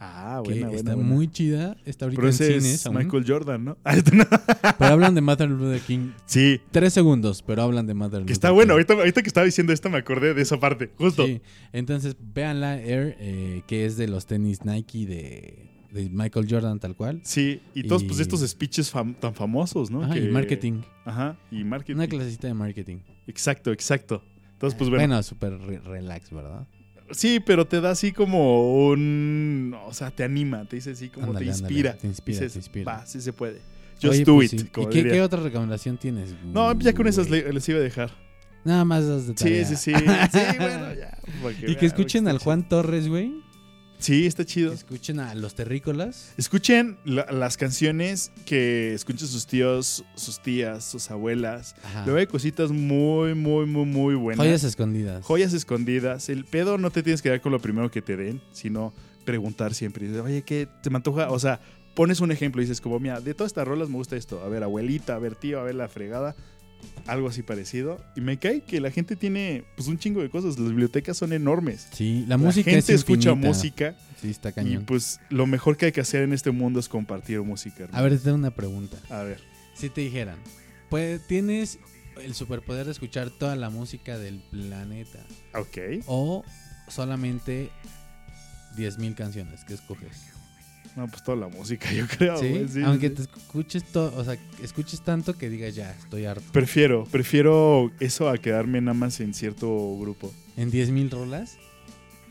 Ah, 0.00 0.40
que 0.44 0.50
buena, 0.50 0.66
buena, 0.66 0.78
está 0.80 0.94
buena. 0.96 1.08
muy 1.10 1.28
chida. 1.28 1.76
Está 1.86 2.04
ahorita 2.04 2.16
Pero 2.20 2.28
en 2.28 2.34
ese 2.34 2.46
cines 2.48 2.64
es 2.74 2.86
aún. 2.86 2.96
Michael 2.96 3.24
Jordan, 3.26 3.64
¿no? 3.64 3.78
Ah, 3.84 3.94
este 3.96 4.14
no. 4.14 4.24
Pero 4.78 4.92
hablan 4.92 5.14
de 5.14 5.20
Mother 5.22 5.48
Luther 5.48 5.80
King. 5.80 6.10
sí, 6.26 6.60
Tres 6.72 6.92
segundos, 6.92 7.42
pero 7.42 7.62
hablan 7.62 7.86
de 7.86 7.94
Mother 7.94 8.18
que 8.18 8.20
Luther 8.24 8.32
está 8.32 8.48
King. 8.48 8.54
bueno. 8.56 8.72
Ahorita, 8.74 8.94
ahorita 8.94 9.22
que 9.22 9.28
estaba 9.28 9.46
diciendo 9.46 9.72
esto 9.72 9.88
me 9.88 9.96
acordé 9.98 10.34
de 10.34 10.42
esa 10.42 10.58
parte, 10.60 10.90
justo. 10.98 11.24
Sí, 11.26 11.40
entonces 11.72 12.16
véanla 12.34 12.78
Air, 12.82 13.16
eh, 13.18 13.62
que 13.66 13.86
es 13.86 13.96
de 13.96 14.08
los 14.08 14.26
tenis 14.26 14.64
Nike 14.64 15.06
de, 15.06 15.70
de 15.92 16.10
Michael 16.10 16.46
Jordan 16.50 16.80
tal 16.80 16.96
cual. 16.96 17.20
Sí, 17.24 17.62
y 17.72 17.84
todos 17.84 18.04
pues 18.04 18.18
estos 18.20 18.40
speeches 18.46 18.92
fam- 18.92 19.18
tan 19.18 19.32
famosos, 19.34 19.90
¿no? 19.90 20.02
Ajá, 20.02 20.18
y 20.18 20.22
Que- 20.22 20.28
marketing. 20.28 20.82
Ajá, 21.06 21.38
y 21.50 21.64
marketing. 21.64 21.94
Una 21.94 22.08
clasecita 22.08 22.48
de 22.48 22.54
marketing. 22.54 22.98
Exacto, 23.26 23.72
exacto. 23.72 24.22
Entonces, 24.54 24.76
pues 24.78 24.90
bueno. 24.90 25.02
Bueno, 25.06 25.22
súper 25.22 25.58
re- 25.58 25.80
relax, 25.80 26.30
¿verdad? 26.30 26.66
Sí, 27.10 27.38
pero 27.44 27.66
te 27.66 27.80
da 27.82 27.90
así 27.90 28.12
como 28.12 28.86
un. 28.86 29.76
O 29.86 29.92
sea, 29.92 30.10
te 30.10 30.24
anima, 30.24 30.64
te 30.64 30.76
dice 30.76 30.92
así 30.92 31.10
como 31.10 31.26
Ándale, 31.28 31.46
te 31.46 31.52
ándale, 31.52 31.74
inspira. 31.74 31.94
te 31.98 32.06
inspira, 32.06 32.38
Dices, 32.38 32.52
te 32.54 32.58
inspira. 32.60 32.92
Va, 32.92 33.06
sí 33.06 33.20
se 33.20 33.32
puede. 33.32 33.60
Just 33.96 34.06
Oye, 34.14 34.24
do 34.24 34.34
pues 34.36 34.52
it. 34.54 34.60
sí. 34.62 34.66
como 34.68 34.88
¿Y 34.90 35.02
qué, 35.02 35.20
otra 35.22 35.40
recomendación 35.40 35.98
tienes? 35.98 36.34
No, 36.44 36.76
ya 36.78 36.92
con 36.94 37.06
esas 37.06 37.28
le- 37.30 37.52
les 37.52 37.68
iba 37.68 37.78
a 37.78 37.82
dejar. 37.82 38.10
Nada 38.64 38.84
más 38.86 39.04
las 39.04 39.26
de 39.26 39.34
Sí, 39.36 39.44
tarea. 39.44 39.64
sí, 39.66 39.76
sí. 39.76 39.92
Sí, 39.94 40.02
bueno, 40.58 40.94
ya. 40.94 41.18
Y 41.60 41.62
vean, 41.66 41.76
que 41.76 41.86
escuchen 41.86 42.26
al. 42.28 42.38
Juan 42.38 42.66
Torres, 42.66 43.08
güey. 43.08 43.34
Sí, 44.04 44.26
está 44.26 44.44
chido. 44.44 44.72
escuchen 44.72 45.18
a 45.18 45.34
los 45.34 45.54
terrícolas. 45.54 46.32
Escuchen 46.36 46.98
la- 47.04 47.26
las 47.32 47.56
canciones 47.56 48.30
que 48.44 48.92
escuchen 48.92 49.26
sus 49.26 49.46
tíos, 49.46 50.04
sus 50.14 50.40
tías, 50.42 50.84
sus 50.84 51.10
abuelas. 51.10 51.74
Ajá. 51.82 52.02
Luego 52.04 52.18
hay 52.20 52.26
cositas 52.26 52.70
muy, 52.70 53.34
muy, 53.34 53.64
muy, 53.66 53.86
muy 53.86 54.14
buenas. 54.14 54.44
Joyas 54.44 54.64
escondidas. 54.64 55.24
Joyas 55.24 55.52
escondidas. 55.54 56.28
El 56.28 56.44
pedo 56.44 56.76
no 56.76 56.90
te 56.90 57.02
tienes 57.02 57.22
que 57.22 57.30
dar 57.30 57.40
con 57.40 57.52
lo 57.52 57.60
primero 57.60 57.90
que 57.90 58.02
te 58.02 58.16
den, 58.16 58.42
sino 58.52 58.92
preguntar 59.24 59.72
siempre. 59.74 60.06
Dices, 60.06 60.20
Oye, 60.22 60.42
¿qué 60.42 60.68
te 60.82 60.90
me 60.90 60.96
antoja? 60.96 61.30
O 61.30 61.38
sea, 61.38 61.60
pones 61.94 62.20
un 62.20 62.30
ejemplo 62.30 62.60
y 62.60 62.64
dices 62.66 62.80
como, 62.80 63.00
mira, 63.00 63.20
de 63.20 63.32
todas 63.34 63.50
estas 63.50 63.66
rolas 63.66 63.88
me 63.88 63.94
gusta 63.96 64.16
esto. 64.16 64.42
A 64.44 64.48
ver, 64.48 64.62
abuelita, 64.64 65.14
a 65.14 65.18
ver, 65.18 65.34
tío, 65.34 65.60
a 65.60 65.62
ver, 65.62 65.76
la 65.76 65.88
fregada. 65.88 66.36
Algo 67.06 67.28
así 67.28 67.42
parecido. 67.42 68.02
Y 68.16 68.20
me 68.22 68.38
cae 68.38 68.62
que 68.62 68.80
la 68.80 68.90
gente 68.90 69.14
tiene 69.16 69.64
pues 69.76 69.88
un 69.88 69.98
chingo 69.98 70.22
de 70.22 70.30
cosas. 70.30 70.58
Las 70.58 70.68
bibliotecas 70.70 71.16
son 71.18 71.32
enormes. 71.34 71.88
Sí, 71.92 72.24
la 72.26 72.38
música 72.38 72.70
gente 72.70 72.94
es 72.94 73.00
escucha 73.00 73.34
música 73.34 73.94
Sí, 74.22 74.30
está 74.30 74.48
y 74.50 74.52
cañón. 74.52 74.84
pues 74.86 75.20
lo 75.28 75.46
mejor 75.46 75.76
que 75.76 75.86
hay 75.86 75.92
que 75.92 76.00
hacer 76.00 76.22
en 76.22 76.32
este 76.32 76.50
mundo 76.50 76.80
es 76.80 76.88
compartir 76.88 77.42
música. 77.42 77.84
hermano. 77.84 77.98
A 77.98 78.02
ver, 78.08 78.16
te 78.18 78.24
tengo 78.24 78.36
una 78.36 78.54
pregunta. 78.54 78.96
A 79.10 79.22
ver. 79.22 79.40
Si 79.74 79.90
te 79.90 80.00
dijeran, 80.00 80.38
pues 80.88 81.26
tienes 81.26 81.78
el 82.22 82.32
superpoder 82.34 82.86
de 82.86 82.92
escuchar 82.92 83.28
toda 83.30 83.54
la 83.56 83.68
música 83.70 84.16
del 84.18 84.38
planeta 84.50 85.18
Ok. 85.54 85.76
o 86.06 86.42
solamente 86.88 87.70
10.000 88.76 89.14
canciones, 89.14 89.64
¿qué 89.64 89.74
escoges? 89.74 90.22
No, 90.96 91.08
pues 91.08 91.22
toda 91.24 91.36
la 91.36 91.48
música, 91.48 91.92
yo 91.96 92.06
creo. 92.06 92.36
¿Sí? 92.38 92.48
güey, 92.48 92.68
sí, 92.68 92.82
Aunque 92.82 93.08
sí. 93.08 93.14
te 93.14 93.22
escuches 93.22 93.84
todo, 93.84 94.12
o 94.16 94.24
sea, 94.24 94.36
escuches 94.62 95.00
tanto 95.02 95.34
que 95.36 95.48
digas 95.50 95.74
ya, 95.74 95.90
estoy 95.92 96.24
harto. 96.24 96.44
Prefiero, 96.52 97.04
prefiero 97.04 97.90
eso 98.00 98.28
a 98.28 98.38
quedarme 98.38 98.80
nada 98.80 98.94
más 98.94 99.18
en 99.20 99.34
cierto 99.34 99.96
grupo. 99.98 100.32
En 100.56 100.70
10.000 100.70 101.10
rolas, 101.10 101.56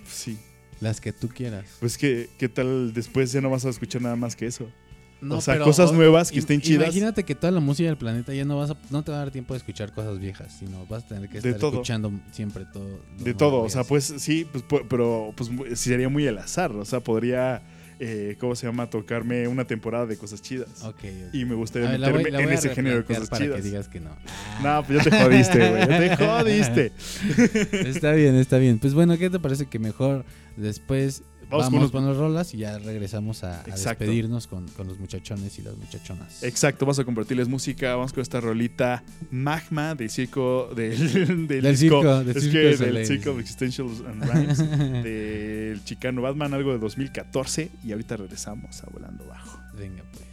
Sí. 0.07 0.38
las 0.80 1.01
que 1.01 1.11
tú 1.14 1.28
quieras. 1.30 1.66
Pues 1.80 1.97
que, 1.97 2.30
¿qué 2.38 2.47
tal 2.49 2.93
después 2.93 3.32
ya 3.32 3.41
no 3.41 3.49
vas 3.49 3.66
a 3.66 3.70
escuchar 3.70 4.01
nada 4.01 4.16
más 4.16 4.36
que 4.36 4.45
eso? 4.47 4.70
No, 5.22 5.38
o 5.38 5.41
sea, 5.41 5.53
pero, 5.53 5.64
cosas 5.66 5.93
nuevas 5.93 6.32
que 6.32 6.39
estén 6.39 6.59
chidas. 6.59 6.84
Imagínate 6.84 7.24
que 7.24 7.34
toda 7.34 7.51
la 7.51 7.61
música 7.61 7.88
del 7.88 7.97
planeta 7.97 8.34
ya 8.34 8.43
no 8.43 8.57
vas 8.57 8.72
a, 8.72 8.78
no 8.89 9.03
te 9.05 9.11
va 9.11 9.18
a 9.18 9.20
dar 9.22 9.32
tiempo 9.32 9.53
de 9.53 9.59
escuchar 9.59 9.93
cosas 9.93 10.20
viejas, 10.20 10.53
sino 10.59 10.86
vas 10.88 11.05
a 11.05 11.07
tener 11.07 11.30
que 11.30 11.38
estar 11.38 11.51
escuchando 11.53 12.11
siempre 12.34 12.66
todo. 12.74 12.99
De 13.20 13.34
todo, 13.34 13.61
o 13.61 13.70
sea, 13.70 13.86
pues 13.86 14.14
sí, 14.18 14.45
pues, 14.51 14.66
pu- 14.68 14.86
pero 14.89 15.34
pues 15.38 15.49
sería 15.80 16.09
muy 16.09 16.28
al 16.28 16.38
azar, 16.39 16.74
o 16.74 16.84
sea, 16.84 16.99
podría, 16.99 17.61
eh, 18.06 18.36
¿cómo 18.39 18.56
se 18.56 18.68
llama? 18.68 18.89
Tocarme 18.89 19.47
una 19.47 19.66
temporada 19.66 20.06
de 20.06 20.18
cosas 20.18 20.41
chidas. 20.41 20.84
Ok, 20.84 20.95
ok. 20.95 21.34
Y 21.34 21.45
me 21.45 21.56
gustaría 21.56 21.89
ver, 21.91 21.99
voy- 21.99 22.24
meterme 22.24 22.38
en 22.39 22.45
voy 22.45 22.54
a 22.54 22.58
ese 22.58 22.70
género 22.76 22.97
de 22.97 23.04
cosas 23.06 23.30
para 23.30 23.43
chidas. 23.45 23.58
que 23.58 23.62
digas 23.64 23.88
que 23.88 23.99
no. 23.99 24.10
No, 24.62 24.84
pues 24.86 25.04
ya 25.04 25.10
te 25.10 25.24
jodiste, 25.24 25.58
güey, 25.70 25.88
ya 25.88 25.99
te 25.99 26.16
jodiste. 26.26 26.91
Está 27.88 28.12
bien, 28.14 28.36
está 28.36 28.58
bien. 28.58 28.80
Pues 28.80 28.93
bueno, 28.93 29.18
¿qué 29.18 29.30
te 29.30 29.39
parece 29.39 29.68
que 29.68 29.80
mejor 29.80 30.26
después 30.58 31.24
Vamos 31.58 31.74
vamos, 31.74 31.91
con 31.91 32.06
las 32.06 32.18
rolas 32.18 32.54
y 32.54 32.58
ya 32.58 32.78
regresamos 32.80 33.43
a, 33.43 33.64
despedirnos 33.64 34.47
con, 34.47 34.68
con 34.70 34.88
los 34.88 34.99
muchachones 34.99 35.58
y 35.60 35.62
las 35.62 35.78
muchachonas? 35.78 36.43
Exacto, 36.43 36.86
vamos 36.86 36.99
a 36.99 37.06
compartirles 37.06 37.47
música, 37.47 37.95
vamos 37.95 38.14
con 38.14 38.22
esta 38.22 38.41
rolita 38.41 39.04
Magma 39.32 39.95
del 39.95 40.10
circo, 40.10 40.70
del, 40.76 40.97
del, 41.47 41.47
Del 41.47 41.78
disco, 41.78 42.01
circo, 42.01 42.24
del 42.24 42.38
es 42.38 42.43
Circo 42.43 42.54
que 42.54 42.86
de 42.86 42.91
del. 42.91 43.06
Circo 43.06 43.39
Existentials 43.39 44.01
and 44.08 44.24
Rhymes, 44.24 44.58
del 45.04 45.84
Chicano 45.84 46.22
Batman, 46.22 46.54
algo 46.54 46.72
de 46.72 46.80
2014, 46.80 47.72
y 47.84 47.91
ahorita 47.91 48.18
regresamos 48.18 48.84
a 48.84 48.89
Volando 48.89 49.26
Bajo. 49.26 49.60
Venga, 49.78 50.04
pues. 50.12 50.33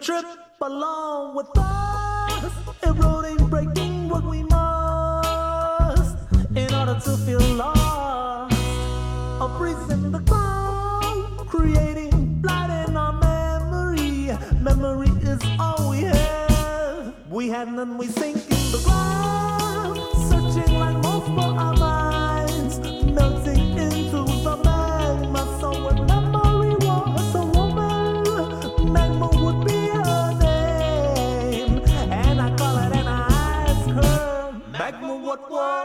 Trip 0.00 0.24
along 0.62 1.34
with 1.34 1.48
us. 1.56 2.52
If 2.82 2.98
road 3.02 3.24
ain't 3.24 3.50
breaking 3.50 4.08
what 4.08 4.24
we 4.24 4.44
must 4.44 6.16
in 6.54 6.72
order 6.72 6.94
to 7.00 7.16
feel 7.26 7.40
lost. 7.56 8.54
A 9.40 9.48
breeze 9.58 9.90
in 9.90 10.12
the 10.12 10.20
ground, 10.20 11.38
creating 11.48 12.42
light 12.42 12.84
in 12.88 12.96
our 12.96 13.12
memory. 13.12 14.30
Memory 14.60 15.10
is 15.22 15.40
all 15.58 15.90
we 15.90 16.02
have. 16.02 17.14
We 17.28 17.48
had 17.48 17.72
none, 17.72 17.98
we 17.98 18.06
sink 18.06 18.47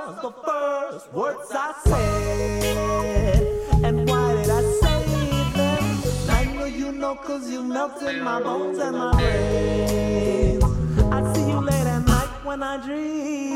was 0.06 0.22
the 0.22 0.32
first 0.46 1.14
words 1.14 1.52
I 1.52 1.74
said? 1.86 3.44
And 3.84 4.10
why 4.10 4.36
did 4.36 4.50
I 4.50 4.62
say 4.82 5.04
them? 5.56 5.84
I 6.30 6.46
know 6.54 6.66
you 6.66 6.92
know, 6.92 7.16
cause 7.16 7.50
you 7.50 7.64
melted 7.64 8.22
my 8.22 8.42
bones 8.42 8.80
and 8.80 8.98
my 8.98 9.12
brains. 9.14 10.64
I 11.12 11.34
see 11.34 11.50
you 11.50 11.60
late 11.62 11.88
at 11.96 12.06
night 12.06 12.44
when 12.44 12.64
I 12.64 12.78
dream. 12.86 13.54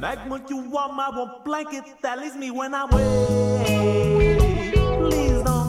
Magma, 0.00 0.40
you 0.48 0.76
are 0.76 0.92
my 0.92 1.10
warm 1.14 1.30
blanket 1.44 1.84
that 2.02 2.18
leaves 2.18 2.36
me 2.36 2.50
when 2.50 2.74
I 2.74 2.84
wake. 2.84 3.66
Please 5.10 5.42
don't 5.42 5.59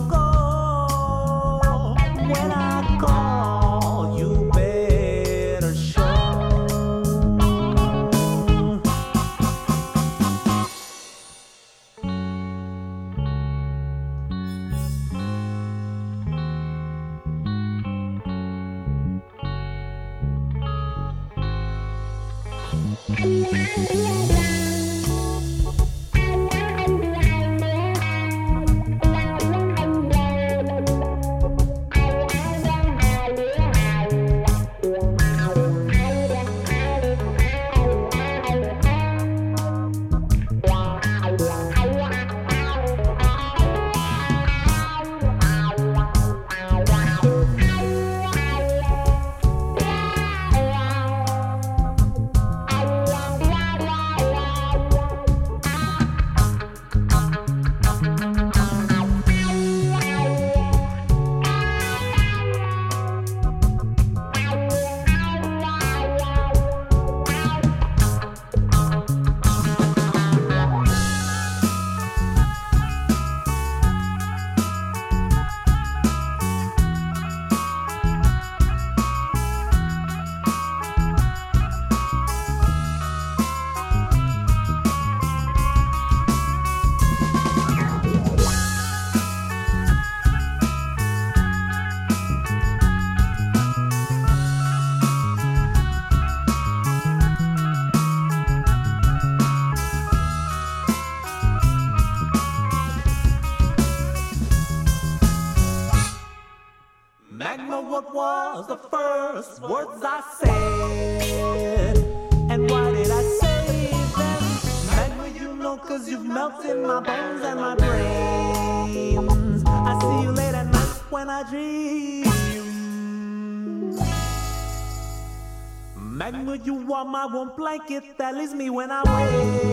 my 127.11 127.25
warm 127.25 127.51
blanket 127.57 128.17
that 128.17 128.35
leaves 128.35 128.53
me 128.53 128.69
when 128.69 128.89
I 128.89 129.01
wake. 129.03 129.70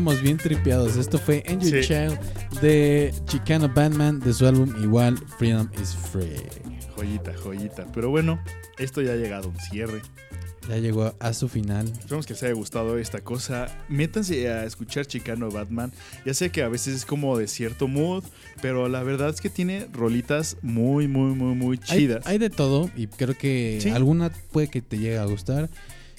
Andábamos 0.00 0.22
bien 0.22 0.38
tripeados. 0.38 0.96
Esto 0.96 1.18
fue 1.18 1.44
Angel 1.46 1.82
Sí. 1.84 1.88
Child 1.88 2.18
de 2.62 3.12
Chicano 3.26 3.68
Batman 3.68 4.18
de 4.18 4.32
su 4.32 4.46
álbum 4.46 4.72
igual 4.82 5.18
Freedom 5.38 5.68
is 5.80 5.94
Free. 5.94 6.36
Joyita, 6.96 7.34
joyita. 7.36 7.86
Pero 7.92 8.08
bueno, 8.08 8.40
esto 8.78 9.02
ya 9.02 9.12
ha 9.12 9.16
llegado 9.16 9.48
a 9.48 9.50
un 9.50 9.58
cierre. 9.60 10.00
Ya 10.70 10.78
llegó 10.78 11.14
a 11.20 11.32
su 11.34 11.50
final. 11.50 11.86
Esperamos 11.86 12.24
que 12.26 12.32
les 12.32 12.42
haya 12.44 12.54
gustado 12.54 12.96
esta 12.98 13.20
cosa. 13.20 13.68
Métanse 13.90 14.48
a 14.48 14.64
escuchar 14.64 15.04
Chicano 15.04 15.50
Batman. 15.50 15.92
Ya 16.24 16.32
sé 16.32 16.48
que 16.50 16.62
a 16.62 16.68
veces 16.68 16.94
es 16.94 17.04
como 17.04 17.36
de 17.36 17.46
cierto 17.46 17.86
mood, 17.86 18.24
pero 18.62 18.88
la 18.88 19.02
verdad 19.02 19.28
es 19.28 19.42
que 19.42 19.50
tiene 19.50 19.86
rolitas 19.92 20.56
muy, 20.62 21.08
muy, 21.08 21.34
muy, 21.34 21.54
muy 21.54 21.78
Hay, 21.88 21.98
chidas. 21.98 22.26
hay 22.26 22.38
de 22.38 22.48
todo 22.48 22.88
y 22.96 23.06
creo 23.06 23.36
que 23.36 23.80
Sí. 23.82 23.90
alguna 23.90 24.30
puede 24.50 24.68
que 24.68 24.80
te 24.80 24.96
llegue 24.96 25.18
a 25.18 25.24
gustar. 25.26 25.68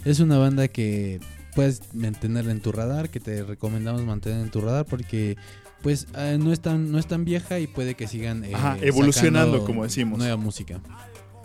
Es 0.06 0.20
una 0.20 0.38
banda 0.38 0.68
que 0.68 1.20
puedes 1.56 1.82
mantenerla 1.94 2.52
en 2.52 2.62
tu 2.62 2.72
radar, 2.72 3.10
que 3.10 3.20
te 3.20 3.44
recomendamos 3.44 4.04
mantener 4.04 4.42
en 4.42 4.50
tu 4.50 4.62
radar 4.62 4.86
porque 4.86 5.38
pues 5.82 6.08
eh, 6.16 6.38
no, 6.40 6.54
es 6.54 6.60
tan, 6.60 6.92
no 6.92 7.00
es 7.00 7.08
tan 7.08 7.26
vieja 7.26 7.60
y 7.60 7.68
puede 7.68 7.96
que 7.96 8.08
sigan 8.08 8.44
eh, 8.44 8.52
Ajá, 8.54 8.78
evolucionando, 8.82 9.66
como 9.66 9.84
decimos. 9.84 10.20
Nueva 10.20 10.38
música. 10.38 10.80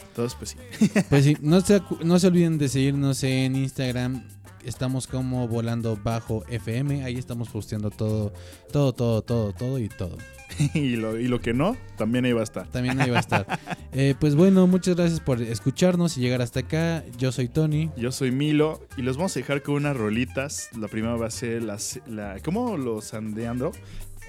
Entonces, 0.09 0.37
pues 0.39 0.51
sí. 0.51 1.03
Pues 1.09 1.25
sí, 1.25 1.37
no 1.41 1.61
se, 1.61 1.83
no 2.05 2.19
se 2.19 2.27
olviden 2.27 2.59
de 2.59 2.69
seguirnos 2.69 3.23
en 3.23 3.57
Instagram. 3.57 4.25
Estamos 4.67 5.07
como 5.07 5.47
volando 5.47 5.97
bajo 5.97 6.45
FM. 6.49 7.05
Ahí 7.05 7.15
estamos 7.15 7.49
posteando 7.49 7.91
todo, 7.91 8.33
todo, 8.73 8.93
todo, 8.93 9.23
todo, 9.23 9.53
todo 9.53 9.79
y 9.79 9.89
todo. 9.89 10.19
y, 10.75 10.97
lo, 10.97 11.21
y 11.21 11.29
lo 11.29 11.41
que 11.41 11.55
no, 11.55 11.77
también 11.97 12.25
ahí 12.25 12.33
va 12.33 12.41
a 12.41 12.45
estar. 12.45 12.67
También 12.67 13.01
ahí 13.01 13.11
va 13.11 13.19
a 13.19 13.21
estar. 13.21 13.47
Eh, 13.99 14.15
pues 14.21 14.35
bueno, 14.35 14.67
muchas 14.67 14.95
gracias 14.95 15.21
por 15.21 15.41
escucharnos 15.41 16.19
y 16.19 16.21
llegar 16.21 16.43
hasta 16.43 16.61
acá. 16.61 17.03
Yo 17.17 17.33
soy 17.33 17.49
Tony. 17.49 17.89
Yo 17.97 18.13
soy 18.13 18.31
Milo 18.31 18.83
y 18.99 19.01
los 19.01 19.17
vamos 19.17 19.35
a 19.37 19.41
dejar 19.41 19.63
con 19.63 19.77
unas 19.77 19.97
rolitas. 19.97 20.69
La 20.79 20.89
primera 20.89 21.17
va 21.17 21.29
a 21.29 21.31
ser 21.31 21.63
la... 21.63 21.79
la 22.07 22.37
¿Cómo 22.45 22.77
lo 22.77 23.01
sandeando? 23.01 23.73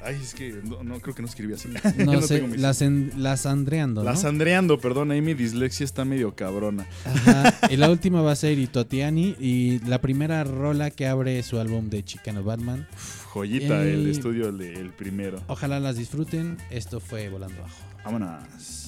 Ay, 0.03 0.15
es 0.23 0.33
que 0.33 0.51
no, 0.63 0.83
no, 0.83 0.99
creo 0.99 1.13
que 1.15 1.21
no 1.21 1.27
escribí 1.27 1.53
así. 1.53 1.69
Ya 1.97 2.05
No, 2.05 2.21
sé, 2.21 2.35
tengo 2.37 2.49
mis- 2.49 2.59
las, 2.61 2.81
en- 2.81 3.11
las 3.17 3.45
Andreando, 3.45 4.03
¿no? 4.03 4.09
La 4.09 4.15
sandreando, 4.15 4.79
perdón, 4.79 5.11
ahí 5.11 5.21
mi 5.21 5.33
dislexia 5.33 5.83
está 5.83 6.05
medio 6.05 6.35
cabrona. 6.35 6.85
Ajá. 7.05 7.53
Y 7.69 7.77
la 7.77 7.89
última 7.91 8.21
va 8.21 8.31
a 8.31 8.35
ser 8.35 8.57
Itotiani. 8.59 9.35
Y 9.39 9.79
la 9.87 9.99
primera 9.99 10.43
rola 10.43 10.91
que 10.91 11.07
abre 11.07 11.41
su 11.43 11.59
álbum 11.59 11.89
de 11.89 12.03
Chicano 12.03 12.43
Batman. 12.43 12.87
Uf, 12.93 13.25
joyita 13.33 13.83
el 13.83 14.07
estudio, 14.09 14.49
el, 14.49 14.61
el 14.61 14.89
primero. 14.91 15.41
Ojalá 15.47 15.79
las 15.79 15.97
disfruten. 15.97 16.57
Esto 16.69 16.99
fue 16.99 17.29
Volando 17.29 17.61
Bajo. 17.61 17.75
Vámonos. 18.05 18.86